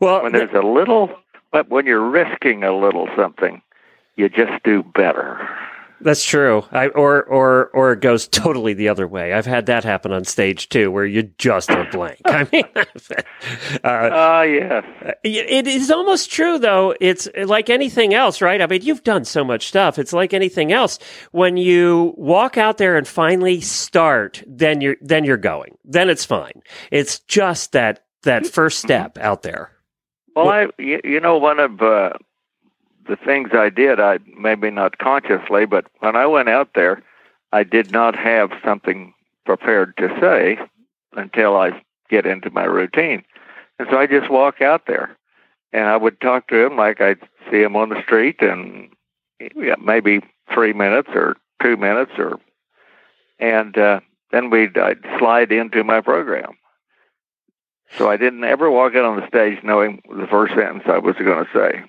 Well, 0.00 0.22
when 0.22 0.32
there's 0.32 0.54
a 0.54 0.66
little, 0.66 1.10
but 1.52 1.68
when 1.70 1.86
you're 1.86 2.08
risking 2.10 2.64
a 2.64 2.76
little 2.76 3.08
something, 3.16 3.62
you 4.16 4.28
just 4.28 4.62
do 4.64 4.82
better. 4.82 5.48
That's 6.00 6.24
true. 6.24 6.64
I 6.70 6.86
or 6.88 7.24
or 7.24 7.70
or 7.74 7.92
it 7.94 8.00
goes 8.00 8.28
totally 8.28 8.72
the 8.72 8.88
other 8.88 9.08
way. 9.08 9.32
I've 9.32 9.46
had 9.46 9.66
that 9.66 9.82
happen 9.82 10.12
on 10.12 10.24
stage 10.24 10.68
too, 10.68 10.92
where 10.92 11.04
you 11.04 11.24
just 11.38 11.72
are 11.72 11.90
blank. 11.90 12.20
I 12.24 12.46
mean, 12.52 12.64
uh, 12.76 12.84
Ah, 13.84 14.42
yes. 14.42 14.84
it 15.24 15.66
is 15.66 15.90
almost 15.90 16.30
true 16.30 16.56
though. 16.60 16.94
It's 17.00 17.28
like 17.36 17.68
anything 17.68 18.14
else, 18.14 18.40
right? 18.40 18.62
I 18.62 18.66
mean, 18.68 18.82
you've 18.82 19.02
done 19.02 19.24
so 19.24 19.42
much 19.42 19.66
stuff. 19.66 19.98
It's 19.98 20.12
like 20.12 20.32
anything 20.32 20.70
else. 20.72 21.00
When 21.32 21.56
you 21.56 22.14
walk 22.16 22.56
out 22.56 22.78
there 22.78 22.96
and 22.96 23.06
finally 23.06 23.60
start, 23.60 24.44
then 24.46 24.80
you're 24.80 24.96
then 25.00 25.24
you're 25.24 25.36
going. 25.36 25.78
Then 25.84 26.08
it's 26.10 26.24
fine. 26.24 26.62
It's 26.92 27.18
just 27.20 27.72
that 27.72 28.04
that 28.22 28.46
first 28.46 28.80
step 28.80 29.18
out 29.18 29.42
there. 29.42 29.72
Well, 30.34 30.48
I, 30.48 30.68
you, 30.78 31.20
know, 31.20 31.36
one 31.36 31.58
of 31.58 31.82
uh, 31.82 32.12
the 33.08 33.16
things 33.16 33.50
I 33.52 33.70
did, 33.70 33.98
I 33.98 34.18
maybe 34.38 34.70
not 34.70 34.98
consciously, 34.98 35.66
but 35.66 35.86
when 35.98 36.14
I 36.14 36.26
went 36.26 36.48
out 36.48 36.70
there, 36.74 37.02
I 37.52 37.64
did 37.64 37.90
not 37.90 38.14
have 38.16 38.50
something 38.64 39.14
prepared 39.46 39.96
to 39.96 40.08
say 40.20 40.58
until 41.16 41.56
I 41.56 41.82
get 42.10 42.26
into 42.26 42.50
my 42.50 42.64
routine, 42.64 43.24
and 43.78 43.88
so 43.90 43.98
I 43.98 44.06
just 44.06 44.30
walk 44.30 44.60
out 44.60 44.86
there, 44.86 45.16
and 45.72 45.86
I 45.86 45.96
would 45.96 46.20
talk 46.20 46.48
to 46.48 46.66
him 46.66 46.76
like 46.76 47.00
I'd 47.00 47.20
see 47.50 47.62
him 47.62 47.74
on 47.74 47.88
the 47.88 48.02
street, 48.02 48.40
and 48.42 48.90
yeah, 49.56 49.76
maybe 49.82 50.20
three 50.52 50.72
minutes 50.72 51.08
or 51.14 51.36
two 51.62 51.76
minutes, 51.76 52.12
or 52.18 52.38
and 53.38 53.76
uh, 53.76 54.00
then 54.30 54.50
we'd 54.50 54.76
I'd 54.76 55.04
slide 55.18 55.50
into 55.50 55.82
my 55.82 56.00
program. 56.00 56.57
So 57.96 58.10
I 58.10 58.16
didn't 58.16 58.44
ever 58.44 58.70
walk 58.70 58.94
out 58.94 59.04
on 59.04 59.16
the 59.16 59.26
stage 59.28 59.58
knowing 59.64 60.02
the 60.08 60.26
first 60.30 60.54
sentence 60.54 60.84
I 60.86 60.98
was 60.98 61.16
going 61.16 61.44
to 61.44 61.50
say. 61.52 61.84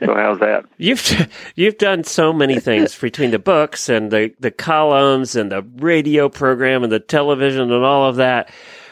so 0.00 0.14
how's 0.14 0.38
that? 0.40 0.64
You've 0.78 1.28
you've 1.56 1.78
done 1.78 2.04
so 2.04 2.32
many 2.32 2.60
things 2.60 2.96
between 2.96 3.32
the 3.32 3.38
books 3.38 3.88
and 3.88 4.10
the, 4.10 4.32
the 4.38 4.52
columns 4.52 5.34
and 5.34 5.50
the 5.50 5.62
radio 5.76 6.28
program 6.28 6.84
and 6.84 6.92
the 6.92 7.00
television 7.00 7.72
and 7.72 7.84
all 7.84 8.08
of 8.08 8.16
that. 8.16 8.50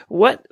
What 0.08 0.44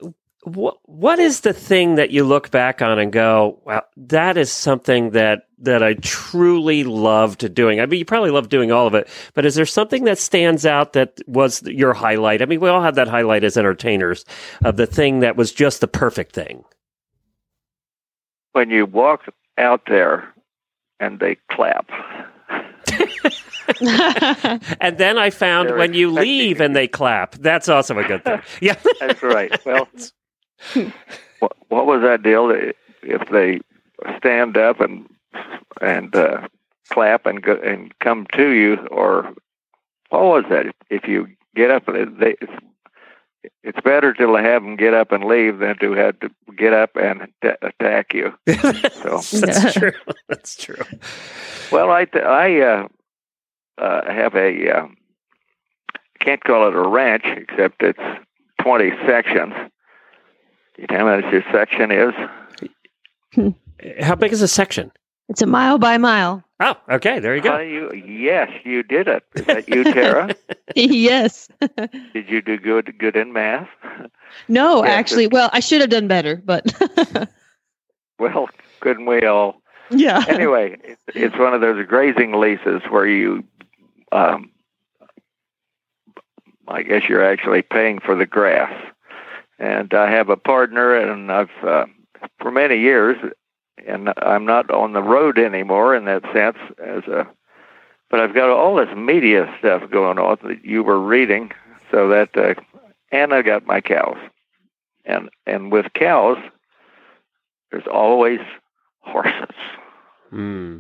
what 0.55 0.79
what 0.85 1.19
is 1.19 1.41
the 1.41 1.53
thing 1.53 1.97
that 1.97 2.11
you 2.11 2.25
look 2.25 2.51
back 2.51 2.83
on 2.83 2.99
and 2.99 3.13
go, 3.13 3.61
wow, 3.65 3.85
that 3.97 4.37
is 4.37 4.51
something 4.51 5.11
that 5.11 5.47
that 5.59 5.83
I 5.83 5.95
truly 5.95 6.85
loved 6.85 7.53
doing. 7.55 7.81
I 7.81 7.87
mean, 7.87 7.99
you 7.99 8.05
probably 8.05 8.31
love 8.31 8.49
doing 8.49 8.73
all 8.73 8.87
of 8.87 8.95
it, 8.95 9.09
but 9.35 9.45
is 9.45 9.55
there 9.55 9.67
something 9.67 10.05
that 10.05 10.19
stands 10.19 10.65
out 10.65 10.95
that 10.95 11.19
was 11.27 11.63
your 11.63 11.93
highlight? 11.93 12.43
I 12.43 12.47
mean, 12.47 12.61
we 12.61 12.69
all 12.69 12.83
have 12.83 12.95
that 12.95 13.09
highlight 13.09 13.45
as 13.45 13.57
entertainers 13.57 14.25
of 14.65 14.77
the 14.77 14.87
thing 14.87 15.21
that 15.21 15.37
was 15.37 15.53
just 15.53 15.81
the 15.81 15.89
perfect 15.89 16.35
thing. 16.35 16.65
When 18.53 18.71
you 18.71 18.87
walk 18.87 19.27
out 19.59 19.83
there 19.87 20.33
and 20.99 21.21
they 21.21 21.37
clap. 21.51 21.91
And 24.81 24.99
then 24.99 25.17
I 25.17 25.31
found 25.31 25.69
They're 25.69 25.77
when 25.77 25.95
you 25.95 26.11
leave 26.11 26.61
and 26.61 26.75
they 26.75 26.89
clap, 26.89 27.37
that's 27.37 27.69
also 27.69 27.97
a 27.99 28.05
good 28.05 28.25
thing. 28.25 28.41
Yeah. 28.61 28.75
That's 28.99 29.23
right. 29.23 29.65
Well, 29.65 29.89
what, 31.41 31.57
what 31.69 31.87
was 31.87 32.03
that 32.03 32.23
deal? 32.23 32.51
If 33.03 33.29
they 33.31 33.61
stand 34.19 34.57
up 34.57 34.81
and 34.81 35.09
and 35.81 36.15
uh, 36.15 36.49
clap 36.91 37.27
and 37.27 37.43
go, 37.43 37.55
and 37.55 37.97
come 38.01 38.27
to 38.35 38.51
you, 38.51 38.77
or 38.91 39.33
what 40.11 40.23
was 40.23 40.45
that? 40.51 40.75
If 40.91 41.07
you 41.07 41.29
get 41.55 41.71
up 41.71 41.89
and 41.89 42.19
they, 42.19 42.37
it's, 42.41 42.53
it's 43.63 43.81
better 43.81 44.13
to 44.15 44.35
have 44.35 44.63
them 44.63 44.77
get 44.77 44.93
up 44.93 45.13
and 45.13 45.25
leave 45.25 45.59
than 45.59 45.79
to 45.79 45.93
have 45.93 46.19
to 46.21 46.31
get 46.57 46.73
up 46.73 46.97
and 46.97 47.29
t- 47.43 47.51
attack 47.63 48.13
you. 48.13 48.35
So, 49.01 49.19
That's 49.39 49.73
true. 49.75 49.93
That's 50.29 50.57
true. 50.57 50.85
well, 51.73 51.91
I 51.91 52.05
th- 52.05 52.25
I 52.25 52.61
uh, 52.61 52.89
uh, 53.79 54.13
have 54.13 54.35
a 54.35 54.71
uh, 54.71 54.89
can't 56.19 56.45
call 56.45 56.69
it 56.69 56.75
a 56.75 56.87
ranch 56.87 57.25
except 57.25 57.83
it's 57.83 57.99
twenty 58.61 58.91
sections. 59.07 59.55
Do 60.81 60.87
you 60.95 60.99
know 60.99 61.07
how 61.07 61.21
much 61.21 61.31
your 61.33 61.45
section 61.53 61.91
is? 61.91 62.15
How 64.03 64.15
big 64.15 64.33
is 64.33 64.43
a 64.43 64.49
section? 64.49 64.91
it's 65.29 65.43
a 65.43 65.47
mile 65.47 65.79
by 65.79 65.97
mile. 65.97 66.43
Oh, 66.59 66.75
okay. 66.91 67.19
There 67.21 67.35
you 67.37 67.41
Uh, 67.43 67.45
go. 67.45 67.59
you, 67.61 67.93
yes, 67.95 68.51
you 68.65 68.83
did 68.83 69.07
it. 69.09 69.23
Is 69.37 69.45
that 69.47 69.69
you, 69.69 69.85
Tara? 69.85 70.35
yes. 70.75 71.49
did 72.13 72.29
you 72.29 72.43
do 72.43 72.57
good 72.59 72.99
good 72.99 73.15
in 73.17 73.33
math? 73.33 73.69
No, 74.49 74.85
Yeah, 74.85 74.91
actually, 74.91 75.27
well, 75.29 75.49
I 75.53 75.61
should 75.61 75.81
have 75.83 75.91
done 75.91 76.09
better, 76.09 76.43
but 76.45 76.65
Well, 78.19 78.49
couldn't 78.81 79.07
we 79.07 79.25
all? 79.25 79.63
yeah. 79.91 80.25
Anyway, 80.29 80.77
it's, 80.85 81.03
it's 81.15 81.39
one 81.39 81.55
of 81.55 81.61
those 81.61 81.87
grazing 81.87 82.33
leases 82.33 82.83
where 82.91 83.07
you, 83.07 83.45
um, 84.13 84.51
I 86.69 86.83
guess 86.83 87.03
you're 87.09 87.25
actually 87.25 87.63
paying 87.63 87.99
for 88.01 88.15
the 88.15 88.27
grass. 88.27 88.73
And 89.61 89.93
I 89.93 90.11
have 90.11 90.31
a 90.31 90.37
partner, 90.37 90.97
and 90.97 91.31
I've 91.31 91.51
uh, 91.63 91.85
for 92.41 92.51
many 92.51 92.79
years, 92.79 93.17
and 93.87 94.11
I'm 94.17 94.47
not 94.47 94.71
on 94.71 94.95
the 94.95 95.03
road 95.03 95.39
anymore 95.39 95.95
in 95.95 96.07
that 96.07 96.23
sense 96.33 96.57
as 96.83 97.05
a. 97.05 97.29
But 98.09 98.21
I've 98.21 98.35
got 98.35 98.49
all 98.51 98.75
this 98.75 98.95
media 98.97 99.55
stuff 99.59 99.89
going 99.91 100.19
on 100.19 100.39
that 100.43 100.65
you 100.65 100.83
were 100.83 100.99
reading, 100.99 101.53
so 101.91 102.09
that 102.09 102.37
uh, 102.37 102.55
and 103.13 103.35
I 103.35 103.43
got 103.43 103.67
my 103.67 103.81
cows, 103.83 104.17
and 105.05 105.29
and 105.47 105.71
with 105.71 105.93
cows, 105.95 106.39
there's 107.71 107.87
always 107.87 108.41
horses. 109.01 109.55
Hmm. 110.31 110.79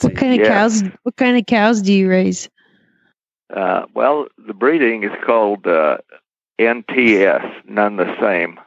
What 0.00 0.14
kind 0.16 0.34
of 0.34 0.40
Yeah. 0.40 0.48
cows? 0.48 0.82
What 1.02 1.16
kind 1.16 1.36
of 1.36 1.46
cows 1.46 1.82
do 1.82 1.92
you 1.92 2.08
raise? 2.08 2.48
Uh, 3.54 3.84
well, 3.94 4.28
the 4.46 4.54
breeding 4.54 5.02
is 5.04 5.12
called 5.24 5.66
uh, 5.66 5.98
NTS, 6.64 7.64
none 7.68 7.96
the 7.96 8.14
same. 8.20 8.58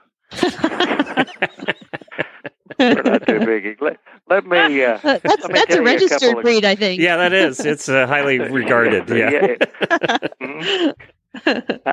They're 2.78 3.04
not 3.04 3.26
too 3.28 3.39
big. 3.46 3.82
Let, 3.82 3.98
let 4.30 4.46
me. 4.46 4.84
Uh, 4.84 4.98
that's 5.02 5.24
Let 5.26 5.43
me 5.48 5.54
that's 5.54 5.74
a 5.74 5.76
you 5.76 5.82
a 5.82 5.86
registered 5.86 6.38
of- 6.38 6.43
breed, 6.43 6.66
I 6.66 6.76
think. 6.76 7.00
Yeah, 7.02 7.16
that 7.18 7.32
is. 7.34 7.60
It's 7.62 7.88
uh, 7.88 8.06
highly 8.08 8.39
regarded. 8.52 9.08
Yeah. 9.10 9.56
Mhm. 10.41 10.93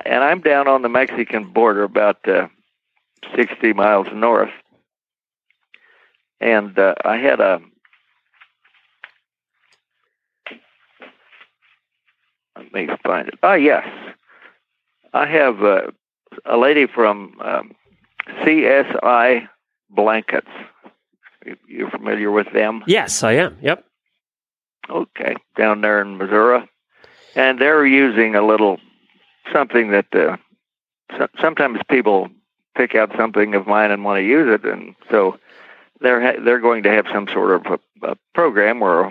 and 0.05 0.25
I'm 0.25 0.41
down 0.41 0.67
on 0.69 0.83
the 0.83 0.89
Mexican 0.89 1.53
border, 1.53 1.83
about 1.85 2.27
uh, 2.29 2.49
60 3.37 3.73
miles 3.75 4.07
north. 4.13 4.51
And 6.41 6.77
uh, 6.79 6.95
I 7.05 7.17
had 7.19 7.41
a 7.41 7.61
Let 12.57 12.73
me 12.73 12.89
find 13.05 13.29
it. 13.29 13.35
Ah, 13.43 13.55
yes. 13.55 13.87
I 15.13 15.27
have 15.27 15.63
uh, 15.63 15.91
a 16.45 16.57
lady 16.57 16.87
from 16.87 17.39
um, 17.41 17.75
CSI 18.41 19.49
Blankets. 19.91 20.49
You're 21.69 21.91
familiar 21.91 22.31
with 22.31 22.53
them? 22.53 22.83
Yes, 22.87 23.23
I 23.23 23.33
am. 23.33 23.59
Yep. 23.61 23.85
Okay, 24.91 25.37
down 25.57 25.81
there 25.81 26.01
in 26.01 26.19
Missouri, 26.19 26.69
and 27.37 27.59
they're 27.61 27.87
using 27.87 28.35
a 28.35 28.45
little 28.45 28.79
something 29.53 29.91
that 29.93 30.07
uh, 30.15 30.37
so, 31.17 31.29
sometimes 31.41 31.79
people 31.89 32.29
pick 32.77 32.95
out 32.95 33.13
something 33.17 33.55
of 33.55 33.67
mine 33.67 33.91
and 33.91 34.05
want 34.05 34.19
to 34.19 34.25
use 34.25 34.53
it, 34.53 34.65
and 34.65 34.95
so 35.11 35.39
they're 36.01 36.21
ha- 36.21 36.41
they're 36.45 36.61
going 36.61 36.83
to 36.83 36.91
have 36.91 37.07
some 37.13 37.29
sort 37.29 37.53
of 37.67 37.81
a, 38.03 38.09
a 38.11 38.17
program 38.35 38.81
where, 38.81 39.11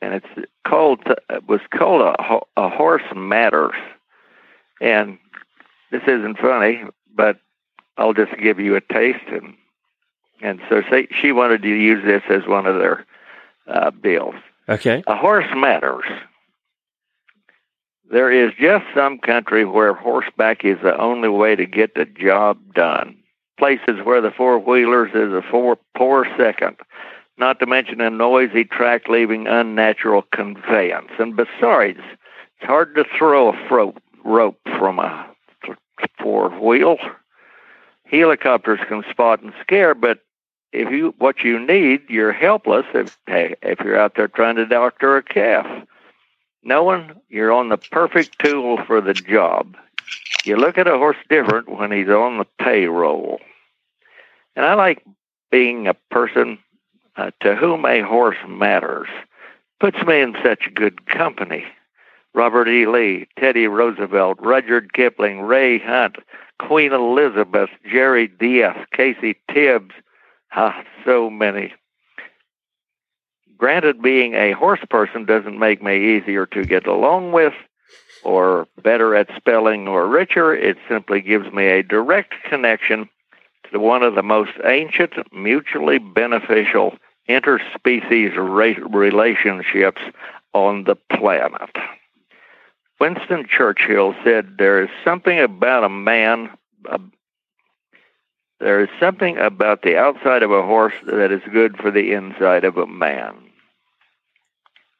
and 0.00 0.14
it's 0.14 0.48
called 0.66 1.00
it 1.30 1.48
was 1.48 1.60
called 1.70 2.02
a, 2.02 2.22
Ho- 2.22 2.48
a 2.56 2.68
horse 2.68 3.02
matters, 3.14 3.74
and 4.80 5.18
this 5.90 6.02
isn't 6.06 6.38
funny, 6.38 6.84
but 7.14 7.38
I'll 7.96 8.14
just 8.14 8.36
give 8.38 8.58
you 8.60 8.76
a 8.76 8.80
taste 8.80 9.26
and. 9.28 9.54
And 10.40 10.60
so 10.68 10.82
say, 10.88 11.08
she 11.10 11.32
wanted 11.32 11.62
to 11.62 11.68
use 11.68 12.04
this 12.04 12.22
as 12.28 12.46
one 12.46 12.64
of 12.66 12.78
their 12.78 13.04
uh, 13.66 13.90
deals. 13.90 14.36
Okay. 14.68 15.02
A 15.08 15.16
horse 15.16 15.48
matters. 15.52 16.04
There 18.10 18.30
is 18.30 18.52
just 18.58 18.84
some 18.94 19.18
country 19.18 19.64
where 19.64 19.94
horseback 19.94 20.64
is 20.64 20.78
the 20.82 20.96
only 20.96 21.28
way 21.28 21.56
to 21.56 21.66
get 21.66 21.94
the 21.94 22.04
job 22.04 22.58
done. 22.72 23.18
Places 23.58 24.00
where 24.04 24.20
the 24.20 24.30
four 24.30 24.58
wheelers 24.58 25.10
is 25.10 25.32
a 25.32 25.42
four, 25.42 25.76
poor 25.96 26.24
second, 26.36 26.76
not 27.38 27.60
to 27.60 27.66
mention 27.66 28.00
a 28.00 28.10
noisy 28.10 28.64
track 28.64 29.08
leaving 29.08 29.46
unnatural 29.46 30.22
conveyance. 30.32 31.10
And 31.18 31.36
besides, 31.36 32.00
it's 32.00 32.66
hard 32.66 32.94
to 32.96 33.04
throw 33.16 33.48
a 33.48 33.68
fro- 33.68 33.94
rope 34.24 34.58
from 34.78 34.98
a 34.98 35.26
four 36.20 36.50
wheel. 36.60 36.98
Helicopters 38.04 38.80
can 38.88 39.04
spot 39.10 39.42
and 39.42 39.52
scare, 39.60 39.94
but 39.94 40.20
if 40.72 40.90
you 40.90 41.14
what 41.18 41.42
you 41.42 41.58
need, 41.58 42.02
you're 42.08 42.32
helpless 42.32 42.86
if 42.94 43.16
if 43.26 43.80
you're 43.80 43.98
out 43.98 44.14
there 44.16 44.28
trying 44.28 44.56
to 44.56 44.66
doctor 44.66 45.16
a 45.16 45.22
calf. 45.22 45.66
Knowing 46.62 47.12
you're 47.28 47.52
on 47.52 47.68
the 47.68 47.78
perfect 47.78 48.38
tool 48.40 48.78
for 48.86 49.00
the 49.00 49.14
job. 49.14 49.76
You 50.44 50.56
look 50.56 50.76
at 50.76 50.88
a 50.88 50.98
horse 50.98 51.16
different 51.28 51.68
when 51.68 51.92
he's 51.92 52.08
on 52.08 52.38
the 52.38 52.46
payroll. 52.58 53.40
And 54.56 54.66
I 54.66 54.74
like 54.74 55.04
being 55.50 55.86
a 55.86 55.94
person 56.10 56.58
uh, 57.18 57.30
to 57.40 57.54
whom 57.54 57.84
a 57.84 58.00
horse 58.00 58.38
matters. 58.46 59.08
Puts 59.80 60.02
me 60.06 60.20
in 60.20 60.34
such 60.42 60.72
good 60.74 61.06
company. 61.06 61.64
Robert 62.34 62.68
E. 62.68 62.86
Lee, 62.86 63.26
Teddy 63.38 63.66
Roosevelt, 63.66 64.38
Rudyard 64.40 64.92
Kipling, 64.92 65.40
Ray 65.42 65.78
Hunt, 65.78 66.16
Queen 66.58 66.92
Elizabeth, 66.92 67.70
Jerry 67.90 68.28
Diaz, 68.28 68.76
Casey 68.92 69.36
Tibbs, 69.52 69.94
Ah, 70.52 70.82
so 71.04 71.28
many. 71.28 71.74
Granted, 73.58 74.00
being 74.00 74.34
a 74.34 74.52
horse 74.52 74.80
person 74.88 75.24
doesn't 75.24 75.58
make 75.58 75.82
me 75.82 76.16
easier 76.16 76.46
to 76.46 76.64
get 76.64 76.86
along 76.86 77.32
with, 77.32 77.54
or 78.24 78.66
better 78.82 79.14
at 79.14 79.28
spelling, 79.36 79.88
or 79.88 80.06
richer. 80.06 80.54
It 80.54 80.78
simply 80.88 81.20
gives 81.20 81.52
me 81.52 81.66
a 81.66 81.82
direct 81.82 82.34
connection 82.48 83.08
to 83.70 83.78
one 83.78 84.02
of 84.02 84.14
the 84.14 84.22
most 84.22 84.52
ancient, 84.64 85.12
mutually 85.32 85.98
beneficial 85.98 86.96
interspecies 87.28 88.34
relationships 88.92 90.00
on 90.52 90.84
the 90.84 90.96
planet. 90.96 91.70
Winston 93.00 93.46
Churchill 93.48 94.14
said, 94.24 94.56
There 94.58 94.82
is 94.82 94.90
something 95.04 95.38
about 95.38 95.84
a 95.84 95.88
man, 95.88 96.50
a 96.86 97.00
there 98.60 98.80
is 98.80 98.88
something 98.98 99.38
about 99.38 99.82
the 99.82 99.96
outside 99.96 100.42
of 100.42 100.50
a 100.50 100.62
horse 100.62 100.94
that 101.06 101.30
is 101.30 101.42
good 101.52 101.76
for 101.76 101.92
the 101.92 102.12
inside 102.12 102.64
of 102.64 102.76
a 102.76 102.88
man. 102.88 103.36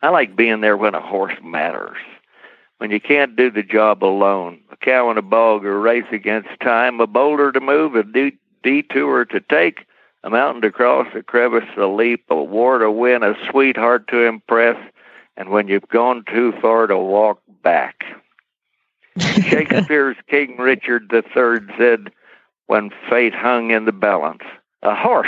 I 0.01 0.11
like 0.11 0.37
being 0.37 0.61
there 0.61 0.77
when 0.77 0.95
a 0.95 1.01
horse 1.01 1.35
matters. 1.43 1.97
When 2.79 2.93
you 2.93 3.01
can't 3.01 3.35
do 3.35 3.51
the 3.51 3.65
job 3.65 4.05
alone, 4.05 4.61
a 4.71 4.77
cow 4.77 5.11
and 5.11 5.19
a 5.19 5.23
bog 5.23 5.65
a 5.65 5.73
race 5.73 6.07
against 6.13 6.49
time, 6.61 7.01
a 7.01 7.09
boulder 7.09 7.51
to 7.51 7.61
move, 7.61 7.97
a 7.97 8.05
detour 8.63 9.25
to 9.25 9.41
take, 9.41 9.87
a 10.25 10.31
mountain 10.31 10.63
to 10.63 10.71
cross, 10.71 11.07
a 11.15 11.23
crevice 11.23 11.69
to 11.75 11.87
leap, 11.87 12.25
a 12.29 12.43
war 12.43 12.79
to 12.79 12.91
win, 12.91 13.23
a 13.23 13.35
sweetheart 13.51 14.09
to 14.09 14.27
impress, 14.27 14.77
and 15.37 15.51
when 15.51 15.69
you've 15.69 15.89
gone 15.89 16.25
too 16.31 16.53
far 16.61 16.87
to 16.87 16.99
walk 16.99 17.41
back. 17.63 18.05
Shakespeare's 19.19 20.17
King 20.29 20.57
Richard 20.59 21.11
III 21.13 21.75
said, 21.77 22.13
when 22.67 22.91
fate 23.09 23.35
hung 23.35 23.71
in 23.71 23.85
the 23.85 23.93
balance. 23.93 24.43
A 24.83 24.95
horse, 24.95 25.27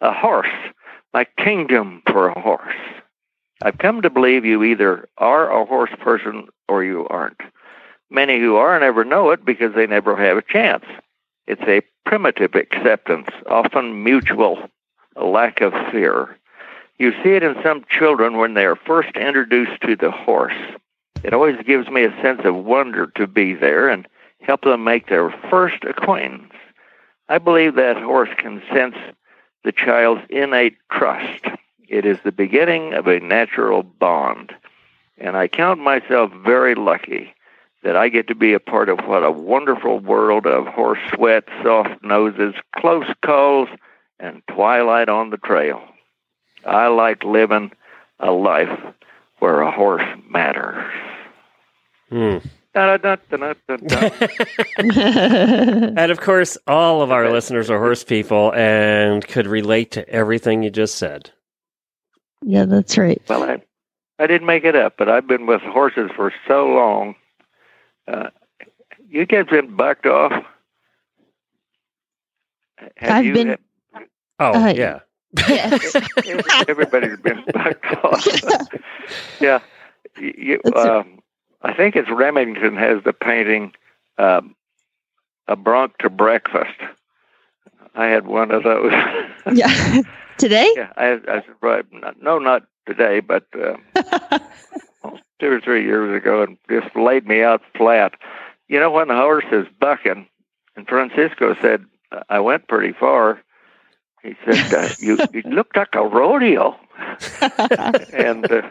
a 0.00 0.12
horse, 0.12 0.46
my 1.12 1.24
kingdom 1.38 2.02
for 2.06 2.28
a 2.28 2.40
horse. 2.40 2.74
I've 3.62 3.78
come 3.78 4.02
to 4.02 4.10
believe 4.10 4.44
you 4.44 4.62
either 4.62 5.08
are 5.18 5.50
a 5.50 5.64
horse 5.64 5.94
person 6.00 6.48
or 6.68 6.84
you 6.84 7.06
aren't. 7.08 7.40
Many 8.10 8.38
who 8.38 8.56
are 8.56 8.78
never 8.78 9.04
know 9.04 9.30
it 9.30 9.44
because 9.44 9.74
they 9.74 9.86
never 9.86 10.16
have 10.16 10.36
a 10.36 10.42
chance. 10.42 10.84
It's 11.46 11.62
a 11.62 11.82
primitive 12.06 12.54
acceptance, 12.54 13.28
often 13.46 14.02
mutual, 14.02 14.58
a 15.16 15.24
lack 15.24 15.60
of 15.60 15.72
fear. 15.90 16.38
You 16.98 17.12
see 17.22 17.30
it 17.30 17.42
in 17.42 17.56
some 17.62 17.84
children 17.88 18.36
when 18.36 18.54
they 18.54 18.64
are 18.64 18.76
first 18.76 19.16
introduced 19.16 19.80
to 19.82 19.96
the 19.96 20.10
horse. 20.10 20.54
It 21.22 21.34
always 21.34 21.56
gives 21.66 21.88
me 21.88 22.04
a 22.04 22.22
sense 22.22 22.42
of 22.44 22.54
wonder 22.54 23.08
to 23.16 23.26
be 23.26 23.54
there 23.54 23.88
and 23.88 24.06
help 24.40 24.62
them 24.62 24.84
make 24.84 25.08
their 25.08 25.30
first 25.50 25.84
acquaintance. 25.84 26.52
I 27.28 27.38
believe 27.38 27.74
that 27.74 27.96
horse 27.96 28.30
can 28.36 28.62
sense 28.72 28.96
the 29.64 29.72
child's 29.72 30.22
innate 30.28 30.76
trust. 30.90 31.44
It 31.88 32.04
is 32.04 32.18
the 32.22 32.32
beginning 32.32 32.92
of 32.94 33.06
a 33.06 33.20
natural 33.20 33.82
bond. 33.82 34.54
And 35.18 35.36
I 35.36 35.48
count 35.48 35.80
myself 35.80 36.32
very 36.44 36.74
lucky 36.74 37.34
that 37.84 37.96
I 37.96 38.08
get 38.08 38.26
to 38.28 38.34
be 38.34 38.54
a 38.54 38.60
part 38.60 38.88
of 38.88 38.98
what 39.06 39.22
a 39.22 39.30
wonderful 39.30 40.00
world 40.00 40.46
of 40.46 40.66
horse 40.66 40.98
sweat, 41.14 41.44
soft 41.62 42.02
noses, 42.02 42.54
close 42.76 43.06
calls, 43.22 43.68
and 44.18 44.42
twilight 44.48 45.10
on 45.10 45.30
the 45.30 45.36
trail. 45.36 45.82
I 46.66 46.88
like 46.88 47.22
living 47.24 47.70
a 48.18 48.32
life 48.32 48.80
where 49.38 49.60
a 49.60 49.70
horse 49.70 50.02
matters. 50.28 50.90
Hmm. 52.08 52.38
And 55.96 56.10
of 56.10 56.20
course, 56.20 56.58
all 56.66 57.02
of 57.02 57.12
our 57.12 57.30
listeners 57.30 57.70
are 57.70 57.78
horse 57.78 58.02
people 58.02 58.52
and 58.54 59.24
could 59.26 59.46
relate 59.46 59.92
to 59.92 60.08
everything 60.08 60.62
you 60.62 60.70
just 60.70 60.96
said. 60.96 61.30
yeah, 62.42 62.64
that's 62.64 62.98
right. 62.98 63.22
Well, 63.28 63.44
I, 63.44 63.62
I 64.18 64.26
didn't 64.26 64.46
make 64.46 64.64
it 64.64 64.74
up, 64.74 64.94
but 64.96 65.08
I've 65.08 65.26
been 65.26 65.46
with 65.46 65.60
horses 65.60 66.10
for 66.16 66.32
so 66.48 66.66
long. 66.66 67.14
Uh, 68.06 68.30
you 69.08 69.26
guys 69.26 69.46
been 69.46 69.76
bucked 69.76 70.06
off? 70.06 70.32
Have 72.96 73.10
I've 73.10 73.24
you- 73.24 73.32
been- 73.34 73.58
Oh, 74.40 74.52
Uh, 74.52 74.72
yeah. 74.74 75.00
Yes. 75.48 75.94
Everybody's 76.68 77.18
been 77.20 77.42
bucked 77.52 77.86
off. 78.04 78.26
yeah, 79.40 79.60
you, 80.18 80.60
um, 80.76 81.20
I 81.62 81.72
think 81.72 81.96
it's 81.96 82.10
Remington 82.10 82.76
has 82.76 83.02
the 83.04 83.12
painting 83.12 83.72
um, 84.18 84.54
"A 85.48 85.56
Bronc 85.56 85.96
to 85.98 86.10
Breakfast." 86.10 86.78
I 87.96 88.06
had 88.06 88.26
one 88.26 88.50
of 88.50 88.62
those. 88.64 88.92
yeah. 89.52 90.02
Today? 90.38 90.72
yeah, 90.76 90.92
I, 90.96 91.18
I 91.28 91.42
survived. 91.46 91.92
No, 92.20 92.38
not 92.38 92.64
today, 92.86 93.20
but 93.20 93.46
uh, 93.60 94.38
two 95.40 95.50
or 95.50 95.60
three 95.60 95.84
years 95.84 96.16
ago, 96.16 96.42
and 96.42 96.58
just 96.68 96.94
laid 96.96 97.26
me 97.26 97.42
out 97.42 97.62
flat. 97.76 98.14
You 98.68 98.80
know, 98.80 98.90
when 98.90 99.08
the 99.08 99.14
horse 99.14 99.44
is 99.52 99.66
bucking, 99.78 100.26
and 100.76 100.88
Francisco 100.88 101.54
said, 101.60 101.84
"I 102.28 102.40
went 102.40 102.68
pretty 102.68 102.92
far." 102.92 103.42
He 104.22 104.34
said, 104.44 104.74
uh, 104.74 104.88
"You 104.98 105.18
you 105.32 105.42
looked 105.42 105.76
like 105.76 105.94
a 105.94 106.06
rodeo," 106.06 106.76
and 108.12 108.50
uh, 108.50 108.70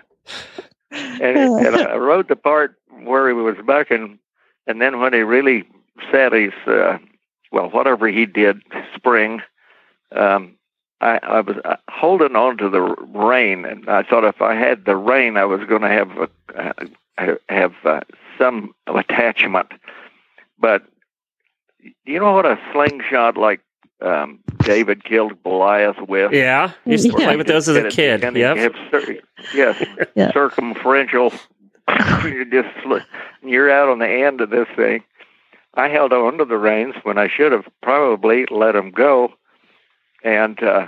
and, 0.92 1.38
and 1.38 1.76
I 1.76 1.96
rode 1.96 2.28
the 2.28 2.36
part 2.36 2.76
where 3.04 3.28
he 3.28 3.34
was 3.34 3.58
bucking, 3.66 4.20
and 4.68 4.82
then 4.82 5.00
when 5.00 5.14
he 5.14 5.20
really 5.20 5.64
set 6.12 6.34
his 6.34 6.54
uh, 6.66 6.98
well, 7.52 7.70
whatever 7.70 8.08
he 8.08 8.26
did, 8.26 8.62
spring. 8.96 9.42
Um, 10.12 10.56
I, 11.04 11.20
I 11.24 11.42
was 11.42 11.58
uh, 11.66 11.76
holding 11.90 12.36
on 12.36 12.58
to 12.58 12.70
the 12.70 12.82
rein, 12.82 13.66
and 13.66 13.90
I 13.90 14.04
thought 14.04 14.24
if 14.24 14.42
I 14.42 14.56
had 14.56 14.86
the 14.86 14.96
rein, 14.96 15.38
I 15.38 15.46
was 15.46 15.62
going 15.68 15.82
to 15.82 15.90
have 15.90 16.12
a, 16.18 16.30
uh, 17.20 17.36
have 17.50 17.74
uh, 17.84 18.02
some 18.38 18.74
attachment. 18.88 19.72
But 20.58 20.84
you 22.06 22.20
know 22.20 22.32
what 22.34 22.46
a 22.46 22.58
slingshot 22.72 23.38
like 23.38 23.60
um, 24.02 24.40
David 24.60 25.04
killed 25.04 25.42
Goliath 25.44 26.00
with? 26.08 26.32
Yeah. 26.32 26.72
You 26.86 26.94
used 26.94 27.06
to 27.10 27.14
play 27.14 27.36
with 27.36 27.48
those 27.48 27.68
as 27.68 27.76
a 27.78 27.90
kid. 27.90 28.24
and 28.24 28.38
it 28.38 28.40
Yep. 28.40 28.74
cir- 28.92 29.20
yes, 29.54 29.84
Yeah. 30.16 30.32
circumferential 30.32 31.34
you're 32.24 32.46
just 32.46 32.70
you're 33.44 33.70
out 33.70 33.90
on 33.90 34.00
the 34.00 34.08
end 34.10 34.40
of 34.40 34.50
this 34.50 34.68
thing. 34.76 35.04
I 35.74 35.90
held 35.90 36.14
on 36.14 36.38
to 36.38 36.46
the 36.46 36.58
reins 36.58 36.96
when 37.04 37.18
I 37.18 37.28
should 37.28 37.52
have 37.52 37.68
probably 37.82 38.46
let 38.50 38.72
them 38.74 38.92
go, 38.92 39.34
and 40.24 40.62
uh, 40.64 40.88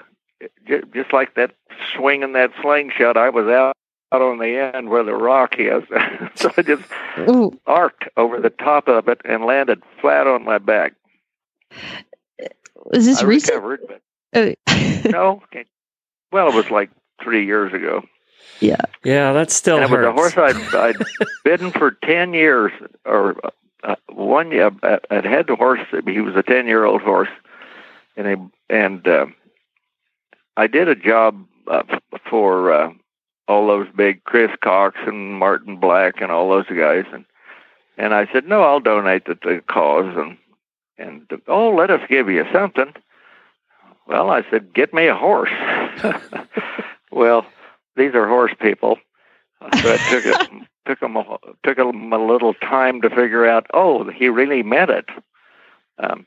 j- 0.68 0.82
just 0.94 1.14
like 1.14 1.36
that 1.36 1.52
swinging 1.96 2.34
that 2.34 2.52
slingshot, 2.62 3.18
I 3.18 3.30
was 3.30 3.48
out 3.48 3.76
out 4.12 4.22
on 4.22 4.38
the 4.40 4.58
end 4.76 4.90
where 4.90 5.04
the 5.04 5.14
rock 5.16 5.56
is. 5.58 5.84
so 6.36 6.52
I 6.58 6.62
just 6.62 6.84
Ooh, 7.30 7.60
arced 7.66 7.96
over 8.18 8.40
the 8.40 8.50
top 8.52 8.88
of 8.88 9.08
it 9.08 9.20
and 9.26 9.46
landed 9.46 9.82
flat 10.00 10.28
on 10.28 10.44
my 10.46 10.58
back. 10.60 10.94
was 12.86 13.06
this 13.06 13.22
I 13.22 13.26
recent? 13.26 13.62
recovered, 13.64 13.82
but 13.88 14.02
Oh. 14.38 14.54
no. 15.10 15.42
okay. 15.46 15.66
Well, 16.32 16.50
it 16.50 16.56
was 16.56 16.70
like 16.70 16.90
three 17.24 17.46
years 17.46 17.74
ago. 17.74 18.04
yeah. 18.60 18.82
Yeah, 19.04 19.32
that 19.34 19.50
still 19.52 19.78
and 19.78 19.86
it 19.86 19.92
was 19.92 20.06
a 20.06 20.12
horse 20.12 20.38
I'd, 20.38 20.76
I'd 20.76 20.98
bidden 21.46 21.72
for 21.72 21.92
10 21.92 22.34
years, 22.34 22.72
or 23.06 23.36
uh, 23.84 23.96
one 24.10 24.52
year. 24.52 24.72
I- 24.84 25.00
I'd 25.10 25.26
had 25.26 25.48
the 25.48 25.56
horse, 25.56 25.80
he 26.06 26.20
was 26.22 26.36
a 26.36 26.44
10 26.44 26.68
year 26.68 26.84
old 26.86 27.02
horse, 27.02 27.30
and, 28.16 28.28
he, 28.28 28.36
and 28.76 29.08
uh, 29.08 29.26
I 30.58 30.68
did 30.68 30.88
a 30.88 30.96
job 30.96 31.46
uh, 31.68 31.84
for 32.30 32.72
uh, 32.72 32.94
all 33.48 33.68
those 33.68 33.88
big 33.96 34.24
Chris 34.24 34.52
Cox 34.64 34.98
and 35.06 35.38
Martin 35.38 35.78
Black 35.78 36.22
and 36.22 36.32
all 36.32 36.50
those 36.50 36.68
guys. 36.68 37.06
And, 37.12 37.26
and 37.98 38.14
I 38.14 38.32
said, 38.32 38.48
no, 38.48 38.64
I'll 38.64 38.80
donate 38.80 39.26
to 39.26 39.38
the 39.42 39.62
cause. 39.68 40.16
And, 40.18 40.38
and 40.98 41.28
oh, 41.48 41.72
let 41.72 41.92
us 41.92 42.02
give 42.10 42.30
you 42.30 42.46
something. 42.54 42.94
Well, 44.08 44.30
I 44.30 44.44
said, 44.50 44.74
get 44.74 44.94
me 44.94 45.08
a 45.08 45.16
horse. 45.16 45.50
well, 47.12 47.46
these 47.96 48.14
are 48.14 48.28
horse 48.28 48.54
people. 48.60 48.98
So 49.62 49.90
it 49.90 50.02
took 50.10 50.26
it 50.26 50.68
took 50.86 51.02
him 51.02 51.16
a, 51.18 51.38
took 51.64 51.78
him 51.78 52.14
a 52.14 52.24
little 52.24 52.54
time 52.56 53.02
to 53.02 53.10
figure 53.10 53.48
out. 53.48 53.66
Oh, 53.74 54.10
he 54.10 54.30
really 54.30 54.62
meant 54.64 54.92
it. 54.92 55.06
Um, 55.98 56.26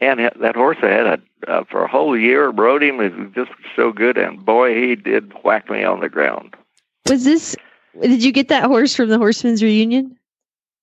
and 0.00 0.20
that 0.40 0.54
horse 0.56 0.78
I 0.82 0.86
had 0.88 1.06
a, 1.06 1.20
uh, 1.50 1.64
for 1.70 1.84
a 1.84 1.88
whole 1.88 2.16
year 2.16 2.48
rode 2.48 2.82
him. 2.82 3.00
It 3.00 3.16
was 3.16 3.28
just 3.34 3.50
so 3.76 3.92
good, 3.92 4.16
and 4.18 4.44
boy, 4.44 4.74
he 4.74 4.96
did 4.96 5.32
whack 5.44 5.70
me 5.70 5.84
on 5.84 6.00
the 6.00 6.08
ground. 6.08 6.54
Was 7.08 7.24
this? 7.24 7.56
Did 8.00 8.22
you 8.22 8.32
get 8.32 8.48
that 8.48 8.64
horse 8.64 8.94
from 8.94 9.08
the 9.08 9.18
Horsemen's 9.18 9.62
Reunion? 9.62 10.16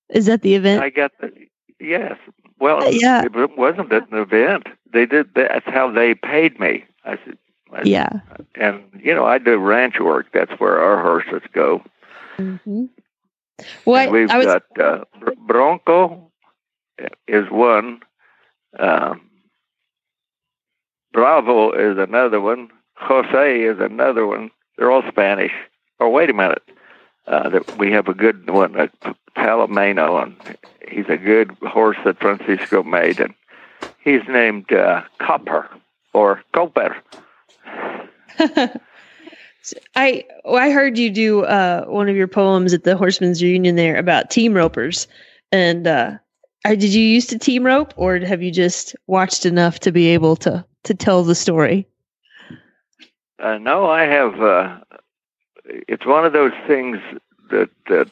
Is 0.09 0.25
that 0.25 0.41
the 0.41 0.55
event? 0.55 0.83
I 0.83 0.89
got 0.89 1.11
the 1.19 1.31
yes. 1.79 2.17
Well, 2.59 2.83
Uh, 2.83 2.89
yeah. 2.89 3.23
it 3.23 3.57
wasn't 3.57 3.91
an 3.93 4.07
event. 4.11 4.67
They 4.91 5.05
did. 5.05 5.33
That's 5.35 5.65
how 5.65 5.91
they 5.91 6.15
paid 6.15 6.59
me. 6.59 6.85
I 7.05 7.17
said, 7.23 7.37
I, 7.71 7.81
yeah. 7.83 8.09
and 8.55 8.83
you 9.01 9.13
know, 9.13 9.25
I 9.25 9.37
do 9.37 9.57
ranch 9.57 9.99
work. 9.99 10.27
That's 10.33 10.51
where 10.59 10.79
our 10.79 11.01
horses 11.01 11.47
go. 11.53 11.83
hmm 12.37 12.85
What 13.83 14.03
And 14.05 14.11
we've 14.11 14.29
I 14.31 14.37
was 14.37 14.45
got 14.45 14.63
uh, 14.79 15.03
Br- 15.19 15.31
Bronco 15.45 16.31
is 17.27 17.49
one. 17.51 18.01
Um, 18.77 19.21
Bravo 21.13 21.71
is 21.71 21.97
another 21.97 22.39
one. 22.41 22.69
Jose 22.95 23.61
is 23.61 23.79
another 23.79 24.25
one. 24.27 24.51
They're 24.77 24.91
all 24.91 25.03
Spanish. 25.07 25.53
Oh, 25.99 26.09
wait 26.09 26.29
a 26.29 26.33
minute. 26.33 26.63
Uh, 27.27 27.59
we 27.77 27.91
have 27.91 28.07
a 28.07 28.13
good 28.13 28.49
one, 28.49 28.79
uh, 28.79 28.87
Palomino, 29.35 30.23
and 30.23 30.57
he's 30.87 31.09
a 31.09 31.17
good 31.17 31.51
horse 31.61 31.97
that 32.05 32.19
Francisco 32.19 32.83
made, 32.83 33.19
and 33.19 33.33
he's 34.03 34.21
named 34.29 34.71
uh, 34.71 35.01
Copper 35.19 35.69
or 36.13 36.41
Copper. 36.53 36.95
I 39.95 40.23
I 40.49 40.71
heard 40.71 40.97
you 40.97 41.09
do 41.09 41.43
uh, 41.43 41.83
one 41.85 42.07
of 42.07 42.15
your 42.15 42.27
poems 42.27 42.73
at 42.73 42.85
the 42.85 42.95
Horsemen's 42.95 43.43
Reunion 43.43 43.75
there 43.75 43.97
about 43.97 44.31
team 44.31 44.53
ropers, 44.53 45.07
and 45.51 45.87
did 46.63 46.93
you 46.93 47.03
used 47.03 47.29
to 47.29 47.39
team 47.39 47.65
rope, 47.65 47.93
or 47.95 48.19
have 48.19 48.41
you 48.41 48.51
just 48.51 48.95
watched 49.07 49.45
enough 49.45 49.79
to 49.79 49.91
be 49.91 50.07
able 50.07 50.35
to 50.37 50.65
to 50.83 50.93
tell 50.93 51.23
the 51.23 51.35
story? 51.35 51.87
Uh, 53.39 53.57
no, 53.57 53.89
I 53.89 54.03
have. 54.03 54.41
Uh, 54.41 54.79
it's 55.65 56.05
one 56.05 56.25
of 56.25 56.33
those 56.33 56.53
things 56.65 56.97
that 57.51 57.69
that 57.87 58.09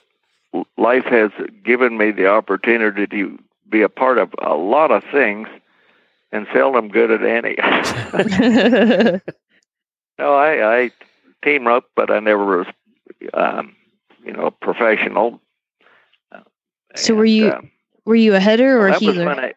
life 0.77 1.05
has 1.05 1.31
given 1.63 1.97
me 1.97 2.11
the 2.11 2.27
opportunity 2.27 3.07
to 3.07 3.39
be 3.69 3.81
a 3.81 3.89
part 3.89 4.17
of 4.17 4.33
a 4.39 4.53
lot 4.55 4.91
of 4.91 5.03
things, 5.11 5.47
and 6.31 6.47
seldom 6.53 6.87
good 6.87 7.11
at 7.11 7.23
any. 7.23 7.55
no, 10.19 10.35
I, 10.35 10.77
I 10.77 10.91
team 11.43 11.67
rope, 11.67 11.89
but 11.95 12.11
I 12.11 12.19
never 12.19 12.57
was, 12.57 12.67
um, 13.33 13.75
you 14.23 14.33
know, 14.33 14.51
professional. 14.51 15.41
So 16.95 17.13
were 17.13 17.25
you 17.25 17.47
uh, 17.47 17.61
Were 18.05 18.15
you 18.15 18.35
a 18.35 18.39
header 18.39 18.79
or 18.79 18.87
a 18.87 18.91
that 18.91 19.01
healer? 19.01 19.29
I. 19.29 19.53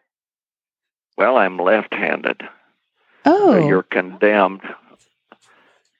Well, 1.17 1.37
I'm 1.37 1.57
left-handed. 1.57 2.41
oh, 3.25 3.67
you're 3.67 3.83
condemned. 3.83 4.61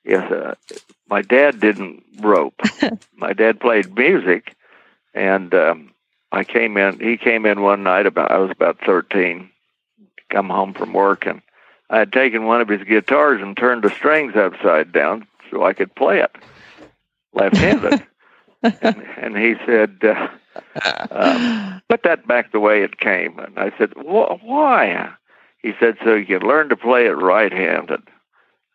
Yes, 0.04 0.30
uh, 0.32 0.54
my 1.08 1.22
dad 1.22 1.60
didn't 1.60 2.04
rope. 2.20 2.60
my 3.16 3.32
dad 3.32 3.60
played 3.60 3.94
music, 3.94 4.56
and 5.14 5.54
um, 5.54 5.92
I 6.32 6.44
came 6.44 6.76
in. 6.76 6.98
He 7.00 7.16
came 7.16 7.46
in 7.46 7.60
one 7.60 7.82
night 7.82 8.06
about 8.06 8.30
I 8.30 8.38
was 8.38 8.50
about 8.50 8.78
thirteen. 8.84 9.50
Come 10.30 10.48
home 10.48 10.74
from 10.74 10.92
work, 10.92 11.26
and 11.26 11.42
I 11.90 11.98
had 11.98 12.12
taken 12.12 12.46
one 12.46 12.60
of 12.60 12.68
his 12.68 12.82
guitars 12.84 13.42
and 13.42 13.56
turned 13.56 13.82
the 13.82 13.90
strings 13.90 14.36
upside 14.36 14.92
down 14.92 15.26
so 15.50 15.64
I 15.64 15.72
could 15.72 15.94
play 15.94 16.20
it 16.20 16.34
left-handed. 17.32 18.06
and, 18.62 19.02
and 19.16 19.36
he 19.36 19.54
said, 19.66 19.98
uh, 20.02 20.28
um, 21.10 21.82
"Put 21.88 22.02
that 22.04 22.26
back 22.26 22.52
the 22.52 22.60
way 22.60 22.82
it 22.82 22.98
came." 23.00 23.38
And 23.38 23.58
I 23.58 23.72
said, 23.78 23.92
"Wh- 23.96 24.42
"Why?" 24.44 25.08
He 25.62 25.72
said, 25.78 25.96
"So 26.04 26.14
you 26.14 26.26
can 26.38 26.46
learn 26.46 26.68
to 26.70 26.76
play 26.76 27.06
it 27.06 27.10
right-handed." 27.16 28.00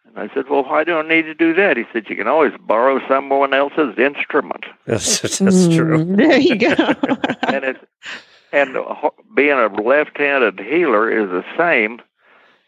And 0.05 0.17
I 0.17 0.33
said, 0.33 0.49
"Well, 0.49 0.63
why 0.63 0.83
do 0.83 0.97
I 0.97 1.01
need 1.07 1.23
to 1.23 1.33
do 1.33 1.53
that?" 1.55 1.77
He 1.77 1.86
said, 1.91 2.09
"You 2.09 2.15
can 2.15 2.27
always 2.27 2.53
borrow 2.59 2.99
someone 3.07 3.53
else's 3.53 3.97
instrument." 3.97 4.65
That's, 4.86 5.21
that's 5.39 5.67
true. 5.75 6.05
Mm, 6.05 6.17
There 6.17 6.38
you 6.38 6.55
go. 6.57 6.67
and 7.47 7.65
it's 7.65 7.79
and 8.51 8.77
being 9.36 9.51
a 9.51 9.67
left-handed 9.67 10.59
healer 10.59 11.09
is 11.11 11.29
the 11.29 11.43
same 11.57 12.01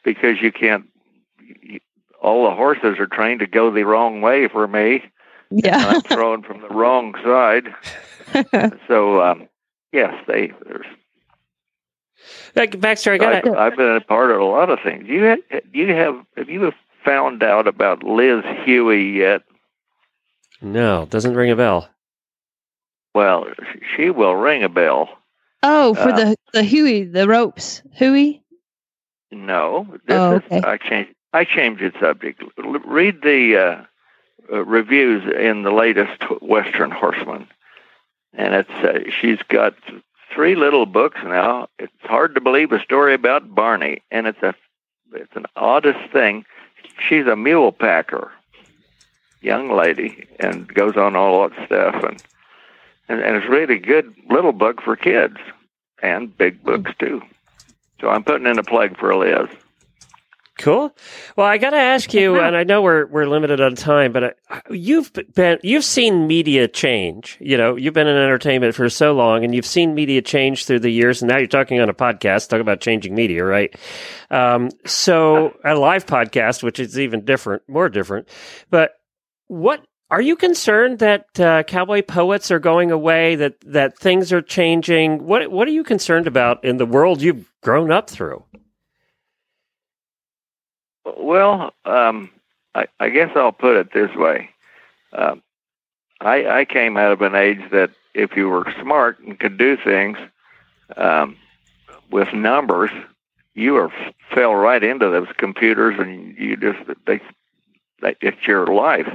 because 0.03 0.41
you 0.41 0.51
can't. 0.51 0.85
You, 1.61 1.79
all 2.21 2.49
the 2.49 2.55
horses 2.55 2.97
are 2.99 3.07
trained 3.07 3.39
to 3.41 3.47
go 3.47 3.71
the 3.71 3.83
wrong 3.83 4.21
way 4.21 4.47
for 4.47 4.67
me, 4.67 5.03
and 5.51 5.63
yeah. 5.63 5.87
I'm 5.87 6.01
throwing 6.01 6.41
from 6.41 6.61
the 6.61 6.69
wrong 6.69 7.13
side. 7.23 7.73
So 8.87 9.21
um, 9.21 9.47
yes, 9.91 10.13
they. 10.27 10.51
There's, 10.65 10.85
Baxter, 12.79 13.11
I 13.11 13.15
I, 13.15 13.17
got 13.17 13.43
to 13.43 13.57
I've 13.57 13.75
been 13.77 13.95
a 13.95 14.01
part 14.01 14.31
of 14.31 14.39
a 14.39 14.43
lot 14.45 14.69
of 14.69 14.79
things. 14.83 15.07
You 15.07 15.37
ha- 15.51 15.59
you 15.73 15.87
have 15.93 16.15
have 16.35 16.49
you 16.49 16.71
found 17.05 17.43
out 17.43 17.67
about 17.67 18.03
Liz 18.03 18.43
Huey 18.65 19.17
yet? 19.17 19.43
No, 20.61 21.05
doesn't 21.09 21.35
ring 21.35 21.51
a 21.51 21.55
bell. 21.55 21.87
Well, 23.13 23.45
she 23.95 24.09
will 24.09 24.35
ring 24.35 24.63
a 24.63 24.69
bell. 24.69 25.09
oh, 25.63 25.93
for 25.93 26.09
Uh, 26.09 26.15
the 26.15 26.35
the 26.53 26.63
Huey, 26.63 27.03
the 27.03 27.27
ropes, 27.27 27.81
Huey. 27.93 28.43
No, 29.31 29.85
this 30.07 30.17
Oh, 30.17 30.41
is. 30.51 30.63
I 30.63 30.77
changed. 30.77 31.13
I 31.33 31.43
changed 31.43 31.81
the 31.81 31.91
subject. 31.99 32.41
L- 32.63 32.71
read 32.85 33.21
the 33.21 33.57
uh, 33.57 33.83
uh, 34.51 34.63
reviews 34.65 35.23
in 35.39 35.63
the 35.63 35.71
latest 35.71 36.21
Western 36.41 36.89
Horseman, 36.91 37.47
and 38.33 38.53
it's 38.53 38.69
uh, 38.69 39.09
she's 39.09 39.41
got 39.49 39.75
three 40.33 40.55
little 40.55 40.85
books 40.85 41.19
now. 41.23 41.67
It's 41.79 41.91
hard 42.01 42.35
to 42.35 42.41
believe 42.41 42.71
a 42.71 42.81
story 42.81 43.13
about 43.13 43.53
Barney, 43.53 44.01
and 44.11 44.27
it's 44.27 44.41
a 44.41 44.53
it's 45.13 45.35
an 45.35 45.45
oddest 45.55 46.11
thing. 46.11 46.45
She's 47.07 47.25
a 47.27 47.35
mule 47.35 47.71
packer, 47.71 48.31
young 49.41 49.71
lady, 49.71 50.27
and 50.39 50.67
goes 50.67 50.97
on 50.97 51.15
all 51.15 51.49
that 51.49 51.65
stuff, 51.65 52.03
and 52.03 52.23
and, 53.09 53.21
and 53.21 53.35
it's 53.37 53.47
really 53.47 53.79
good 53.79 54.13
little 54.29 54.53
book 54.53 54.81
for 54.81 54.95
kids, 54.95 55.37
and 56.01 56.35
big 56.37 56.63
books 56.63 56.91
too. 56.99 57.21
So 57.99 58.09
I'm 58.09 58.23
putting 58.23 58.47
in 58.47 58.59
a 58.59 58.63
plug 58.63 58.97
for 58.97 59.15
Liz. 59.15 59.49
Cool. 60.57 60.91
Well, 61.35 61.45
I 61.45 61.57
got 61.59 61.69
to 61.69 61.77
ask 61.77 62.13
you, 62.13 62.35
Uh-huh. 62.35 62.47
and 62.47 62.57
I 62.57 62.63
know 62.63 62.81
we're 62.81 63.05
we're 63.05 63.25
limited 63.27 63.61
on 63.61 63.75
time, 63.75 64.11
but 64.11 64.23
uh, 64.23 64.59
you've 64.71 65.11
been 65.35 65.59
you've 65.61 65.83
seen 65.83 66.25
media 66.25 66.67
change. 66.67 67.37
You 67.39 67.57
know, 67.57 67.75
you've 67.75 67.93
been 67.93 68.07
in 68.07 68.17
entertainment 68.17 68.73
for 68.73 68.89
so 68.89 69.13
long, 69.13 69.43
and 69.43 69.53
you've 69.53 69.65
seen 69.67 69.93
media 69.93 70.21
change 70.21 70.65
through 70.65 70.79
the 70.79 70.89
years. 70.89 71.21
And 71.21 71.29
now 71.29 71.37
you're 71.37 71.47
talking 71.47 71.79
on 71.79 71.89
a 71.89 71.93
podcast, 71.93 72.49
talk 72.49 72.59
about 72.59 72.81
changing 72.81 73.13
media, 73.13 73.45
right? 73.45 73.75
Um, 74.31 74.69
so 74.85 75.55
a 75.63 75.75
live 75.75 76.05
podcast, 76.07 76.63
which 76.63 76.79
is 76.79 76.97
even 76.99 77.23
different, 77.23 77.61
more 77.67 77.87
different. 77.87 78.27
But 78.71 78.93
what 79.47 79.85
are 80.09 80.21
you 80.21 80.35
concerned 80.35 80.99
that 80.99 81.39
uh, 81.39 81.63
cowboy 81.63 82.01
poets 82.01 82.49
are 82.49 82.59
going 82.59 82.89
away? 82.91 83.35
That 83.35 83.55
that 83.65 83.97
things 83.99 84.33
are 84.33 84.41
changing? 84.41 85.23
What 85.23 85.51
what 85.51 85.67
are 85.67 85.71
you 85.71 85.83
concerned 85.83 86.25
about 86.25 86.63
in 86.65 86.77
the 86.77 86.85
world 86.87 87.21
you've 87.21 87.45
grown 87.61 87.91
up 87.91 88.09
through? 88.09 88.43
Well, 91.15 91.73
um, 91.85 92.29
I, 92.75 92.87
I 92.99 93.09
guess 93.09 93.31
I'll 93.35 93.51
put 93.51 93.77
it 93.77 93.93
this 93.93 94.13
way. 94.15 94.49
Um, 95.13 95.41
I, 96.19 96.59
I 96.59 96.65
came 96.65 96.97
out 96.97 97.11
of 97.11 97.21
an 97.21 97.35
age 97.35 97.61
that 97.71 97.91
if 98.13 98.35
you 98.35 98.49
were 98.49 98.73
smart 98.81 99.19
and 99.19 99.39
could 99.39 99.57
do 99.57 99.77
things 99.77 100.17
um, 100.95 101.37
with 102.09 102.33
numbers, 102.33 102.91
you 103.53 103.73
were 103.73 103.91
fell 104.33 104.55
right 104.55 104.83
into 104.83 105.09
those 105.09 105.27
computers, 105.37 105.95
and 105.99 106.37
you 106.37 106.57
just 106.57 106.79
they, 107.05 107.19
they 108.01 108.15
it's 108.21 108.45
your 108.45 108.67
life. 108.67 109.09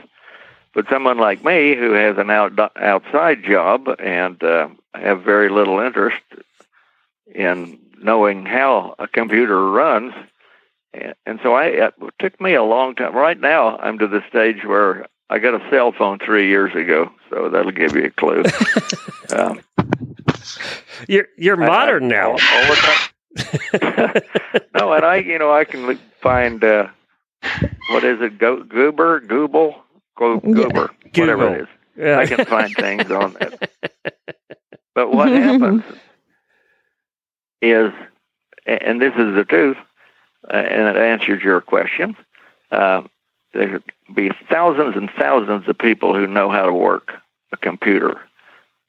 But 0.74 0.88
someone 0.88 1.18
like 1.18 1.44
me 1.44 1.76
who 1.76 1.92
has 1.92 2.16
an 2.18 2.30
out, 2.30 2.58
outside 2.76 3.44
job 3.44 3.88
and 3.98 4.42
uh, 4.42 4.68
have 4.94 5.22
very 5.22 5.50
little 5.50 5.80
interest 5.80 6.22
in 7.34 7.78
knowing 8.02 8.46
how 8.46 8.94
a 8.98 9.06
computer 9.06 9.70
runs, 9.70 10.14
and, 10.94 11.14
and 11.26 11.40
so 11.42 11.54
I 11.54 11.66
it 11.66 11.94
took 12.18 12.40
me 12.40 12.54
a 12.54 12.62
long 12.62 12.94
time. 12.94 13.14
Right 13.14 13.38
now, 13.38 13.76
I'm 13.78 13.98
to 13.98 14.06
the 14.08 14.22
stage 14.28 14.64
where 14.64 15.06
I 15.30 15.38
got 15.38 15.54
a 15.54 15.70
cell 15.70 15.92
phone 15.92 16.18
three 16.18 16.48
years 16.48 16.74
ago, 16.74 17.10
so 17.30 17.48
that'll 17.48 17.72
give 17.72 17.94
you 17.96 18.04
a 18.06 18.10
clue. 18.10 18.42
um, 19.30 19.60
you're 21.08 21.28
you're 21.36 21.56
modern 21.56 22.04
I, 22.04 22.06
I, 22.06 22.10
now. 22.10 22.30
All, 22.32 22.38
all 22.42 24.14
no, 24.74 24.92
and 24.92 25.04
I, 25.04 25.16
you 25.24 25.38
know, 25.38 25.52
I 25.52 25.64
can 25.64 25.98
find 26.20 26.62
uh, 26.62 26.88
what 27.90 28.04
is 28.04 28.20
it? 28.20 28.38
Go, 28.38 28.62
goober, 28.62 29.20
Google, 29.20 29.82
Go, 30.16 30.38
goober, 30.40 30.90
Yeah. 31.14 31.20
whatever 31.20 31.48
Google. 31.48 31.54
it 31.54 31.60
is. 31.62 31.68
Yeah. 31.96 32.18
I 32.18 32.26
can 32.26 32.44
find 32.46 32.74
things 32.74 33.10
on 33.10 33.32
that. 33.40 33.70
But 34.94 35.12
what 35.12 35.28
happens 35.28 35.82
is, 37.62 37.92
and 38.66 39.00
this 39.00 39.14
is 39.16 39.34
the 39.34 39.44
truth, 39.48 39.76
uh, 40.50 40.56
and 40.56 40.96
it 40.96 41.00
answers 41.00 41.42
your 41.42 41.60
question. 41.60 42.16
Uh, 42.70 43.02
there 43.52 43.82
be 44.14 44.30
thousands 44.50 44.96
and 44.96 45.10
thousands 45.18 45.68
of 45.68 45.78
people 45.78 46.14
who 46.14 46.26
know 46.26 46.50
how 46.50 46.64
to 46.64 46.72
work 46.72 47.12
a 47.52 47.56
computer, 47.56 48.20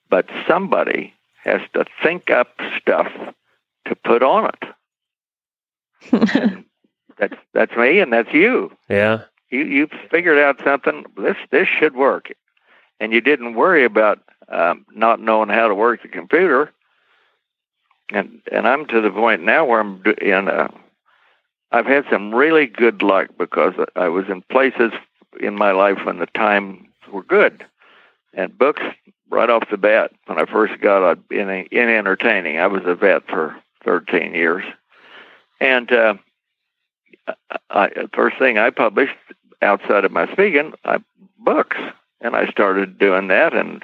but 0.10 0.30
somebody 0.47 1.14
has 1.43 1.62
to 1.74 1.86
think 2.01 2.30
up 2.30 2.60
stuff 2.80 3.12
to 3.86 3.95
put 3.95 4.24
on 4.24 4.49
it. 4.49 4.64
that's 7.18 7.36
that's 7.54 7.76
me, 7.76 7.99
and 7.99 8.12
that's 8.14 8.34
you. 8.34 8.76
yeah. 8.89 9.24
You 9.49 9.66
you 9.66 9.89
figured 10.10 10.39
out 10.39 10.62
something. 10.64 11.06
This 11.18 11.38
this 11.51 11.68
should 11.68 11.95
work, 11.95 12.32
and 12.99 13.14
you 13.14 13.22
didn't 13.22 13.54
worry 13.54 13.86
about 13.86 14.20
um, 14.47 14.86
not 14.93 15.20
knowing 15.20 15.49
how 15.49 15.68
to 15.68 15.76
work 15.76 16.01
the 16.01 16.08
computer. 16.08 16.72
And 18.10 18.41
and 18.51 18.68
I'm 18.68 18.86
to 18.88 19.01
the 19.01 19.12
point 19.12 19.43
now 19.43 19.66
where 19.66 19.80
I'm 19.80 20.01
do- 20.01 20.16
in. 20.22 20.47
Uh, 20.47 20.70
I've 21.74 21.88
had 21.88 22.05
some 22.11 22.34
really 22.34 22.67
good 22.67 23.01
luck 23.01 23.30
because 23.38 23.74
I 23.95 24.07
was 24.07 24.26
in 24.30 24.43
places 24.43 24.91
in 25.39 25.55
my 25.55 25.71
life 25.71 25.97
when 26.05 26.19
the 26.19 26.28
times 26.28 26.88
were 27.11 27.24
good, 27.24 27.65
and 28.36 28.55
books 28.55 28.84
right 29.32 29.49
off 29.49 29.69
the 29.71 29.78
bat 29.78 30.11
when 30.28 30.39
I 30.39 30.45
first 30.45 30.80
got 30.80 31.17
in 31.32 31.49
in 31.49 31.89
entertaining. 31.89 32.59
I 32.59 32.67
was 32.67 32.84
a 32.86 32.93
vet 32.93 33.28
for 33.28 33.55
13 33.86 34.36
years, 34.36 34.63
and 35.59 35.91
uh, 35.91 36.13
I, 37.71 37.89
first 38.13 38.38
thing 38.38 38.59
I 38.59 38.69
published 38.69 39.17
outside 39.63 40.05
of 40.05 40.11
my 40.11 40.32
speaking, 40.32 40.74
I 40.86 40.99
books, 41.39 41.78
and 42.21 42.36
I 42.36 42.51
started 42.51 42.99
doing 42.99 43.30
that, 43.30 43.55
and 43.55 43.84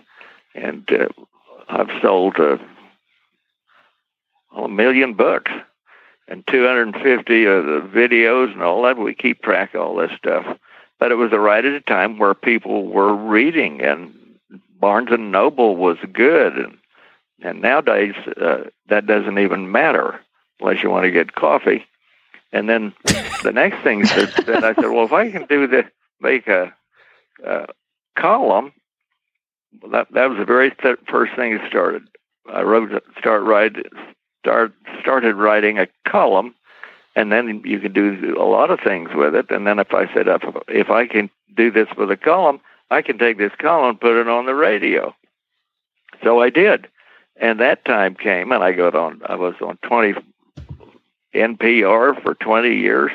and 0.53 0.87
uh, 0.91 1.07
I've 1.69 2.01
sold 2.03 2.39
uh, 2.39 2.59
a 4.55 4.69
million 4.69 5.15
books 5.15 5.51
and 6.29 6.45
250 6.47 7.45
of 7.45 7.65
the 7.65 7.81
videos 7.81 8.53
and 8.53 8.61
all 8.61 8.83
that. 8.83 8.97
We 8.97 9.13
keep 9.15 9.41
track 9.41 9.73
of 9.73 9.81
all 9.81 9.95
this 9.95 10.11
stuff, 10.15 10.57
but 10.99 11.11
it 11.11 11.15
was 11.15 11.31
right 11.31 11.65
at 11.65 11.73
a 11.73 11.81
time 11.81 12.17
where 12.17 12.33
people 12.33 12.85
were 12.85 13.13
reading, 13.13 13.81
and 13.81 14.13
Barnes 14.79 15.11
and 15.11 15.31
Noble 15.31 15.75
was 15.75 15.97
good, 16.13 16.57
and 16.57 16.77
and 17.41 17.61
nowadays 17.61 18.15
uh, 18.37 18.65
that 18.87 19.07
doesn't 19.07 19.39
even 19.39 19.71
matter 19.71 20.19
unless 20.59 20.83
you 20.83 20.89
want 20.89 21.05
to 21.05 21.11
get 21.11 21.35
coffee. 21.35 21.85
And 22.51 22.69
then 22.69 22.93
the 23.43 23.51
next 23.53 23.81
thing 23.81 24.01
that, 24.01 24.43
that 24.45 24.63
I 24.63 24.73
said, 24.73 24.89
well, 24.89 25.05
if 25.05 25.13
I 25.13 25.31
can 25.31 25.45
do 25.45 25.67
the 25.67 25.85
make 26.19 26.47
a, 26.47 26.73
a 27.45 27.67
column, 28.15 28.73
that 29.91 30.11
that 30.11 30.29
was 30.29 30.37
the 30.37 30.45
very 30.45 30.71
th- 30.71 30.99
first 31.07 31.35
thing 31.35 31.57
that 31.57 31.69
started. 31.69 32.03
I 32.51 32.63
wrote 32.63 33.03
start 33.17 33.43
write 33.43 33.77
start 34.39 34.73
started 35.01 35.35
writing 35.35 35.77
a 35.79 35.87
column, 36.07 36.53
and 37.15 37.31
then 37.31 37.61
you 37.65 37.79
can 37.79 37.93
do 37.93 38.35
a 38.39 38.45
lot 38.45 38.71
of 38.71 38.79
things 38.79 39.09
with 39.13 39.35
it. 39.35 39.49
And 39.49 39.65
then 39.67 39.79
if 39.79 39.93
I 39.93 40.11
said 40.13 40.27
if 40.27 40.43
if 40.67 40.89
I 40.89 41.07
can 41.07 41.29
do 41.55 41.71
this 41.71 41.87
with 41.97 42.11
a 42.11 42.17
column, 42.17 42.59
I 42.91 43.01
can 43.01 43.17
take 43.17 43.37
this 43.37 43.53
column 43.57 43.89
and 43.91 44.01
put 44.01 44.19
it 44.19 44.27
on 44.27 44.45
the 44.45 44.55
radio. 44.55 45.15
So 46.23 46.41
I 46.41 46.49
did, 46.49 46.87
and 47.37 47.59
that 47.59 47.85
time 47.85 48.15
came, 48.15 48.51
and 48.51 48.63
I 48.63 48.71
got 48.71 48.95
on. 48.95 49.21
I 49.25 49.35
was 49.35 49.55
on 49.61 49.77
twenty 49.83 50.13
NPR 51.33 52.21
for 52.21 52.33
20 52.35 52.75
years, 52.75 53.11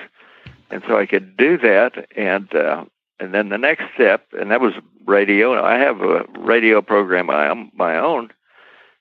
and 0.70 0.82
so 0.86 0.98
I 0.98 1.06
could 1.06 1.36
do 1.36 1.58
that. 1.58 2.06
And 2.16 2.54
uh, 2.54 2.84
and 3.20 3.34
then 3.34 3.48
the 3.48 3.58
next 3.58 3.84
step, 3.94 4.26
and 4.38 4.50
that 4.50 4.60
was 4.60 4.74
radio. 5.06 5.62
I 5.62 5.78
have 5.78 6.00
a 6.00 6.24
radio 6.38 6.82
program 6.82 7.30
I 7.30 7.46
am 7.46 7.70
my 7.74 7.96
own, 7.96 8.30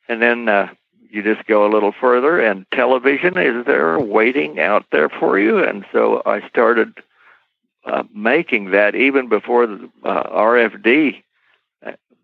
and 0.08 0.22
then 0.22 0.50
uh, 0.50 0.70
you 1.14 1.22
just 1.22 1.46
go 1.46 1.66
a 1.66 1.70
little 1.70 1.92
further, 1.92 2.40
and 2.40 2.66
television 2.72 3.38
is 3.38 3.66
there 3.68 4.00
waiting 4.00 4.60
out 4.60 4.84
there 4.92 5.10
for 5.10 5.38
you. 5.38 5.60
And 5.60 5.86
so 5.92 6.24
I 6.26 6.46
started 6.50 6.92
uh, 7.86 8.02
making 8.12 8.72
that 8.72 8.96
even 8.96 9.30
before 9.30 9.68
the 9.68 9.90
uh, 10.04 10.24
RFD. 10.32 11.22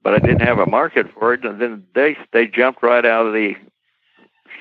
But 0.01 0.13
I 0.13 0.19
didn't 0.19 0.41
have 0.41 0.57
a 0.57 0.65
market 0.65 1.07
for 1.13 1.33
it, 1.33 1.43
and 1.45 1.61
then 1.61 1.85
they 1.93 2.17
they 2.31 2.47
jumped 2.47 2.81
right 2.81 3.05
out 3.05 3.27
of 3.27 3.33
the 3.33 3.55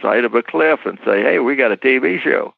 side 0.03 0.25
of 0.25 0.35
a 0.35 0.43
cliff 0.43 0.81
and 0.85 0.99
say, 1.07 1.23
"Hey, 1.23 1.39
we 1.39 1.57
got 1.57 1.73
a 1.73 1.77
TV 1.77 2.21
show." 2.21 2.53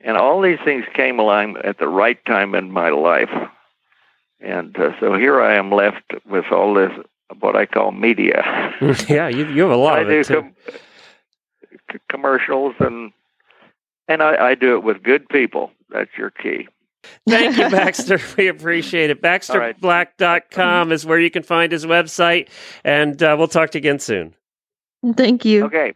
And 0.00 0.16
all 0.16 0.42
these 0.42 0.58
things 0.64 0.84
came 0.92 1.20
along 1.20 1.58
at 1.58 1.78
the 1.78 1.86
right 1.88 2.22
time 2.26 2.56
in 2.56 2.72
my 2.72 2.90
life, 2.90 3.30
and 4.40 4.76
uh, 4.76 4.98
so 4.98 5.14
here 5.14 5.40
I 5.40 5.54
am 5.54 5.70
left 5.70 6.12
with 6.28 6.46
all 6.50 6.74
this 6.74 6.92
what 7.38 7.56
I 7.56 7.66
call 7.66 7.92
media. 7.92 8.74
yeah, 9.08 9.28
you, 9.28 9.46
you 9.48 9.62
have 9.62 9.70
a 9.70 9.76
lot 9.76 9.98
I 9.98 10.02
of 10.02 10.08
do 10.08 10.20
it 10.20 10.26
too. 10.26 10.34
com- 10.34 10.54
c- 11.92 11.98
commercials 12.10 12.74
and 12.80 13.12
and 14.08 14.22
I, 14.22 14.48
I 14.50 14.54
do 14.56 14.74
it 14.74 14.82
with 14.82 15.02
good 15.02 15.28
people. 15.28 15.70
That's 15.90 16.10
your 16.18 16.30
key. 16.30 16.66
Thank 17.28 17.56
you, 17.56 17.70
Baxter. 17.70 18.20
we 18.36 18.48
appreciate 18.48 19.10
it. 19.10 19.22
BaxterBlack.com 19.22 20.92
is 20.92 21.06
where 21.06 21.18
you 21.18 21.30
can 21.30 21.42
find 21.42 21.72
his 21.72 21.86
website, 21.86 22.48
and 22.84 23.22
uh, 23.22 23.36
we'll 23.38 23.48
talk 23.48 23.70
to 23.70 23.78
you 23.78 23.80
again 23.80 23.98
soon. 24.00 24.34
Thank 25.16 25.44
you. 25.44 25.64
Okay, 25.66 25.94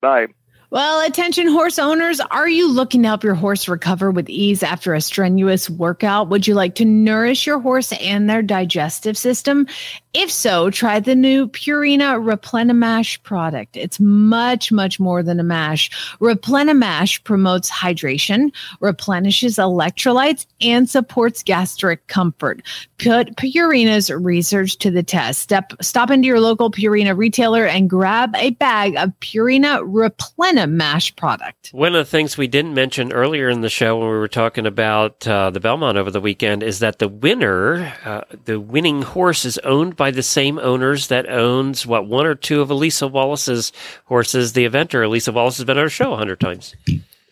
bye. 0.00 0.26
Well, 0.70 1.06
attention 1.06 1.46
horse 1.46 1.78
owners, 1.78 2.18
are 2.32 2.48
you 2.48 2.68
looking 2.68 3.02
to 3.02 3.08
help 3.08 3.22
your 3.22 3.34
horse 3.36 3.68
recover 3.68 4.10
with 4.10 4.28
ease 4.28 4.60
after 4.64 4.92
a 4.92 5.00
strenuous 5.00 5.70
workout? 5.70 6.30
Would 6.30 6.48
you 6.48 6.54
like 6.54 6.74
to 6.76 6.84
nourish 6.84 7.46
your 7.46 7.60
horse 7.60 7.92
and 7.92 8.28
their 8.28 8.42
digestive 8.42 9.16
system? 9.16 9.68
If 10.14 10.30
so, 10.30 10.70
try 10.70 11.00
the 11.00 11.16
new 11.16 11.48
Purina 11.48 12.22
Replenimash 12.22 13.20
product. 13.24 13.76
It's 13.76 13.98
much, 13.98 14.70
much 14.70 15.00
more 15.00 15.24
than 15.24 15.40
a 15.40 15.42
mash. 15.42 15.90
Replenimash 16.20 17.24
promotes 17.24 17.68
hydration, 17.68 18.54
replenishes 18.78 19.56
electrolytes, 19.56 20.46
and 20.60 20.88
supports 20.88 21.42
gastric 21.42 22.06
comfort. 22.06 22.62
Put 22.98 23.34
Purina's 23.34 24.08
research 24.08 24.78
to 24.78 24.90
the 24.92 25.02
test. 25.02 25.40
Step, 25.40 25.72
stop 25.82 26.12
into 26.12 26.28
your 26.28 26.38
local 26.38 26.70
Purina 26.70 27.16
retailer 27.16 27.66
and 27.66 27.90
grab 27.90 28.36
a 28.36 28.50
bag 28.50 28.94
of 28.96 29.10
Purina 29.18 29.80
Replenimash 29.82 31.16
product. 31.16 31.70
One 31.72 31.96
of 31.96 32.06
the 32.06 32.10
things 32.10 32.38
we 32.38 32.46
didn't 32.46 32.74
mention 32.74 33.12
earlier 33.12 33.48
in 33.50 33.62
the 33.62 33.68
show 33.68 33.98
when 33.98 34.08
we 34.08 34.16
were 34.16 34.28
talking 34.28 34.64
about 34.64 35.26
uh, 35.26 35.50
the 35.50 35.58
Belmont 35.58 35.98
over 35.98 36.12
the 36.12 36.20
weekend 36.20 36.62
is 36.62 36.78
that 36.78 37.00
the 37.00 37.08
winner, 37.08 37.92
uh, 38.04 38.20
the 38.44 38.60
winning 38.60 39.02
horse, 39.02 39.44
is 39.44 39.58
owned 39.58 39.96
by 39.96 40.03
the 40.10 40.22
same 40.22 40.58
owners 40.58 41.08
that 41.08 41.28
owns 41.28 41.86
what 41.86 42.06
one 42.06 42.26
or 42.26 42.34
two 42.34 42.60
of 42.60 42.70
Elisa 42.70 43.08
Wallace's 43.08 43.72
horses. 44.06 44.52
The 44.52 44.66
eventer, 44.66 45.04
Elisa 45.04 45.32
Wallace, 45.32 45.56
has 45.58 45.64
been 45.64 45.78
on 45.78 45.84
our 45.84 45.88
show 45.88 46.12
a 46.12 46.16
hundred 46.16 46.40
times. 46.40 46.74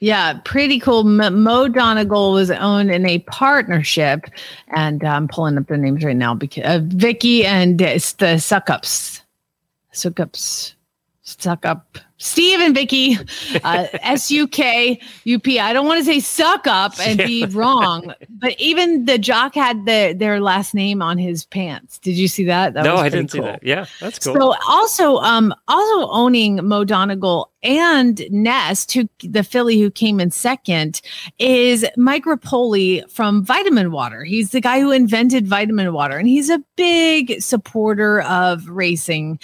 Yeah, 0.01 0.41
pretty 0.45 0.81
cool. 0.81 1.05
Mo 1.05 1.69
Donegal 1.69 2.33
was 2.33 2.51
owned 2.51 2.91
in 2.91 3.07
a 3.07 3.21
partnership, 3.21 4.25
and 4.75 5.05
I'm 5.05 5.29
pulling 5.29 5.57
up 5.57 5.69
their 5.69 5.77
names 5.77 6.03
right 6.03 6.17
now 6.17 6.35
because 6.35 6.65
uh, 6.65 6.81
Vicky 6.83 7.47
and 7.47 7.81
uh, 7.81 7.87
the 7.87 8.37
Sukups, 8.39 9.23
Sukups, 9.95 10.75
Sukup, 11.25 11.83
Steve 12.23 12.61
and 12.61 12.75
Vicky, 12.75 13.17
uh, 13.63 13.87
S 13.95 14.31
U 14.31 14.49
K 14.49 15.01
U 15.25 15.39
P. 15.39 15.61
I 15.61 15.73
don't 15.73 15.87
want 15.87 15.99
to 15.99 16.05
say 16.05 16.19
suck 16.19 16.67
up 16.67 16.99
and 17.01 17.19
be 17.19 17.45
wrong, 17.47 18.13
but 18.29 18.59
even 18.59 19.05
the 19.05 19.19
jock 19.19 19.55
had 19.55 19.87
the, 19.87 20.15
their 20.17 20.41
last 20.41 20.75
name 20.75 21.01
on 21.01 21.19
his 21.19 21.45
pants. 21.45 21.99
Did 21.99 22.17
you 22.17 22.27
see 22.27 22.45
that? 22.45 22.75
that 22.75 22.85
no, 22.85 22.95
was 22.95 23.03
I 23.03 23.09
didn't 23.09 23.31
see 23.31 23.41
that. 23.41 23.63
Yeah, 23.63 23.87
that's 24.01 24.19
cool. 24.19 24.35
So 24.35 24.55
also, 24.69 25.19
um, 25.19 25.55
also 25.69 26.09
owning 26.11 26.65
Mo 26.67 26.85
Donegal 26.85 27.51
and 27.63 28.25
Nest, 28.31 28.93
who 28.93 29.09
the 29.23 29.45
filly 29.45 29.81
who 29.81 29.91
came 29.91 30.19
in 30.19 30.33
second, 30.33 31.01
is 31.39 31.85
Mike 31.97 32.25
Repole 32.25 33.09
from 33.11 33.45
Vitamin 33.45 33.93
Water. 33.93 34.25
He's 34.25 34.51
the 34.51 34.61
guy 34.61 34.81
who 34.81 34.91
invented 34.91 35.47
Vitamin 35.47 35.93
Water, 35.93 36.19
and 36.19 36.27
he's 36.27 36.51
a 36.51 36.63
big 36.77 37.41
supporter 37.41 38.23
of 38.23 38.69
racing 38.69 39.39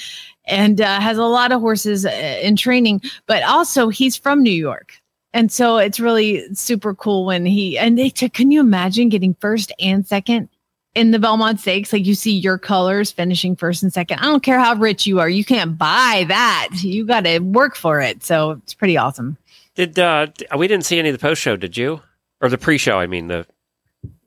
and 0.49 0.81
uh, 0.81 1.01
has 1.01 1.19
a 1.19 1.25
lot 1.25 1.53
of 1.53 1.61
horses 1.61 2.05
uh, 2.05 2.39
in 2.43 2.57
training. 2.57 3.03
But 3.27 3.43
also, 3.45 3.89
he's 3.89 4.17
from 4.17 4.43
New 4.43 4.51
York. 4.51 5.01
And 5.33 5.53
so 5.53 5.77
it's 5.77 6.01
really 6.01 6.53
super 6.55 6.95
cool 6.95 7.27
when 7.27 7.47
he 7.47 7.79
and 7.79 7.99
they 7.99 8.09
took. 8.09 8.33
Can 8.33 8.51
you 8.51 8.61
imagine 8.61 9.09
getting 9.09 9.35
first 9.35 9.73
and 9.79 10.07
second 10.07 10.49
in 10.95 11.13
the 11.13 11.19
Belmont 11.19 11.61
Stakes, 11.61 11.93
like 11.93 12.07
you 12.07 12.15
see 12.15 12.37
your 12.37 12.59
colors 12.59 13.13
finishing 13.13 13.55
first 13.55 13.83
and 13.83 13.93
second. 13.93 14.19
I 14.19 14.25
don't 14.25 14.43
care 14.43 14.59
how 14.59 14.75
rich 14.75 15.07
you 15.07 15.21
are, 15.21 15.29
you 15.29 15.45
can't 15.45 15.79
buy 15.79 16.25
that. 16.29 16.71
You 16.81 17.07
got 17.07 17.21
to 17.21 17.39
work 17.39 17.77
for 17.77 18.01
it. 18.01 18.25
So 18.25 18.53
it's 18.53 18.75
pretty 18.75 18.97
awesome. 18.97 19.37
Did 19.77 19.99
uh, 19.99 20.27
we 20.57 20.67
didn't 20.67 20.87
see 20.87 20.99
any 20.99 21.11
of 21.11 21.13
the 21.13 21.21
post 21.21 21.41
show? 21.41 21.57
Did 21.57 21.77
you, 21.77 22.03
or 22.41 22.49
the 22.49 22.59
pre 22.59 22.79
show? 22.79 22.99
I 22.99 23.07
mean, 23.07 23.29
the 23.29 23.47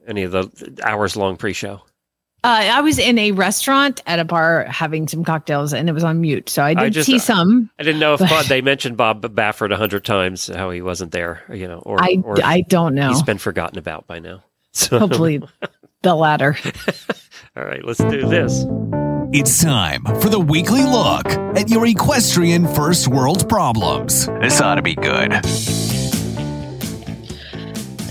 any 0.08 0.24
of 0.24 0.32
the 0.32 0.80
hours 0.84 1.18
long 1.18 1.36
pre 1.36 1.52
show. 1.52 1.82
Uh, 2.44 2.48
I 2.74 2.82
was 2.82 2.98
in 2.98 3.20
a 3.20 3.34
restaurant 3.34 4.02
at 4.08 4.18
a 4.18 4.26
bar 4.26 4.66
having 4.68 5.08
some 5.08 5.24
cocktails, 5.24 5.74
and 5.74 5.88
it 5.88 5.92
was 5.92 6.04
on 6.04 6.22
mute, 6.22 6.50
so 6.50 6.64
I 6.64 6.74
did 6.74 6.94
just- 6.94 7.06
see 7.06 7.20
some. 7.20 7.70
I 7.78 7.84
didn't 7.84 8.00
know 8.00 8.16
if 8.16 8.20
But- 8.30 8.48
they 8.48 8.62
mentioned 8.62 8.98
Bob 8.98 9.22
Baffert 9.22 9.72
a 9.72 9.78
hundred 9.78 10.04
times 10.06 10.48
how 10.48 10.72
he 10.72 10.82
wasn't 10.82 11.12
there, 11.12 11.44
you 11.54 11.68
know, 11.68 11.80
or 11.86 12.02
I 12.02 12.18
or 12.24 12.38
I 12.44 12.62
don't 12.62 12.96
know. 12.96 13.10
he's 13.10 13.22
been 13.22 13.38
forgotten 13.38 13.78
about 13.78 14.08
by 14.08 14.20
now. 14.20 14.44
So 14.74 15.00
Hopefully, 15.00 15.42
the 16.02 16.16
latter. 16.16 16.56
all 17.58 17.64
right, 17.66 17.84
let's 17.84 18.00
do 18.00 18.26
this. 18.30 18.66
It's 19.34 19.62
time 19.62 20.04
for 20.22 20.30
the 20.30 20.40
weekly 20.40 20.84
look 20.86 21.28
at 21.58 21.70
your 21.70 21.86
equestrian 21.86 22.74
first 22.74 23.10
world 23.10 23.50
problems. 23.50 24.28
This 24.42 24.62
ought 24.62 24.76
to 24.76 24.82
be 24.82 24.96
good. 24.96 25.34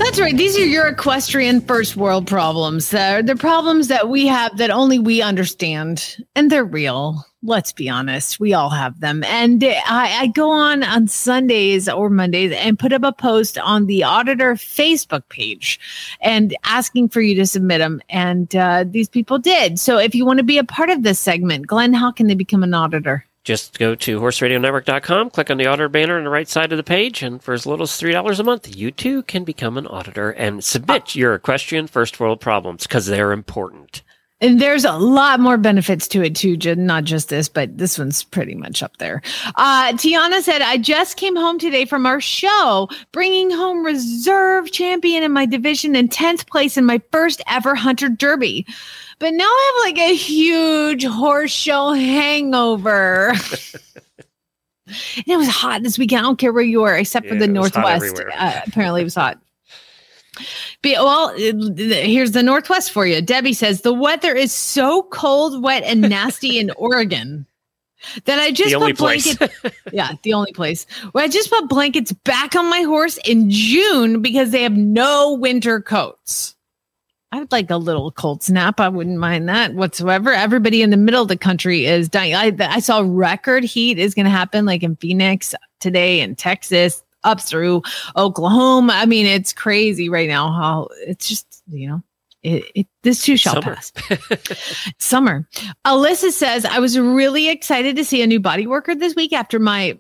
That's 0.00 0.18
right. 0.18 0.34
These 0.34 0.58
are 0.58 0.64
your 0.64 0.88
equestrian 0.88 1.60
first 1.60 1.94
world 1.94 2.26
problems. 2.26 2.88
They're 2.88 3.22
the 3.22 3.36
problems 3.36 3.88
that 3.88 4.08
we 4.08 4.26
have 4.26 4.56
that 4.56 4.70
only 4.70 4.98
we 4.98 5.20
understand, 5.20 6.16
and 6.34 6.50
they're 6.50 6.64
real. 6.64 7.26
Let's 7.42 7.72
be 7.72 7.88
honest. 7.90 8.40
We 8.40 8.54
all 8.54 8.70
have 8.70 8.98
them. 9.00 9.22
And 9.24 9.62
I, 9.62 10.22
I 10.22 10.26
go 10.28 10.50
on 10.50 10.82
on 10.82 11.06
Sundays 11.06 11.86
or 11.86 12.08
Mondays 12.08 12.50
and 12.52 12.78
put 12.78 12.94
up 12.94 13.02
a 13.04 13.12
post 13.12 13.58
on 13.58 13.86
the 13.86 14.02
auditor 14.02 14.54
Facebook 14.54 15.28
page 15.28 15.78
and 16.22 16.56
asking 16.64 17.10
for 17.10 17.20
you 17.20 17.34
to 17.34 17.46
submit 17.46 17.80
them. 17.80 18.00
And 18.08 18.56
uh, 18.56 18.86
these 18.88 19.08
people 19.08 19.38
did. 19.38 19.78
So 19.78 19.98
if 19.98 20.14
you 20.14 20.24
want 20.24 20.38
to 20.38 20.44
be 20.44 20.58
a 20.58 20.64
part 20.64 20.88
of 20.88 21.02
this 21.02 21.20
segment, 21.20 21.66
Glenn, 21.66 21.92
how 21.92 22.10
can 22.10 22.26
they 22.26 22.34
become 22.34 22.62
an 22.62 22.72
auditor? 22.72 23.26
Just 23.42 23.78
go 23.78 23.94
to 23.94 24.20
horseradionetwork.com, 24.20 25.30
click 25.30 25.50
on 25.50 25.56
the 25.56 25.66
auditor 25.66 25.88
banner 25.88 26.18
on 26.18 26.24
the 26.24 26.30
right 26.30 26.48
side 26.48 26.72
of 26.72 26.76
the 26.76 26.84
page, 26.84 27.22
and 27.22 27.42
for 27.42 27.54
as 27.54 27.64
little 27.64 27.84
as 27.84 27.90
$3 27.90 28.38
a 28.38 28.42
month, 28.42 28.76
you 28.76 28.90
too 28.90 29.22
can 29.22 29.44
become 29.44 29.78
an 29.78 29.86
auditor 29.86 30.30
and 30.30 30.62
submit 30.62 31.02
ah. 31.06 31.12
your 31.14 31.34
equestrian 31.34 31.86
first 31.86 32.20
world 32.20 32.40
problems 32.40 32.86
because 32.86 33.06
they're 33.06 33.32
important. 33.32 34.02
And 34.40 34.58
there's 34.58 34.84
a 34.84 34.92
lot 34.92 35.38
more 35.38 35.58
benefits 35.58 36.08
to 36.08 36.22
it 36.22 36.34
too, 36.34 36.56
not 36.76 37.04
just 37.04 37.28
this, 37.28 37.48
but 37.48 37.76
this 37.76 37.98
one's 37.98 38.24
pretty 38.24 38.54
much 38.54 38.82
up 38.82 38.96
there. 38.96 39.20
Uh, 39.56 39.92
Tiana 39.92 40.40
said, 40.40 40.62
I 40.62 40.78
just 40.78 41.18
came 41.18 41.36
home 41.36 41.58
today 41.58 41.84
from 41.84 42.06
our 42.06 42.20
show, 42.20 42.88
bringing 43.12 43.50
home 43.50 43.84
reserve 43.84 44.72
champion 44.72 45.22
in 45.22 45.32
my 45.32 45.44
division 45.44 45.94
and 45.94 46.10
10th 46.10 46.46
place 46.46 46.78
in 46.78 46.86
my 46.86 47.02
first 47.12 47.42
ever 47.48 47.74
Hunter 47.74 48.08
Derby. 48.08 48.66
But 49.18 49.34
now 49.34 49.44
I 49.44 49.72
have 49.84 49.94
like 49.94 50.10
a 50.10 50.14
huge 50.14 51.04
horse 51.04 51.50
show 51.50 51.92
hangover. 51.92 53.34
and 54.86 55.26
it 55.26 55.36
was 55.36 55.48
hot 55.48 55.82
this 55.82 55.98
weekend. 55.98 56.20
I 56.20 56.22
don't 56.22 56.38
care 56.38 56.52
where 56.52 56.62
you 56.62 56.84
are, 56.84 56.96
except 56.96 57.28
for 57.28 57.34
the 57.34 57.44
it 57.44 57.52
was 57.52 57.74
hot 57.74 58.00
Northwest. 58.00 58.22
Uh, 58.34 58.60
apparently, 58.66 59.02
it 59.02 59.04
was 59.04 59.14
hot. 59.14 59.38
But, 60.82 60.92
well, 60.92 61.28
uh, 61.30 61.64
here's 61.76 62.32
the 62.32 62.42
Northwest 62.42 62.90
for 62.90 63.06
you. 63.06 63.20
Debbie 63.20 63.52
says 63.52 63.82
the 63.82 63.92
weather 63.92 64.34
is 64.34 64.52
so 64.52 65.02
cold, 65.04 65.62
wet, 65.62 65.82
and 65.84 66.00
nasty 66.08 66.58
in 66.58 66.70
Oregon 66.72 67.46
that 68.24 68.38
I 68.38 68.50
just 68.50 68.70
the 68.70 68.76
only 68.76 68.92
put 68.92 68.98
place. 68.98 69.36
blankets. 69.36 69.76
yeah, 69.92 70.12
the 70.22 70.32
only 70.32 70.52
place 70.52 70.86
where 71.12 71.24
I 71.24 71.28
just 71.28 71.50
put 71.50 71.68
blankets 71.68 72.12
back 72.12 72.54
on 72.56 72.68
my 72.70 72.82
horse 72.82 73.18
in 73.24 73.50
June 73.50 74.22
because 74.22 74.50
they 74.50 74.62
have 74.62 74.76
no 74.76 75.34
winter 75.34 75.80
coats. 75.80 76.56
I 77.32 77.38
would 77.38 77.52
like 77.52 77.70
a 77.70 77.76
little 77.76 78.10
cold 78.10 78.42
snap. 78.42 78.80
I 78.80 78.88
wouldn't 78.88 79.18
mind 79.18 79.48
that 79.48 79.74
whatsoever. 79.74 80.32
Everybody 80.32 80.82
in 80.82 80.90
the 80.90 80.96
middle 80.96 81.22
of 81.22 81.28
the 81.28 81.36
country 81.36 81.86
is 81.86 82.08
dying. 82.08 82.34
I, 82.34 82.52
I 82.58 82.80
saw 82.80 83.04
record 83.06 83.62
heat 83.62 83.98
is 83.98 84.14
going 84.14 84.24
to 84.24 84.30
happen 84.30 84.64
like 84.64 84.82
in 84.82 84.96
Phoenix 84.96 85.54
today 85.78 86.20
in 86.20 86.34
Texas 86.34 87.04
up 87.24 87.40
through 87.40 87.82
Oklahoma. 88.16 88.94
I 88.94 89.06
mean, 89.06 89.26
it's 89.26 89.52
crazy 89.52 90.08
right 90.08 90.28
now 90.28 90.50
how 90.52 90.88
it's 91.06 91.28
just, 91.28 91.62
you 91.70 91.88
know, 91.88 92.02
it, 92.42 92.64
it 92.74 92.86
this 93.02 93.22
too 93.22 93.36
shall 93.36 93.60
Summer. 93.62 93.76
pass. 93.76 93.92
Summer. 94.98 95.48
Alyssa 95.86 96.30
says, 96.30 96.64
I 96.64 96.78
was 96.78 96.98
really 96.98 97.48
excited 97.48 97.96
to 97.96 98.04
see 98.04 98.22
a 98.22 98.26
new 98.26 98.40
body 98.40 98.66
worker 98.66 98.94
this 98.94 99.14
week 99.14 99.32
after 99.32 99.58
my 99.58 99.98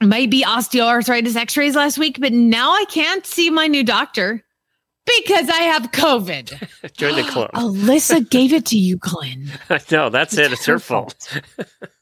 maybe 0.00 0.42
osteoarthritis 0.42 1.36
x-rays 1.36 1.76
last 1.76 1.98
week, 1.98 2.18
but 2.20 2.32
now 2.32 2.72
I 2.72 2.84
can't 2.86 3.26
see 3.26 3.50
my 3.50 3.66
new 3.66 3.84
doctor 3.84 4.44
because 5.04 5.48
I 5.48 5.62
have 5.62 5.90
COVID. 5.92 6.92
Join 6.96 7.16
the 7.16 7.24
club. 7.24 7.50
Alyssa 7.54 8.28
gave 8.28 8.52
it 8.52 8.66
to 8.66 8.78
you, 8.78 8.96
Glenn. 8.96 9.50
no, 9.90 10.08
that's 10.08 10.36
it. 10.36 10.52
It's 10.52 10.66
her 10.66 10.78
fault. 10.78 11.40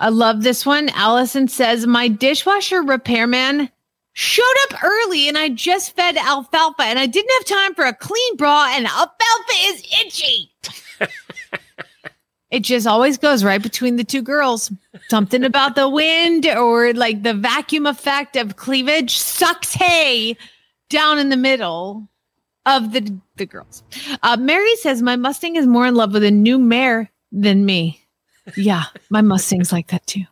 I 0.00 0.08
love 0.08 0.42
this 0.42 0.64
one. 0.64 0.88
Allison 0.90 1.46
says, 1.46 1.86
My 1.86 2.08
dishwasher 2.08 2.82
repairman 2.82 3.70
showed 4.14 4.54
up 4.64 4.82
early 4.82 5.28
and 5.28 5.36
I 5.36 5.50
just 5.50 5.94
fed 5.94 6.16
alfalfa 6.16 6.82
and 6.82 6.98
I 6.98 7.06
didn't 7.06 7.30
have 7.32 7.44
time 7.44 7.74
for 7.74 7.84
a 7.84 7.94
clean 7.94 8.36
bra 8.36 8.72
and 8.72 8.86
alfalfa 8.86 9.54
is 9.64 9.82
itchy. 10.00 10.52
it 12.50 12.60
just 12.60 12.86
always 12.86 13.18
goes 13.18 13.44
right 13.44 13.62
between 13.62 13.96
the 13.96 14.04
two 14.04 14.22
girls. 14.22 14.72
Something 15.10 15.44
about 15.44 15.74
the 15.74 15.88
wind 15.88 16.46
or 16.46 16.94
like 16.94 17.22
the 17.22 17.34
vacuum 17.34 17.86
effect 17.86 18.36
of 18.36 18.56
cleavage 18.56 19.18
sucks 19.18 19.74
hay 19.74 20.36
down 20.88 21.18
in 21.18 21.28
the 21.28 21.36
middle 21.36 22.08
of 22.66 22.92
the 22.92 23.18
the 23.36 23.46
girls. 23.46 23.82
Uh, 24.22 24.36
Mary 24.38 24.76
says 24.76 25.02
my 25.02 25.16
Mustang 25.16 25.56
is 25.56 25.66
more 25.66 25.86
in 25.86 25.94
love 25.94 26.12
with 26.12 26.24
a 26.24 26.30
new 26.30 26.58
mare 26.58 27.10
than 27.32 27.64
me. 27.64 27.99
Yeah, 28.56 28.84
my 29.10 29.22
Mustang's 29.22 29.72
like 29.72 29.88
that 29.88 30.06
too. 30.06 30.24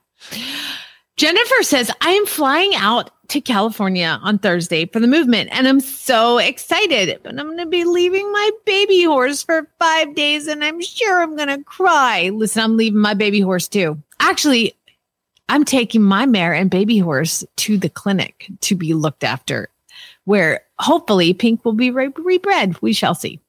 Jennifer 1.17 1.63
says 1.63 1.91
I 2.01 2.11
am 2.11 2.27
flying 2.27 2.75
out 2.77 3.11
to 3.29 3.41
California 3.41 4.19
on 4.23 4.39
Thursday 4.39 4.87
for 4.87 5.01
the 5.01 5.07
movement, 5.07 5.51
and 5.53 5.67
I'm 5.67 5.81
so 5.81 6.39
excited. 6.39 7.21
But 7.23 7.39
I'm 7.39 7.47
going 7.47 7.59
to 7.59 7.67
be 7.67 7.85
leaving 7.85 8.31
my 8.33 8.51
baby 8.65 9.03
horse 9.05 9.43
for 9.43 9.69
five 9.79 10.15
days, 10.15 10.47
and 10.47 10.65
I'm 10.65 10.81
sure 10.81 11.23
I'm 11.23 11.37
going 11.37 11.49
to 11.49 11.63
cry. 11.65 12.31
Listen, 12.33 12.63
I'm 12.63 12.77
leaving 12.77 13.01
my 13.01 13.15
baby 13.15 13.41
horse 13.41 13.69
too. 13.69 14.01
Actually, 14.21 14.75
I'm 15.49 15.65
taking 15.65 16.03
my 16.03 16.27
mare 16.27 16.55
and 16.55 16.71
baby 16.71 16.99
horse 16.99 17.45
to 17.57 17.79
the 17.79 17.89
clinic 17.89 18.47
to 18.61 18.75
be 18.75 18.95
looked 18.95 19.25
after 19.25 19.69
where 20.29 20.61
hopefully 20.79 21.33
Pink 21.33 21.65
will 21.65 21.73
be 21.73 21.91
re- 21.91 22.09
rebred. 22.09 22.81
We 22.83 22.93
shall 22.93 23.15
see. 23.15 23.41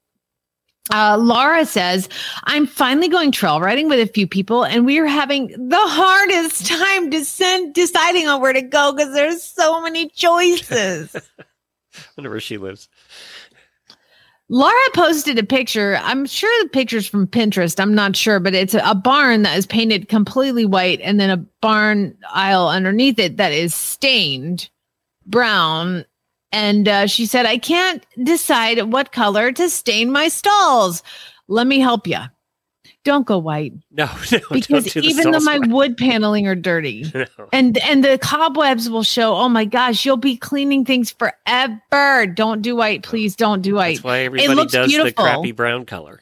Uh, 0.91 1.17
Laura 1.19 1.65
says, 1.65 2.09
I'm 2.45 2.65
finally 2.65 3.09
going 3.09 3.31
trail 3.31 3.61
riding 3.61 3.89
with 3.89 3.99
a 3.99 4.11
few 4.11 4.27
people, 4.27 4.63
and 4.63 4.85
we 4.85 4.99
are 4.99 5.05
having 5.05 5.47
the 5.47 5.77
hardest 5.77 6.65
time 6.65 7.11
to 7.11 7.23
send, 7.23 7.73
deciding 7.73 8.27
on 8.27 8.41
where 8.41 8.53
to 8.53 8.61
go 8.61 8.93
because 8.93 9.13
there's 9.13 9.43
so 9.43 9.81
many 9.81 10.09
choices. 10.09 11.15
wonder 12.17 12.29
where 12.29 12.39
she 12.39 12.57
lives. 12.57 12.89
Laura 14.51 14.75
posted 14.95 15.37
a 15.37 15.43
picture. 15.43 15.99
I'm 16.01 16.25
sure 16.25 16.51
the 16.63 16.69
picture's 16.69 17.07
from 17.07 17.27
Pinterest. 17.27 17.79
I'm 17.79 17.93
not 17.93 18.15
sure, 18.15 18.39
but 18.39 18.55
it's 18.55 18.73
a 18.73 18.95
barn 18.95 19.43
that 19.43 19.55
is 19.55 19.67
painted 19.67 20.09
completely 20.09 20.65
white 20.65 20.99
and 21.01 21.19
then 21.19 21.29
a 21.29 21.37
barn 21.61 22.17
aisle 22.33 22.67
underneath 22.67 23.19
it 23.19 23.37
that 23.37 23.51
is 23.51 23.75
stained 23.75 24.69
brown. 25.27 26.03
And 26.51 26.87
uh, 26.87 27.05
she 27.07 27.25
said, 27.25 27.45
I 27.45 27.57
can't 27.57 28.05
decide 28.23 28.81
what 28.91 29.11
color 29.11 29.51
to 29.51 29.69
stain 29.69 30.11
my 30.11 30.27
stalls. 30.29 31.03
Let 31.47 31.67
me 31.67 31.79
help 31.79 32.07
you. 32.07 32.17
Don't 33.05 33.25
go 33.25 33.37
white 33.37 33.73
No, 33.91 34.09
no, 34.31 34.39
because 34.51 34.91
do 34.91 34.99
even 34.99 35.31
though 35.31 35.39
my 35.39 35.57
white. 35.59 35.69
wood 35.69 35.97
paneling 35.97 36.47
are 36.47 36.55
dirty 36.55 37.09
No. 37.15 37.25
and 37.53 37.77
and 37.79 38.03
the 38.03 38.17
cobwebs 38.17 38.89
will 38.89 39.03
show 39.03 39.35
oh 39.35 39.47
my 39.47 39.63
gosh 39.63 40.05
you'll 40.05 40.17
be 40.17 40.35
cleaning 40.35 40.83
things 40.83 41.09
forever 41.11 42.27
don't 42.27 42.61
do 42.61 42.75
white 42.75 43.03
please 43.03 43.37
don't 43.37 43.61
do 43.61 43.75
white 43.75 43.95
That's 43.95 44.03
why 44.03 44.19
everybody 44.19 44.53
looks 44.53 44.73
does 44.73 44.91
the 44.91 45.13
crappy 45.13 45.53
brown 45.53 45.85
color. 45.85 46.19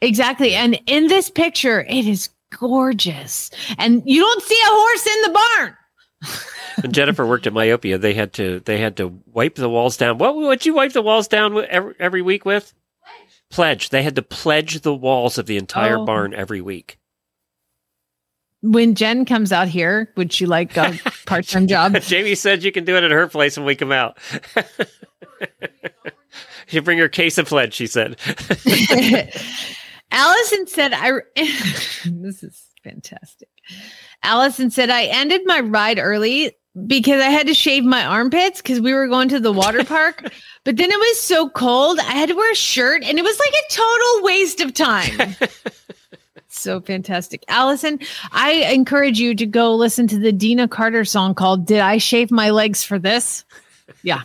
exactly 0.00 0.54
and 0.54 0.80
in 0.86 1.08
this 1.08 1.30
picture 1.30 1.80
it 1.88 2.06
is 2.06 2.30
gorgeous 2.56 3.50
and 3.76 4.00
you 4.06 4.20
don't 4.20 4.42
see 4.42 4.60
a 4.62 4.70
horse 4.70 5.06
in 5.06 5.22
the 5.22 5.30
barn 5.30 5.76
when 6.80 6.92
Jennifer 6.92 7.26
worked 7.26 7.46
at 7.46 7.52
Myopia, 7.52 7.98
they 7.98 8.14
had 8.14 8.32
to 8.34 8.60
they 8.60 8.78
had 8.78 8.96
to 8.98 9.18
wipe 9.26 9.54
the 9.56 9.68
walls 9.68 9.96
down. 9.96 10.18
What 10.18 10.36
would 10.36 10.64
you 10.66 10.74
wipe 10.74 10.92
the 10.92 11.02
walls 11.02 11.28
down 11.28 11.56
every, 11.68 11.94
every 11.98 12.22
week 12.22 12.44
with? 12.44 12.72
Pledge. 13.50 13.90
They 13.90 14.02
had 14.02 14.16
to 14.16 14.22
pledge 14.22 14.80
the 14.80 14.94
walls 14.94 15.38
of 15.38 15.46
the 15.46 15.56
entire 15.56 15.98
Oh. 15.98 16.04
barn 16.04 16.34
every 16.34 16.60
week. 16.60 16.98
When 18.62 18.94
Jen 18.94 19.24
comes 19.26 19.52
out 19.52 19.68
here, 19.68 20.10
would 20.16 20.32
she 20.32 20.46
like 20.46 20.76
a 20.76 20.98
part 21.26 21.46
time 21.46 21.66
job? 21.66 21.94
Jamie 22.00 22.34
said 22.34 22.62
you 22.64 22.72
can 22.72 22.84
do 22.84 22.96
it 22.96 23.04
at 23.04 23.10
her 23.10 23.28
place 23.28 23.56
when 23.56 23.66
we 23.66 23.74
come 23.76 23.92
out. 23.92 24.18
you 26.70 26.80
bring 26.82 26.98
her 26.98 27.08
case 27.08 27.36
of 27.38 27.46
pledge. 27.46 27.74
She 27.74 27.86
said. 27.86 28.16
Allison 30.10 30.66
said, 30.66 30.92
I, 30.94 31.12
this 32.06 32.42
is 32.42 32.66
fantastic. 32.82 33.48
Allison 34.22 34.70
said, 34.70 34.88
I 34.90 35.04
ended 35.04 35.42
my 35.44 35.60
ride 35.60 35.98
early 35.98 36.52
because 36.86 37.22
I 37.22 37.28
had 37.28 37.46
to 37.46 37.54
shave 37.54 37.84
my 37.84 38.04
armpits 38.04 38.60
because 38.60 38.80
we 38.80 38.92
were 38.92 39.06
going 39.06 39.28
to 39.30 39.40
the 39.40 39.52
water 39.52 39.84
park. 39.84 40.32
but 40.64 40.76
then 40.76 40.90
it 40.90 40.98
was 40.98 41.20
so 41.20 41.48
cold, 41.48 41.98
I 42.00 42.12
had 42.12 42.28
to 42.28 42.34
wear 42.34 42.52
a 42.52 42.56
shirt 42.56 43.02
and 43.04 43.18
it 43.18 43.22
was 43.22 43.38
like 43.38 43.52
a 43.52 43.72
total 43.72 44.24
waste 44.24 44.60
of 44.60 44.74
time. 44.74 45.36
so 46.48 46.80
fantastic. 46.80 47.44
Allison, 47.48 48.00
I 48.32 48.72
encourage 48.72 49.18
you 49.18 49.34
to 49.34 49.46
go 49.46 49.74
listen 49.74 50.06
to 50.08 50.18
the 50.18 50.32
Deana 50.32 50.68
Carter 50.68 51.04
song 51.04 51.34
called 51.34 51.66
Did 51.66 51.80
I 51.80 51.98
Shave 51.98 52.30
My 52.30 52.50
Legs 52.50 52.82
for 52.82 52.98
This? 52.98 53.44
Yeah, 54.02 54.22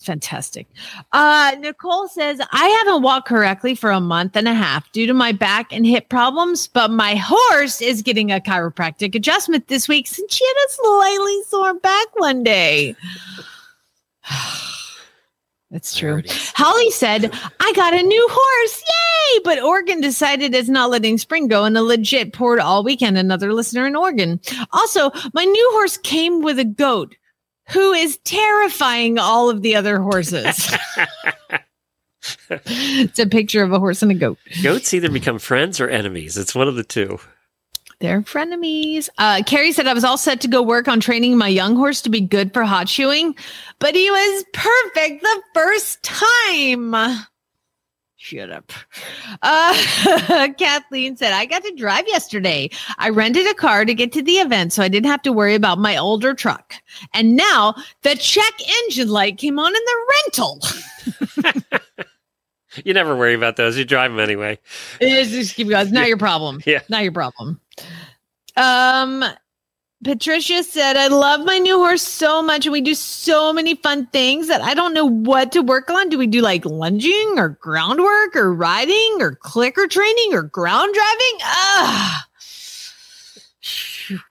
fantastic. 0.00 0.66
Uh, 1.12 1.56
Nicole 1.58 2.08
says, 2.08 2.40
I 2.52 2.68
haven't 2.84 3.02
walked 3.02 3.28
correctly 3.28 3.74
for 3.74 3.90
a 3.90 4.00
month 4.00 4.36
and 4.36 4.46
a 4.46 4.54
half 4.54 4.90
due 4.92 5.06
to 5.06 5.14
my 5.14 5.32
back 5.32 5.72
and 5.72 5.86
hip 5.86 6.08
problems, 6.08 6.68
but 6.68 6.90
my 6.90 7.16
horse 7.16 7.80
is 7.80 8.02
getting 8.02 8.30
a 8.30 8.40
chiropractic 8.40 9.14
adjustment 9.14 9.68
this 9.68 9.88
week 9.88 10.06
since 10.06 10.34
she 10.34 10.44
had 10.46 10.54
a 10.66 10.72
slightly 10.72 11.42
sore 11.48 11.74
back 11.74 12.06
one 12.14 12.42
day. 12.42 12.94
That's 15.70 15.96
true. 15.96 16.22
Holly 16.54 16.90
said, 16.90 17.32
I 17.60 17.72
got 17.74 17.94
a 17.94 18.02
new 18.02 18.28
horse. 18.30 18.82
Yay! 18.82 19.40
But 19.42 19.62
Oregon 19.62 20.02
decided 20.02 20.54
it's 20.54 20.68
not 20.68 20.90
letting 20.90 21.16
spring 21.16 21.48
go 21.48 21.64
and 21.64 21.78
a 21.78 21.82
legit 21.82 22.34
poured 22.34 22.60
all 22.60 22.84
weekend. 22.84 23.16
Another 23.16 23.54
listener 23.54 23.86
in 23.86 23.96
Oregon. 23.96 24.38
Also, 24.72 25.10
my 25.32 25.44
new 25.44 25.70
horse 25.72 25.96
came 25.96 26.42
with 26.42 26.58
a 26.58 26.64
goat 26.64 27.16
who 27.70 27.92
is 27.92 28.18
terrifying 28.24 29.18
all 29.18 29.50
of 29.50 29.62
the 29.62 29.76
other 29.76 29.98
horses. 30.00 30.72
it's 32.50 33.18
a 33.18 33.26
picture 33.26 33.62
of 33.62 33.72
a 33.72 33.78
horse 33.78 34.02
and 34.02 34.10
a 34.10 34.14
goat. 34.14 34.38
Goats 34.62 34.92
either 34.94 35.10
become 35.10 35.38
friends 35.38 35.80
or 35.80 35.88
enemies. 35.88 36.36
It's 36.36 36.54
one 36.54 36.68
of 36.68 36.74
the 36.74 36.84
two. 36.84 37.18
They're 38.00 38.22
frenemies. 38.22 39.08
Uh, 39.16 39.42
Carrie 39.46 39.70
said 39.70 39.86
I 39.86 39.94
was 39.94 40.02
all 40.02 40.18
set 40.18 40.40
to 40.40 40.48
go 40.48 40.60
work 40.60 40.88
on 40.88 40.98
training 40.98 41.38
my 41.38 41.46
young 41.46 41.76
horse 41.76 42.02
to 42.02 42.10
be 42.10 42.20
good 42.20 42.52
for 42.52 42.64
hot 42.64 42.88
shoeing, 42.88 43.36
but 43.78 43.94
he 43.94 44.10
was 44.10 44.44
perfect 44.52 45.22
the 45.22 45.42
first 45.54 46.02
time. 46.02 46.96
Shut 48.24 48.50
up. 48.50 48.72
Uh, 49.42 50.52
Kathleen 50.56 51.16
said, 51.16 51.32
I 51.32 51.44
got 51.44 51.64
to 51.64 51.74
drive 51.74 52.04
yesterday. 52.06 52.70
I 52.98 53.08
rented 53.08 53.48
a 53.48 53.54
car 53.54 53.84
to 53.84 53.94
get 53.94 54.12
to 54.12 54.22
the 54.22 54.34
event, 54.34 54.72
so 54.72 54.80
I 54.80 54.86
didn't 54.86 55.10
have 55.10 55.22
to 55.22 55.32
worry 55.32 55.56
about 55.56 55.78
my 55.78 55.96
older 55.96 56.32
truck. 56.32 56.76
And 57.14 57.34
now 57.34 57.74
the 58.02 58.14
check 58.14 58.52
engine 58.84 59.08
light 59.08 59.38
came 59.38 59.58
on 59.58 59.74
in 59.74 59.82
the 59.84 60.06
rental. 60.14 60.60
You 62.86 62.94
never 62.94 63.14
worry 63.14 63.34
about 63.34 63.56
those. 63.56 63.76
You 63.76 63.84
drive 63.84 64.12
them 64.12 64.18
anyway. 64.18 64.58
It's 64.98 65.30
just 65.30 65.54
keep 65.54 65.68
going. 65.68 65.82
It's 65.82 65.92
not 65.92 66.08
your 66.08 66.16
problem. 66.16 66.62
Yeah. 66.64 66.80
Not 66.88 67.02
your 67.02 67.12
problem. 67.12 67.60
Um, 68.56 69.22
Patricia 70.04 70.64
said, 70.64 70.96
I 70.96 71.06
love 71.06 71.44
my 71.44 71.58
new 71.58 71.76
horse 71.76 72.02
so 72.02 72.42
much, 72.42 72.66
and 72.66 72.72
we 72.72 72.80
do 72.80 72.94
so 72.94 73.52
many 73.52 73.76
fun 73.76 74.06
things 74.06 74.48
that 74.48 74.60
I 74.60 74.74
don't 74.74 74.94
know 74.94 75.08
what 75.08 75.52
to 75.52 75.62
work 75.62 75.90
on. 75.90 76.08
Do 76.08 76.18
we 76.18 76.26
do 76.26 76.40
like 76.40 76.64
lunging 76.64 77.34
or 77.36 77.50
groundwork 77.60 78.34
or 78.34 78.52
riding 78.52 79.18
or 79.20 79.36
clicker 79.36 79.86
training 79.86 80.34
or 80.34 80.42
ground 80.42 80.92
driving? 80.92 81.38
Ah, 81.42 82.26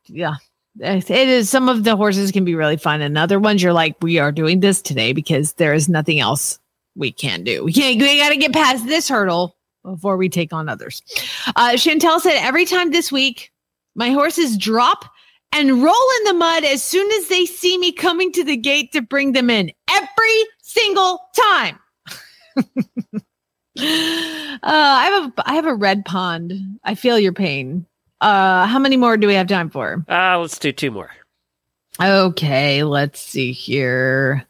yeah. 0.08 0.36
It 0.80 1.10
is 1.10 1.50
some 1.50 1.70
of 1.70 1.84
the 1.84 1.96
horses 1.96 2.32
can 2.32 2.46
be 2.46 2.56
really 2.56 2.78
fun, 2.78 3.02
and 3.02 3.18
other 3.18 3.40
ones 3.40 3.64
you're 3.64 3.74
like, 3.74 3.96
we 4.02 4.20
are 4.20 4.32
doing 4.32 4.60
this 4.60 4.82
today 4.82 5.14
because 5.14 5.54
there 5.54 5.74
is 5.74 5.90
nothing 5.90 6.20
else 6.20 6.60
we 6.96 7.12
can 7.12 7.44
do. 7.44 7.64
We 7.64 7.74
can't. 7.74 8.00
We 8.00 8.20
got 8.20 8.30
to 8.30 8.38
get 8.38 8.54
past 8.54 8.86
this 8.86 9.08
hurdle 9.08 9.56
before 9.84 10.18
we 10.18 10.30
take 10.30 10.54
on 10.54 10.70
others. 10.70 11.02
Uh, 11.56 11.72
Chantel 11.76 12.20
said, 12.20 12.38
every 12.38 12.66
time 12.66 12.92
this 12.92 13.12
week, 13.12 13.52
my 13.96 14.12
horses 14.12 14.58
drop 14.58 15.11
and 15.54 15.84
roll 15.84 16.10
in 16.20 16.24
the 16.26 16.34
mud 16.34 16.64
as 16.64 16.84
soon 16.84 17.10
as 17.12 17.28
they 17.28 17.46
see 17.46 17.78
me 17.78 17.92
coming 17.92 18.32
to 18.34 18.44
the 18.44 18.58
gate 18.58 18.92
to 18.94 19.02
bring 19.02 19.34
them 19.34 19.50
in. 19.50 19.72
Every 19.90 20.46
single 20.62 21.20
time. 21.36 21.80
uh, 22.58 22.64
I 24.64 25.06
have 25.06 25.26
a 25.26 25.50
I 25.50 25.54
have 25.56 25.66
a 25.66 25.76
red 25.76 26.06
pond. 26.06 26.80
I 26.84 26.96
feel 26.96 27.20
your 27.20 27.34
pain. 27.34 27.86
Uh, 28.20 28.68
how 28.68 28.80
many 28.80 28.98
more 28.98 29.18
do 29.18 29.28
we 29.28 29.34
have 29.34 29.48
time 29.48 29.70
for? 29.70 30.06
Uh, 30.08 30.38
let's 30.40 30.60
do 30.60 30.72
two 30.72 30.92
more. 30.92 31.10
Okay, 32.02 32.84
let's 32.84 33.20
see 33.20 33.52
here. 33.52 34.46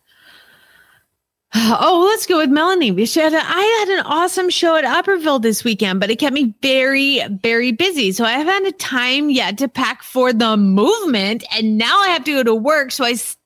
Oh, 1.84 2.06
let's 2.10 2.26
go 2.26 2.38
with 2.38 2.49
Melanie. 2.49 2.91
We 2.91 3.06
should. 3.06 3.34
I 3.34 3.86
had 3.86 3.99
an 3.99 4.06
awesome 4.06 4.49
show 4.49 4.76
at 4.78 4.86
Upperville 4.86 5.39
this 5.39 5.64
weekend, 5.66 5.99
but 5.99 6.10
it 6.10 6.18
kept 6.18 6.34
me 6.34 6.54
very, 6.62 7.22
very 7.28 7.72
busy. 7.74 8.12
So 8.14 8.24
I 8.24 8.32
haven't 8.32 8.66
had 8.66 8.80
time 8.80 9.30
yet 9.30 9.58
to 9.58 9.68
pack 9.68 10.02
for 10.04 10.32
the 10.32 10.56
movement, 10.56 11.43
and 11.54 11.78
now 11.78 11.99
I 12.02 12.10
have 12.10 12.24
to 12.26 12.32
go 12.34 12.43
to 12.43 12.56
work, 12.56 12.91
so 12.91 13.04
I 13.04 13.14
still 13.14 13.38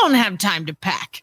don't 0.00 0.14
have 0.14 0.38
time 0.38 0.66
to 0.66 0.74
pack. 0.74 1.22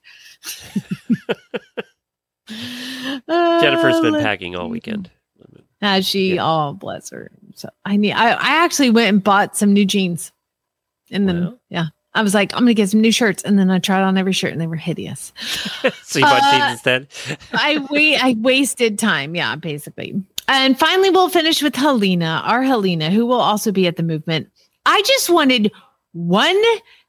Uh, 3.27 3.61
Jennifer's 3.61 4.01
been 4.01 4.15
packing 4.15 4.55
all 4.55 4.69
weekend. 4.69 5.09
Has 5.81 6.05
she? 6.07 6.35
Yeah. 6.35 6.45
Oh, 6.45 6.73
bless 6.73 7.09
her. 7.11 7.31
So 7.55 7.69
I 7.85 7.95
need. 7.97 8.13
I, 8.13 8.31
I 8.31 8.63
actually 8.63 8.89
went 8.89 9.07
and 9.09 9.23
bought 9.23 9.55
some 9.55 9.71
new 9.73 9.85
jeans, 9.85 10.31
and 11.11 11.27
then 11.29 11.39
Well. 11.41 11.59
yeah, 11.69 11.85
I 12.15 12.23
was 12.23 12.33
like, 12.33 12.53
I'm 12.53 12.61
gonna 12.61 12.73
get 12.73 12.89
some 12.89 13.01
new 13.01 13.11
shirts, 13.11 13.43
and 13.43 13.59
then 13.59 13.69
I 13.69 13.79
tried 13.79 14.01
on 14.01 14.17
every 14.17 14.33
shirt, 14.33 14.51
and 14.51 14.59
they 14.61 14.67
were 14.67 14.75
hideous. 14.75 15.33
so 16.03 16.19
you 16.19 16.25
bought 16.25 16.41
Uh, 16.41 16.51
jeans 16.51 16.71
instead? 16.71 17.07
I 17.53 17.85
wait. 17.89 18.23
I 18.23 18.35
wasted 18.39 18.97
time. 18.97 19.35
Yeah, 19.35 19.55
basically. 19.55 20.21
And 20.47 20.77
finally, 20.79 21.09
we'll 21.09 21.29
finish 21.29 21.61
with 21.61 21.75
Helena, 21.75 22.41
our 22.45 22.63
Helena, 22.63 23.09
who 23.11 23.25
will 23.25 23.41
also 23.41 23.71
be 23.71 23.87
at 23.87 23.97
the 23.97 24.03
movement. 24.03 24.49
I 24.85 25.01
just 25.03 25.29
wanted 25.29 25.71
one 26.13 26.61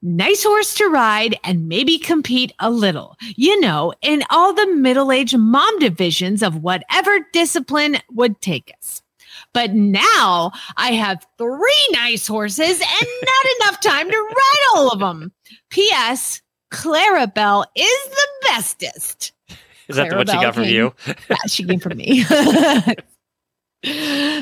nice 0.02 0.42
horse 0.42 0.74
to 0.74 0.88
ride 0.88 1.38
and 1.44 1.68
maybe 1.68 1.98
compete 1.98 2.52
a 2.58 2.70
little, 2.70 3.16
you 3.36 3.60
know, 3.60 3.92
in 4.02 4.24
all 4.30 4.52
the 4.52 4.66
middle 4.74 5.12
aged 5.12 5.38
mom 5.38 5.78
divisions 5.78 6.42
of 6.42 6.62
whatever 6.62 7.20
discipline 7.32 7.98
would 8.10 8.40
take 8.40 8.72
us. 8.78 9.02
But 9.56 9.72
now 9.72 10.52
I 10.76 10.92
have 10.92 11.26
three 11.38 11.88
nice 11.92 12.26
horses 12.26 12.78
and 12.78 13.08
not 13.22 13.46
enough 13.62 13.80
time 13.80 14.10
to 14.10 14.16
ride 14.16 14.66
all 14.74 14.90
of 14.90 14.98
them. 14.98 15.32
P.S. 15.70 16.42
Clarabelle 16.70 17.64
is 17.74 18.08
the 18.10 18.26
bestest. 18.42 19.32
Is 19.88 19.96
that 19.96 20.14
one 20.14 20.26
she 20.26 20.34
got 20.34 20.52
from 20.54 20.64
came- 20.64 20.74
you? 20.74 20.94
Yeah, 21.30 21.36
she 21.46 21.64
came 21.64 21.80
from 21.80 21.96
me. 21.96 22.26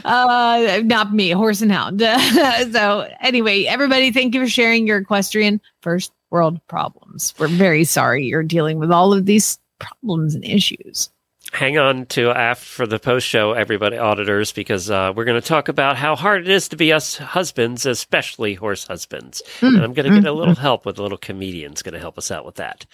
uh, 0.05 0.81
not 0.83 1.15
me, 1.15 1.31
horse 1.31 1.63
and 1.63 1.71
hound. 1.71 2.01
so, 2.01 3.09
anyway, 3.21 3.67
everybody, 3.67 4.11
thank 4.11 4.35
you 4.35 4.41
for 4.41 4.51
sharing 4.51 4.85
your 4.85 4.99
equestrian 4.99 5.61
first 5.81 6.11
world 6.33 6.61
problems. 6.67 7.35
We're 7.39 7.47
very 7.47 7.85
sorry 7.85 8.25
you're 8.25 8.43
dealing 8.43 8.81
with 8.81 8.91
all 8.91 9.13
of 9.13 9.27
these 9.27 9.61
problems 9.79 10.35
and 10.35 10.45
issues. 10.45 11.09
Hang 11.55 11.79
on 11.79 12.05
to 12.07 12.31
AF 12.31 12.59
for 12.59 12.87
the 12.87 12.99
post 12.99 13.27
show, 13.27 13.53
everybody, 13.53 13.97
auditors, 13.97 14.53
because 14.53 14.91
uh, 14.91 15.13
we're 15.15 15.25
going 15.25 15.41
to 15.41 15.47
talk 15.47 15.69
about 15.69 15.97
how 15.97 16.17
hard 16.17 16.43
it 16.43 16.49
is 16.49 16.69
to 16.69 16.77
be 16.77 16.93
us 16.93 17.17
husbands, 17.17 17.87
especially 17.87 18.55
horse 18.55 18.87
husbands. 18.87 19.41
and 19.61 19.83
I'm 19.83 19.95
going 19.95 20.11
to 20.11 20.21
get 20.21 20.27
a 20.27 20.33
hmm. 20.33 20.39
little 20.39 20.55
hmm. 20.55 20.61
help 20.61 20.85
with 20.85 20.99
a 20.99 21.03
little 21.03 21.17
comedian's 21.17 21.83
going 21.83 21.93
to 21.95 22.01
help 22.01 22.19
us 22.19 22.31
out 22.31 22.45
with 22.45 22.57
that. 22.57 22.85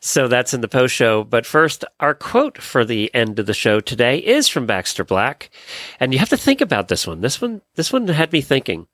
So 0.00 0.26
that's 0.26 0.52
in 0.52 0.60
the 0.60 0.68
post 0.68 0.94
show. 0.94 1.22
But 1.22 1.46
first, 1.46 1.84
our 2.00 2.14
quote 2.14 2.60
for 2.60 2.84
the 2.84 3.12
end 3.14 3.38
of 3.38 3.46
the 3.46 3.54
show 3.54 3.78
today 3.78 4.18
is 4.18 4.48
from 4.48 4.66
Baxter 4.66 5.04
Black, 5.04 5.50
and 6.00 6.12
you 6.12 6.18
have 6.18 6.30
to 6.30 6.36
think 6.36 6.60
about 6.60 6.88
this 6.88 7.06
one. 7.06 7.20
This 7.20 7.40
one, 7.40 7.62
this 7.76 7.92
one 7.92 8.08
had 8.08 8.32
me 8.32 8.40
thinking. 8.40 8.88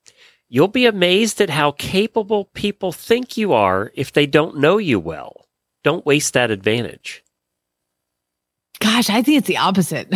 You'll 0.50 0.68
be 0.68 0.86
amazed 0.86 1.40
at 1.40 1.50
how 1.50 1.72
capable 1.72 2.46
people 2.46 2.92
think 2.92 3.36
you 3.36 3.52
are 3.52 3.90
if 3.94 4.12
they 4.12 4.26
don't 4.26 4.58
know 4.58 4.78
you 4.78 5.00
well. 5.00 5.46
Don't 5.82 6.06
waste 6.06 6.34
that 6.34 6.50
advantage. 6.50 7.22
Gosh, 8.80 9.10
I 9.10 9.22
think 9.22 9.38
it's 9.38 9.46
the 9.48 9.56
opposite. 9.56 10.08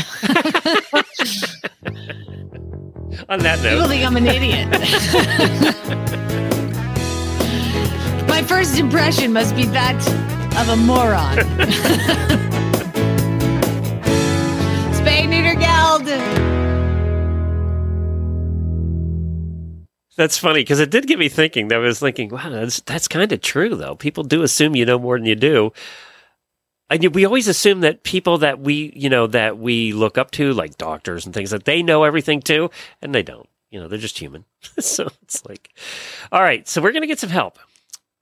On 3.29 3.39
that 3.41 3.61
note, 3.63 3.71
People 3.71 3.89
think 3.89 4.05
I'm 4.07 4.17
an 4.17 4.27
idiot. 4.27 4.69
My 8.29 8.43
first 8.43 8.79
impression 8.79 9.33
must 9.33 9.55
be 9.55 9.65
that 9.67 9.97
of 10.59 10.69
a 10.69 10.77
moron. 10.77 11.37
Spay 14.97 15.29
neuter 15.29 15.55
geld. 15.59 16.07
That's 20.17 20.37
funny 20.39 20.61
because 20.61 20.81
it 20.81 20.91
did 20.91 21.07
get 21.07 21.19
me 21.19 21.29
thinking. 21.29 21.73
I 21.73 21.79
was 21.79 21.99
thinking, 21.99 22.29
wow, 22.31 22.51
that's 22.51 22.81
that's 22.81 23.09
kind 23.09 23.31
of 23.33 23.41
true 23.41 23.75
though. 23.75 23.95
People 23.97 24.25
do 24.25 24.43
assume 24.43 24.77
you 24.77 24.85
know 24.85 24.99
more 24.99 25.19
than 25.19 25.27
you 25.27 25.35
do. 25.35 25.73
We 26.99 27.24
always 27.24 27.49
assume 27.49 27.80
that 27.80 28.03
people 28.03 28.38
that 28.38 28.61
we, 28.61 28.93
you 28.95 29.09
know, 29.09 29.26
that 29.28 29.59
we 29.59 29.93
look 29.93 30.18
up 30.18 30.30
to, 30.32 30.53
like 30.53 30.78
doctors 30.78 31.24
and 31.24 31.34
things, 31.34 31.51
that 31.51 31.64
they 31.64 31.82
know 31.82 32.05
everything 32.05 32.40
too, 32.40 32.70
and 33.01 33.14
they 33.14 33.22
don't. 33.22 33.49
You 33.70 33.80
know, 33.80 33.88
they're 33.88 33.99
just 33.99 34.18
human. 34.18 34.45
so 34.78 35.09
it's 35.22 35.45
like, 35.47 35.70
all 36.30 36.43
right, 36.43 36.68
so 36.68 36.82
we're 36.82 36.93
gonna 36.93 37.07
get 37.07 37.18
some 37.18 37.30
help. 37.30 37.59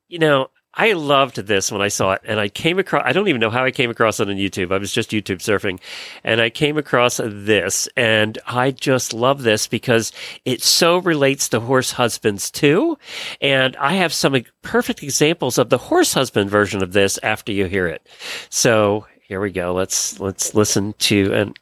You 0.08 0.18
know, 0.18 0.50
I 0.74 0.92
loved 0.92 1.36
this 1.36 1.72
when 1.72 1.82
I 1.82 1.88
saw 1.88 2.12
it, 2.12 2.22
and 2.24 2.38
I 2.38 2.48
came 2.48 2.78
across. 2.78 3.02
I 3.04 3.12
don't 3.12 3.26
even 3.26 3.40
know 3.40 3.50
how 3.50 3.64
I 3.64 3.72
came 3.72 3.90
across 3.90 4.20
it 4.20 4.28
on 4.28 4.36
YouTube. 4.36 4.72
I 4.72 4.78
was 4.78 4.92
just 4.92 5.10
YouTube 5.10 5.38
surfing, 5.38 5.80
and 6.22 6.40
I 6.40 6.48
came 6.48 6.78
across 6.78 7.20
this, 7.24 7.88
and 7.96 8.38
I 8.46 8.70
just 8.70 9.12
love 9.12 9.42
this 9.42 9.66
because 9.66 10.12
it 10.44 10.62
so 10.62 10.98
relates 10.98 11.48
to 11.48 11.60
horse 11.60 11.92
husbands 11.92 12.52
too. 12.52 12.96
And 13.40 13.74
I 13.76 13.94
have 13.94 14.12
some 14.12 14.36
perfect 14.62 15.02
examples 15.02 15.58
of 15.58 15.70
the 15.70 15.78
horse 15.78 16.14
husband 16.14 16.50
version 16.50 16.82
of 16.84 16.92
this 16.92 17.18
after 17.22 17.50
you 17.50 17.64
hear 17.66 17.88
it. 17.88 18.06
So 18.48 19.06
here 19.26 19.40
we 19.40 19.50
go. 19.50 19.74
Let's 19.74 20.20
let's 20.20 20.54
listen 20.54 20.94
to 21.00 21.34
and 21.34 21.58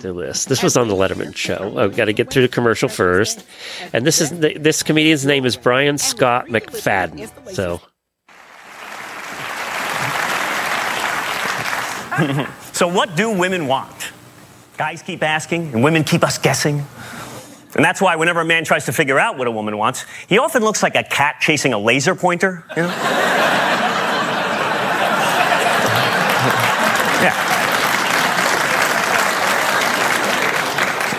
do 0.00 0.14
this. 0.20 0.46
This 0.46 0.64
was 0.64 0.76
on 0.76 0.88
the 0.88 0.94
Letterman 0.94 1.34
show. 1.36 1.78
I've 1.78 1.96
got 1.96 2.06
to 2.06 2.12
get 2.12 2.30
through 2.30 2.42
the 2.42 2.48
commercial 2.48 2.88
first, 2.88 3.46
and 3.92 4.04
this 4.04 4.20
is 4.20 4.30
the, 4.30 4.58
this 4.58 4.82
comedian's 4.82 5.24
name 5.24 5.46
is 5.46 5.56
Brian 5.56 5.96
Scott 5.96 6.48
McFadden. 6.48 7.30
So. 7.52 7.80
So, 12.72 12.88
what 12.88 13.16
do 13.16 13.30
women 13.30 13.66
want? 13.66 14.12
Guys 14.76 15.02
keep 15.02 15.22
asking, 15.22 15.72
and 15.72 15.82
women 15.82 16.04
keep 16.04 16.24
us 16.24 16.38
guessing. 16.38 16.84
And 17.74 17.84
that's 17.84 18.00
why 18.00 18.16
whenever 18.16 18.40
a 18.40 18.44
man 18.44 18.64
tries 18.64 18.86
to 18.86 18.92
figure 18.92 19.18
out 19.18 19.36
what 19.36 19.46
a 19.46 19.50
woman 19.50 19.76
wants, 19.76 20.04
he 20.28 20.38
often 20.38 20.62
looks 20.62 20.82
like 20.82 20.94
a 20.96 21.02
cat 21.02 21.36
chasing 21.40 21.72
a 21.72 21.78
laser 21.78 22.14
pointer. 22.14 22.64
You 22.76 22.82
know? 22.82 22.88
yeah. 27.22 27.34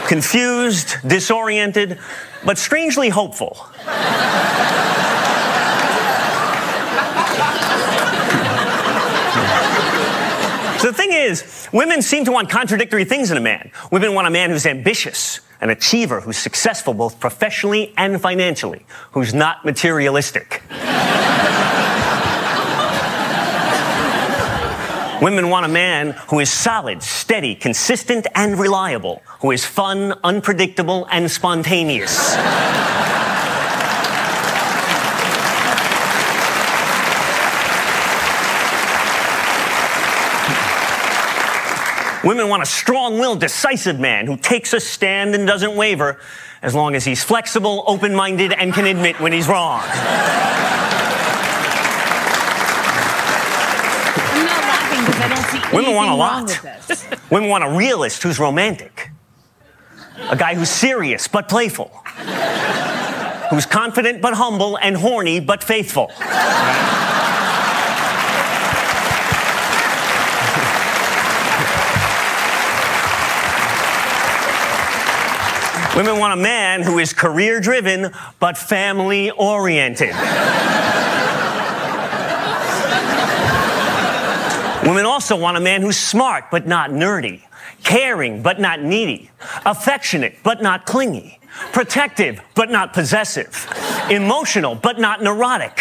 Confused, 0.07 0.95
disoriented, 1.07 1.99
but 2.43 2.57
strangely 2.57 3.09
hopeful. 3.09 3.55
So 10.79 10.87
the 10.87 10.93
thing 10.93 11.11
is, 11.29 11.69
women 11.71 12.01
seem 12.01 12.25
to 12.25 12.31
want 12.31 12.49
contradictory 12.49 13.05
things 13.05 13.31
in 13.31 13.37
a 13.37 13.41
man. 13.41 13.71
Women 13.91 14.13
want 14.13 14.27
a 14.27 14.31
man 14.31 14.49
who's 14.49 14.65
ambitious, 14.65 15.39
an 15.61 15.69
achiever, 15.69 16.21
who's 16.21 16.37
successful 16.37 16.93
both 16.93 17.19
professionally 17.19 17.93
and 17.97 18.19
financially, 18.21 18.85
who's 19.11 19.33
not 19.33 19.63
materialistic. 19.63 20.61
Women 25.21 25.49
want 25.49 25.65
a 25.65 25.69
man 25.69 26.11
who 26.29 26.39
is 26.39 26.49
solid, 26.49 27.03
steady, 27.03 27.53
consistent, 27.53 28.25
and 28.35 28.57
reliable, 28.57 29.21
who 29.41 29.51
is 29.51 29.65
fun, 29.65 30.13
unpredictable, 30.23 31.07
and 31.11 31.29
spontaneous. 31.29 32.35
Women 42.23 42.49
want 42.49 42.63
a 42.63 42.65
strong 42.65 43.17
willed, 43.17 43.39
decisive 43.39 43.97
man 43.99 44.27
who 44.27 44.35
takes 44.35 44.73
a 44.73 44.79
stand 44.79 45.35
and 45.35 45.47
doesn't 45.47 45.75
waver 45.75 46.19
as 46.61 46.75
long 46.75 46.93
as 46.95 47.05
he's 47.05 47.23
flexible, 47.23 47.85
open 47.87 48.13
minded, 48.13 48.51
and 48.51 48.73
can 48.73 48.85
admit 48.85 49.17
when 49.21 49.31
he's 49.31 49.47
wrong. 49.47 49.81
I'm 49.81 49.89
not 54.45 54.61
laughing 54.67 55.05
because 55.05 55.21
I 55.21 55.29
don't 55.29 55.45
see 55.45 55.75
Women 55.75 55.95
want 55.95 56.11
a 56.11 56.15
lot. 56.15 56.59
Women 57.31 57.49
want 57.49 57.63
a 57.63 57.69
realist 57.69 58.21
who's 58.23 58.37
romantic, 58.37 59.11
a 60.29 60.35
guy 60.35 60.55
who's 60.55 60.69
serious 60.69 61.29
but 61.29 61.47
playful, 61.47 61.87
who's 63.49 63.65
confident 63.65 64.21
but 64.21 64.33
humble, 64.33 64.77
and 64.77 64.97
horny 64.97 65.39
but 65.39 65.63
faithful. 65.63 66.11
Women 75.99 76.17
want 76.17 76.31
a 76.31 76.41
man 76.41 76.81
who 76.81 76.97
is 76.97 77.11
career 77.11 77.59
driven 77.59 78.13
but 78.39 78.57
family 78.57 79.31
oriented. 79.31 80.15
Women 84.87 85.05
also 85.05 85.35
want 85.35 85.57
a 85.57 85.59
man 85.59 85.81
who's 85.81 85.97
smart 85.97 86.45
but 86.51 86.65
not 86.65 86.91
nerdy, 86.91 87.41
caring 87.83 88.41
but 88.41 88.61
not 88.61 88.81
needy, 88.81 89.29
affectionate 89.65 90.37
but 90.41 90.61
not 90.61 90.85
clingy, 90.85 91.37
protective 91.73 92.39
but 92.55 92.71
not 92.71 92.93
possessive, 92.93 93.67
emotional 94.09 94.75
but 94.75 94.99
not 94.99 95.21
neurotic, 95.21 95.79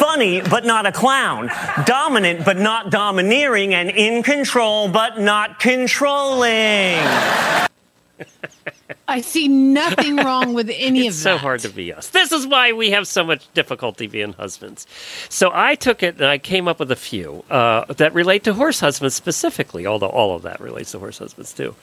funny 0.00 0.40
but 0.40 0.64
not 0.64 0.86
a 0.86 0.92
clown, 0.92 1.50
dominant 1.84 2.46
but 2.46 2.56
not 2.56 2.90
domineering, 2.90 3.74
and 3.74 3.90
in 3.90 4.22
control 4.22 4.88
but 4.88 5.20
not 5.20 5.60
controlling. 5.60 6.96
I 9.10 9.20
see 9.20 9.48
nothing 9.48 10.16
wrong 10.16 10.54
with 10.54 10.70
any 10.72 11.06
of 11.08 11.14
that. 11.14 11.20
so 11.20 11.36
hard 11.36 11.60
to 11.60 11.68
be 11.68 11.92
us. 11.92 12.08
This 12.08 12.30
is 12.32 12.46
why 12.46 12.72
we 12.72 12.90
have 12.90 13.06
so 13.08 13.24
much 13.24 13.52
difficulty 13.54 14.06
being 14.06 14.32
husbands. 14.34 14.86
So 15.28 15.50
I 15.52 15.74
took 15.74 16.02
it 16.02 16.14
and 16.16 16.26
I 16.26 16.38
came 16.38 16.68
up 16.68 16.78
with 16.78 16.90
a 16.92 16.96
few 16.96 17.44
uh, 17.50 17.92
that 17.94 18.14
relate 18.14 18.44
to 18.44 18.54
horse 18.54 18.80
husbands 18.80 19.14
specifically, 19.14 19.86
although 19.86 20.08
all 20.08 20.36
of 20.36 20.42
that 20.42 20.60
relates 20.60 20.92
to 20.92 20.98
horse 21.00 21.18
husbands 21.18 21.52
too. 21.52 21.74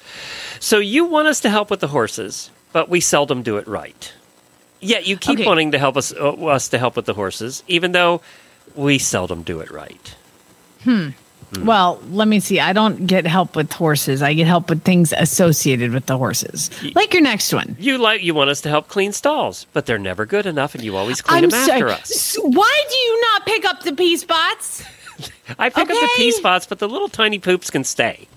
So 0.60 0.80
you 0.80 1.06
want 1.06 1.28
us 1.28 1.42
to 1.42 1.50
help 1.50 1.70
with 1.70 1.82
the 1.82 1.90
horses, 1.90 2.50
but 2.72 2.88
we 2.90 3.02
seldom 3.02 3.44
do 3.44 3.58
it 3.58 3.68
right. 3.68 4.14
Yet 4.80 5.06
you 5.08 5.18
keep 5.18 5.40
Okay. 5.40 5.46
wanting 5.48 5.72
to 5.72 5.80
help 5.80 5.98
us 5.98 6.14
uh, 6.14 6.32
us 6.46 6.70
to 6.70 6.78
help 6.78 6.96
with 6.96 7.06
the 7.06 7.14
horses, 7.16 7.64
even 7.68 7.92
though 7.92 8.22
we 8.76 9.00
seldom 9.00 9.44
do 9.44 9.60
it 9.60 9.70
right. 9.72 10.16
Well, 11.64 12.02
let 12.12 12.28
me 12.28 12.40
see. 12.42 12.60
I 12.60 12.74
don't 12.74 13.08
get 13.08 13.26
help 13.26 13.56
with 13.56 13.72
horses. 13.72 14.22
I 14.22 14.34
get 14.34 14.48
help 14.48 14.70
with 14.70 14.84
things 14.84 15.14
associated 15.16 15.92
with 15.94 16.06
the 16.08 16.18
horses. 16.18 16.70
Like 16.94 17.14
your 17.14 17.22
next 17.24 17.54
one. 17.54 17.76
You 17.80 17.98
like 17.98 18.22
you 18.22 18.34
want 18.34 18.50
us 18.50 18.60
to 18.62 18.70
help 18.70 18.90
clean 18.90 19.14
stalls, 19.14 19.66
but 19.74 19.86
they're 19.86 19.98
never 19.98 20.26
good 20.26 20.46
enough, 20.46 20.76
and 20.76 20.84
you 20.84 20.98
always 20.98 21.22
clean 21.22 21.44
I'm 21.46 21.50
them 21.50 21.66
sorry. 21.66 21.82
after 21.84 21.90
us. 21.90 22.38
Why 22.42 22.84
do 22.90 22.96
you 22.98 23.22
not 23.34 23.46
pick 23.46 23.66
up 23.66 23.84
the 23.84 23.94
pee 23.94 24.18
spots? 24.18 24.84
I 25.58 25.70
pick 25.70 25.84
up 25.84 25.88
the 25.88 26.10
pea 26.18 26.24
Okay. 26.30 26.32
spots, 26.32 26.66
but 26.68 26.80
the 26.80 26.90
little 26.90 27.08
tiny 27.10 27.40
poops 27.40 27.70
can 27.72 27.84
stay. 27.84 28.28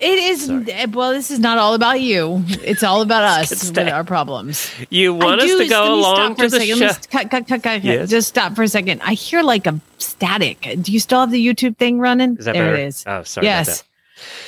It 0.00 0.18
is 0.18 0.48
eh, 0.48 0.86
well. 0.92 1.12
This 1.12 1.30
is 1.30 1.38
not 1.38 1.58
all 1.58 1.74
about 1.74 2.00
you. 2.00 2.42
It's 2.48 2.82
all 2.82 3.02
about 3.02 3.22
us 3.40 3.50
with 3.68 3.78
our 3.78 4.04
problems. 4.04 4.70
You 4.88 5.12
want 5.14 5.40
I 5.40 5.44
us 5.44 5.50
do- 5.50 5.58
to 5.58 5.68
go 5.68 5.94
along 5.94 6.36
to 6.36 6.48
the 6.48 6.60
show. 6.60 6.92
Cut, 7.10 7.30
cut, 7.30 7.46
cut, 7.46 7.62
cut. 7.62 7.84
Yes. 7.84 8.08
Just 8.08 8.28
stop 8.28 8.54
for 8.54 8.62
a 8.62 8.68
second. 8.68 9.02
I 9.02 9.12
hear 9.14 9.42
like 9.42 9.66
a 9.66 9.78
static. 9.98 10.66
Do 10.80 10.90
you 10.92 11.00
still 11.00 11.20
have 11.20 11.30
the 11.30 11.44
YouTube 11.46 11.76
thing 11.76 11.98
running? 11.98 12.36
Is 12.38 12.46
that 12.46 12.54
there 12.54 12.64
better? 12.72 12.76
it 12.76 12.86
is. 12.86 13.04
Oh, 13.06 13.22
sorry 13.24 13.46
about 13.46 13.66
Yes. 13.66 13.84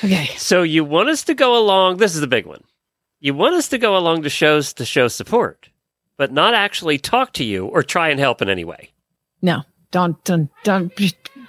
Okay. 0.04 0.26
So 0.36 0.62
you 0.62 0.84
want 0.84 1.08
us 1.08 1.24
to 1.24 1.34
go 1.34 1.56
along. 1.56 1.98
This 1.98 2.14
is 2.14 2.20
the 2.20 2.26
big 2.26 2.46
one. 2.46 2.62
You 3.20 3.34
want 3.34 3.54
us 3.54 3.68
to 3.68 3.78
go 3.78 3.96
along 3.96 4.22
to 4.22 4.30
shows 4.30 4.72
to 4.74 4.84
show 4.84 5.08
support, 5.08 5.68
but 6.16 6.32
not 6.32 6.54
actually 6.54 6.98
talk 6.98 7.32
to 7.34 7.44
you 7.44 7.66
or 7.66 7.82
try 7.82 8.08
and 8.08 8.18
help 8.18 8.42
in 8.42 8.48
any 8.48 8.64
way. 8.64 8.90
No, 9.40 9.62
don't, 9.90 10.22
don't, 10.24 10.50
don't. 10.64 10.92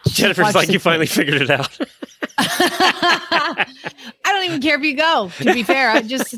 Jennifer's 0.08 0.56
like, 0.56 0.70
you 0.70 0.80
finally 0.80 1.06
figured 1.06 1.41
it 1.41 1.49
out. 1.49 1.78
I 2.38 3.65
don't 4.25 4.45
even 4.45 4.61
care 4.61 4.78
if 4.78 4.83
you 4.83 4.95
go. 4.95 5.32
To 5.39 5.53
be 5.53 5.63
fair, 5.63 5.89
I 5.89 6.01
just, 6.01 6.36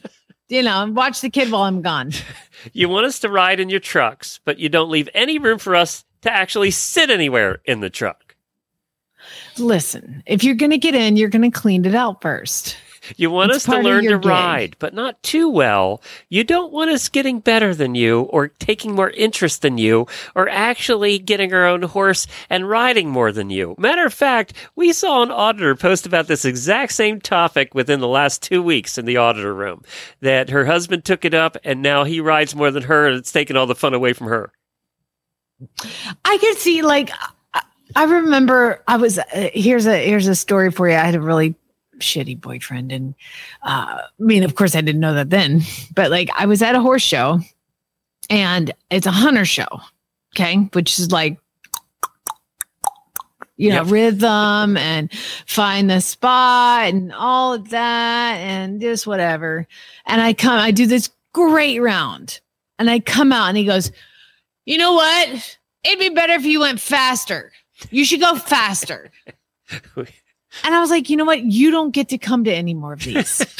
you 0.49 0.63
know, 0.63 0.91
watch 0.91 1.21
the 1.21 1.29
kid 1.29 1.51
while 1.51 1.63
I'm 1.63 1.81
gone. 1.81 2.11
you 2.73 2.89
want 2.89 3.05
us 3.05 3.19
to 3.19 3.29
ride 3.29 3.59
in 3.59 3.69
your 3.69 3.79
trucks, 3.79 4.39
but 4.45 4.59
you 4.59 4.69
don't 4.69 4.89
leave 4.89 5.09
any 5.13 5.39
room 5.39 5.59
for 5.59 5.75
us 5.75 6.05
to 6.21 6.31
actually 6.31 6.71
sit 6.71 7.09
anywhere 7.09 7.61
in 7.65 7.79
the 7.79 7.89
truck. 7.89 8.35
Listen, 9.57 10.23
if 10.25 10.43
you're 10.43 10.55
gonna 10.55 10.77
get 10.77 10.95
in, 10.95 11.17
you're 11.17 11.29
gonna 11.29 11.51
clean 11.51 11.85
it 11.85 11.95
out 11.95 12.21
first. 12.21 12.77
You 13.17 13.29
want 13.31 13.51
It's 13.51 13.67
us 13.67 13.75
to 13.75 13.81
learn 13.81 14.03
to 14.05 14.17
ride, 14.17 14.75
but 14.79 14.93
not 14.93 15.21
too 15.23 15.49
well. 15.49 16.01
You 16.29 16.43
don't 16.43 16.71
want 16.71 16.91
us 16.91 17.09
getting 17.09 17.39
better 17.39 17.73
than 17.75 17.95
you 17.95 18.21
or 18.21 18.47
taking 18.47 18.95
more 18.95 19.09
interest 19.11 19.61
than 19.61 19.77
you 19.77 20.07
or 20.35 20.49
actually 20.49 21.19
getting 21.19 21.53
our 21.53 21.65
own 21.65 21.83
horse 21.83 22.27
and 22.49 22.69
riding 22.69 23.09
more 23.09 23.31
than 23.31 23.49
you. 23.49 23.75
Matter 23.77 24.05
of 24.05 24.13
fact, 24.13 24.53
we 24.75 24.93
saw 24.93 25.23
an 25.23 25.31
auditor 25.31 25.75
post 25.75 26.05
about 26.05 26.27
this 26.27 26.45
exact 26.45 26.93
same 26.93 27.19
topic 27.21 27.73
within 27.75 27.99
the 27.99 28.07
last 28.07 28.41
two 28.41 28.61
weeks 28.61 28.97
in 28.97 29.05
the 29.05 29.17
auditor 29.17 29.53
room 29.53 29.83
that 30.21 30.49
her 30.49 30.65
husband 30.65 31.05
took 31.05 31.25
it 31.25 31.33
up 31.33 31.57
and 31.63 31.81
now 31.81 32.03
he 32.03 32.19
rides 32.19 32.55
more 32.55 32.71
than 32.71 32.83
her 32.83 33.07
and 33.07 33.17
it's 33.17 33.31
taken 33.31 33.55
all 33.57 33.67
the 33.67 33.75
fun 33.75 33.93
away 33.93 34.13
from 34.13 34.27
her. 34.27 34.51
I 36.23 36.37
could 36.39 36.57
see 36.57 36.81
like 36.81 37.11
I- 37.53 37.61
I 37.95 38.03
remember 38.05 38.83
I 38.87 38.97
was 38.97 39.19
uh, 39.19 39.23
here's 39.53 39.85
a 39.85 40.05
here's 40.05 40.27
a 40.27 40.35
story 40.35 40.71
for 40.71 40.89
you. 40.89 40.95
I 40.95 40.99
had 41.03 41.15
a 41.15 41.21
really 41.21 41.55
shitty 41.99 42.39
boyfriend 42.39 42.91
and 42.91 43.15
uh 43.63 43.99
I 44.01 44.07
mean 44.19 44.43
of 44.43 44.55
course 44.55 44.75
I 44.75 44.81
didn't 44.81 45.01
know 45.01 45.13
that 45.13 45.29
then, 45.29 45.61
but 45.95 46.11
like 46.11 46.29
I 46.35 46.45
was 46.45 46.61
at 46.61 46.75
a 46.75 46.81
horse 46.81 47.01
show 47.03 47.39
and 48.29 48.71
it's 48.89 49.05
a 49.07 49.11
hunter 49.11 49.45
show. 49.45 49.67
Okay, 50.35 50.55
which 50.73 50.99
is 50.99 51.11
like 51.11 51.37
you 53.57 53.69
know 53.69 53.83
Yep. 53.83 53.91
rhythm 53.91 54.75
and 54.77 55.09
find 55.45 55.89
the 55.89 56.01
spot 56.01 56.89
and 56.89 57.13
all 57.13 57.53
of 57.53 57.69
that 57.69 58.37
and 58.39 58.81
just 58.81 59.07
whatever. 59.07 59.65
And 60.05 60.21
I 60.21 60.33
come, 60.33 60.59
I 60.59 60.71
do 60.71 60.85
this 60.85 61.09
great 61.31 61.79
round, 61.79 62.41
and 62.79 62.89
I 62.89 62.99
come 62.99 63.31
out, 63.31 63.47
and 63.47 63.57
he 63.57 63.63
goes, 63.65 63.91
"You 64.65 64.77
know 64.77 64.93
what? 64.93 65.57
It'd 65.85 65.99
be 65.99 66.09
better 66.09 66.33
if 66.33 66.43
you 66.45 66.59
went 66.59 66.81
faster. 66.81 67.53
You 67.91 68.03
should 68.03 68.19
go 68.19 68.35
faster." 68.35 69.09
And 70.63 70.73
I 70.73 70.79
was 70.79 70.89
like, 70.89 71.09
you 71.09 71.17
know 71.17 71.25
what? 71.25 71.43
You 71.43 71.71
don't 71.71 71.91
get 71.91 72.09
to 72.09 72.17
come 72.17 72.43
to 72.45 72.53
any 72.53 72.73
more 72.73 72.93
of 72.93 72.99
these. 73.01 73.41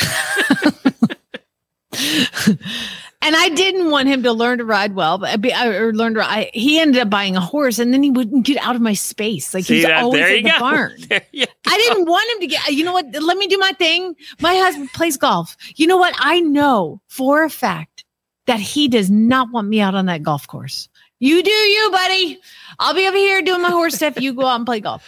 and 3.22 3.36
I 3.36 3.50
didn't 3.50 3.90
want 3.90 4.08
him 4.08 4.24
to 4.24 4.32
learn 4.34 4.58
to 4.60 4.66
ride 4.66 4.96
well, 4.96 5.18
but 5.18 5.44
I- 5.46 5.68
uh, 5.68 5.72
or 5.80 5.94
learn 5.94 6.14
to 6.16 6.20
ride. 6.22 6.50
He 6.54 6.80
ended 6.80 7.02
up 7.02 7.10
buying 7.10 7.36
a 7.36 7.42
horse, 7.42 7.80
and 7.80 7.94
then 7.94 8.04
he 8.04 8.12
wouldn't 8.12 8.46
get 8.46 8.58
out 8.58 8.76
of 8.76 8.82
my 8.82 8.94
space. 8.94 9.54
Like 9.54 9.66
See 9.66 9.76
he's 9.76 9.86
that? 9.86 10.04
always 10.04 10.22
in 10.30 10.44
the 10.44 10.50
go. 10.52 10.60
barn. 10.60 10.92
I 11.12 11.78
didn't 11.78 12.06
want 12.06 12.30
him 12.32 12.40
to 12.42 12.48
get. 12.48 12.68
You 12.72 12.84
know 12.86 12.94
what? 12.94 13.06
Let 13.14 13.38
me 13.38 13.48
do 13.48 13.58
my 13.58 13.72
thing. 13.74 14.16
My 14.42 14.56
husband 14.56 14.92
plays 14.94 15.18
golf. 15.18 15.56
You 15.76 15.88
know 15.88 15.98
what? 15.98 16.16
I 16.20 16.40
know 16.42 17.02
for 17.08 17.44
a 17.44 17.50
fact 17.50 18.04
that 18.48 18.60
he 18.60 18.88
does 18.88 19.10
not 19.10 19.52
want 19.52 19.68
me 19.68 19.80
out 19.82 19.96
on 19.96 20.06
that 20.08 20.22
golf 20.24 20.48
course. 20.48 20.88
You 21.20 21.42
do 21.42 21.50
you, 21.52 21.92
buddy. 21.92 22.40
I'll 22.78 22.94
be 22.94 23.08
over 23.08 23.18
here 23.18 23.42
doing 23.42 23.62
my 23.62 23.70
horse 23.72 23.96
stuff. 23.96 24.20
You 24.20 24.34
go 24.34 24.46
out 24.46 24.58
and 24.58 24.66
play 24.66 24.82
golf. 24.82 25.08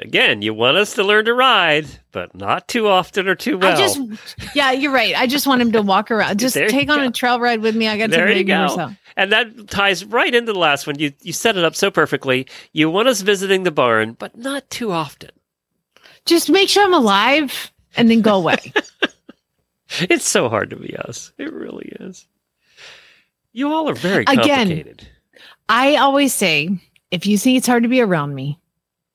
Again, 0.00 0.42
you 0.42 0.54
want 0.54 0.76
us 0.76 0.94
to 0.94 1.02
learn 1.02 1.24
to 1.24 1.34
ride, 1.34 1.86
but 2.12 2.34
not 2.34 2.68
too 2.68 2.86
often 2.86 3.26
or 3.26 3.34
too 3.34 3.58
well. 3.58 3.72
I 3.72 3.76
just, 3.76 4.00
yeah, 4.54 4.70
you're 4.70 4.92
right. 4.92 5.14
I 5.16 5.26
just 5.26 5.46
want 5.46 5.60
him 5.60 5.72
to 5.72 5.82
walk 5.82 6.10
around. 6.10 6.38
Just 6.38 6.54
take 6.54 6.88
on 6.88 6.98
go. 6.98 7.06
a 7.08 7.10
trail 7.10 7.40
ride 7.40 7.60
with 7.60 7.74
me. 7.74 7.88
I 7.88 7.98
got 7.98 8.10
there 8.10 8.26
to 8.26 8.36
you 8.38 8.44
go. 8.44 8.92
And 9.16 9.32
that 9.32 9.68
ties 9.68 10.04
right 10.04 10.32
into 10.32 10.52
the 10.52 10.58
last 10.58 10.86
one. 10.86 10.98
You 11.00 11.12
you 11.22 11.32
set 11.32 11.56
it 11.56 11.64
up 11.64 11.74
so 11.74 11.90
perfectly. 11.90 12.46
You 12.72 12.88
want 12.90 13.08
us 13.08 13.22
visiting 13.22 13.64
the 13.64 13.72
barn, 13.72 14.12
but 14.12 14.36
not 14.36 14.70
too 14.70 14.92
often. 14.92 15.30
Just 16.24 16.48
make 16.48 16.68
sure 16.68 16.84
I'm 16.84 16.94
alive 16.94 17.72
and 17.96 18.08
then 18.08 18.20
go 18.20 18.36
away. 18.36 18.72
It's 20.00 20.28
so 20.28 20.48
hard 20.48 20.70
to 20.70 20.76
be 20.76 20.94
us. 20.96 21.32
It 21.38 21.52
really 21.52 21.90
is. 22.00 22.26
You 23.52 23.72
all 23.72 23.88
are 23.88 23.94
very 23.94 24.24
Again, 24.24 24.68
complicated. 24.68 25.08
I 25.68 25.96
always 25.96 26.34
say, 26.34 26.68
if 27.10 27.26
you 27.26 27.38
think 27.38 27.56
it's 27.56 27.66
hard 27.66 27.84
to 27.84 27.88
be 27.88 28.00
around 28.00 28.34
me, 28.34 28.58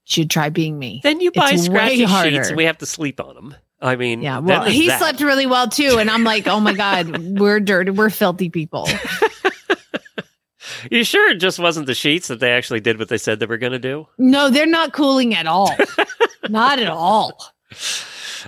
should 0.06 0.30
try 0.30 0.50
being 0.50 0.78
me. 0.78 1.00
Then 1.04 1.20
you 1.22 1.32
buy 1.32 1.52
It's 1.54 1.66
scratchy 1.66 2.06
sheets 2.06 2.50
and 2.50 2.58
we 2.58 2.66
have 2.66 2.78
to 2.80 2.86
sleep 2.86 3.20
on 3.20 3.36
them. 3.36 3.56
I 3.82 3.96
mean, 3.98 4.22
Yeah, 4.22 4.40
well, 4.40 4.64
he 4.64 4.88
that. 4.88 5.00
slept 5.00 5.20
really 5.20 5.46
well 5.46 5.68
too, 5.68 5.98
and 6.00 6.10
I'm 6.10 6.24
like, 6.24 6.48
oh 6.48 6.60
my 6.62 6.74
god, 6.74 7.18
we're 7.40 7.60
dirty, 7.60 7.92
we're 7.92 8.10
filthy 8.10 8.50
people. 8.50 8.88
You 10.90 11.04
sure 11.04 11.30
it 11.32 11.40
just 11.40 11.60
wasn't 11.60 11.88
the 11.88 11.94
sheets 11.94 12.28
that 12.28 12.40
they 12.40 12.52
actually 12.52 12.80
did 12.82 13.00
what 13.00 13.08
they 13.10 13.18
said 13.18 13.40
they 13.40 13.46
were 13.46 13.58
going 13.58 13.72
to 13.74 13.80
do? 13.80 14.08
No, 14.18 14.50
they're 14.50 14.66
not 14.66 14.92
cooling 14.94 15.34
at 15.34 15.46
all, 15.48 15.74
not 16.50 16.80
at 16.80 16.88
all. 16.90 17.42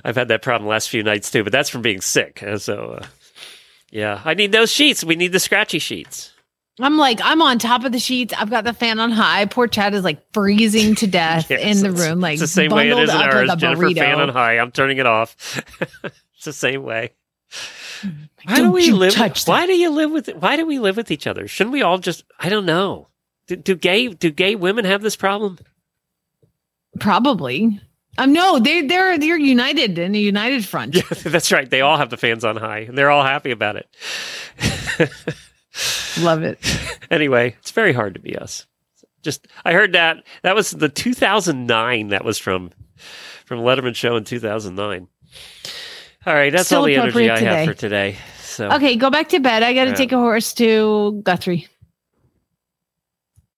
I've 0.03 0.15
had 0.15 0.27
that 0.30 0.41
problem 0.41 0.68
last 0.69 0.90
few 0.90 1.02
nights 1.03 1.32
too, 1.32 1.44
but 1.44 1.52
that's 1.53 1.69
from 1.69 1.82
being 1.82 2.02
sick. 2.02 2.41
Uh, 2.44 2.57
So, 2.57 2.99
uh, 3.02 3.06
yeah, 3.90 4.22
I 4.26 4.34
need 4.34 4.52
those 4.52 4.72
sheets. 4.72 5.03
We 5.03 5.15
need 5.15 5.32
the 5.32 5.40
scratchy 5.40 5.80
sheets. 5.80 6.34
I'm 6.80 6.97
like, 6.97 7.19
I'm 7.23 7.41
on 7.41 7.57
top 7.57 7.85
of 7.85 7.91
the 7.93 7.99
sheets. 7.99 8.34
I've 8.38 8.49
got 8.49 8.65
the 8.65 8.73
fan 8.73 8.99
on 8.99 9.11
high. 9.11 9.45
Poor 9.45 9.68
Chad 9.68 9.93
is 9.93 10.03
like 10.03 10.22
freezing 10.34 10.95
to 10.95 11.07
death 11.07 11.49
Yes, 11.49 11.77
in 11.77 11.84
the 11.84 11.91
room, 11.97 12.19
like 12.19 12.34
it's 12.34 12.41
the 12.41 12.47
same 12.47 12.72
way 12.72 12.89
it 12.89 12.95
bundled 12.95 13.10
in 13.10 13.15
up 13.15 13.34
ours. 13.34 13.56
Jennifer 13.56 13.84
burrito. 13.84 13.95
fan 13.97 14.19
on 14.19 14.30
high. 14.30 14.60
I'm 14.60 14.72
turning 14.72 14.97
it 14.97 15.06
off. 15.06 15.64
it's 16.03 16.43
the 16.45 16.52
same 16.53 16.84
way. 16.84 17.14
Why 18.43 18.57
do 18.57 18.64
Don't 18.64 18.72
we 18.73 18.85
you 18.85 18.95
live? 18.95 19.15
why 19.45 19.65
do 19.65 19.73
you 19.73 19.89
live 19.89 20.11
with? 20.11 20.30
Why 20.35 20.57
do 20.57 20.65
we 20.65 20.80
live 20.80 20.97
with 20.97 21.11
each 21.11 21.26
other? 21.27 21.47
Shouldn't 21.47 21.72
we 21.72 21.81
all 21.81 21.97
just? 21.97 22.23
I 22.39 22.49
don't 22.49 22.65
know. 22.65 23.07
Do, 23.47 23.56
do 23.56 23.76
gay 23.76 24.10
do 24.10 24.30
gay 24.30 24.56
women 24.56 24.84
have 24.85 25.02
this 25.02 25.15
problem? 25.15 25.57
Probably. 26.99 27.80
Um, 28.18 28.34
no, 28.34 28.60
they 28.60 28.81
they're 28.81 29.18
they're 29.18 29.38
united 29.38 29.97
in 29.97 30.14
a 30.15 30.19
united 30.19 30.65
front. 30.65 30.95
Yeah, 30.95 31.02
That's 31.23 31.52
right. 31.52 31.69
They 31.69 31.81
all 31.81 31.97
have 31.97 32.10
the 32.10 32.18
fans 32.18 32.43
on 32.45 32.57
high, 32.57 32.80
and 32.80 32.97
they're 32.97 33.10
all 33.11 33.23
happy 33.23 33.52
about 33.52 33.77
it. 33.77 33.88
Love 36.19 36.43
it. 36.43 36.60
anyway, 37.11 37.56
it's 37.60 37.72
very 37.72 37.93
hard 37.93 38.14
to 38.15 38.19
be 38.19 38.38
us. 38.38 38.65
Just 39.22 39.47
I 39.65 39.73
heard 39.73 39.93
that 39.93 40.23
that 40.43 40.56
was 40.56 40.72
the 40.72 40.89
2009. 40.89 42.10
That 42.10 42.23
was 42.23 42.38
from 42.38 42.72
from 43.45 43.60
Letterman 43.60 43.95
show 43.95 44.15
in 44.15 44.23
2009. 44.23 45.07
All 46.27 46.34
right, 46.34 46.52
that's 46.52 46.65
Still 46.68 46.80
all 46.81 46.85
the 46.85 46.95
energy 46.95 47.30
I 47.30 47.35
today. 47.39 47.45
have 47.56 47.68
for 47.68 47.73
today. 47.73 48.18
So 48.39 48.72
Okay, 48.72 48.95
go 48.95 49.10
back 49.10 49.30
to 49.30 49.39
bed. 49.39 49.64
I 49.64 49.73
got 49.73 49.84
to 49.85 49.89
Yeah. 49.91 49.95
take 49.95 50.11
a 50.11 50.18
horse 50.18 50.53
to 50.56 51.19
Guthrie. 51.23 51.68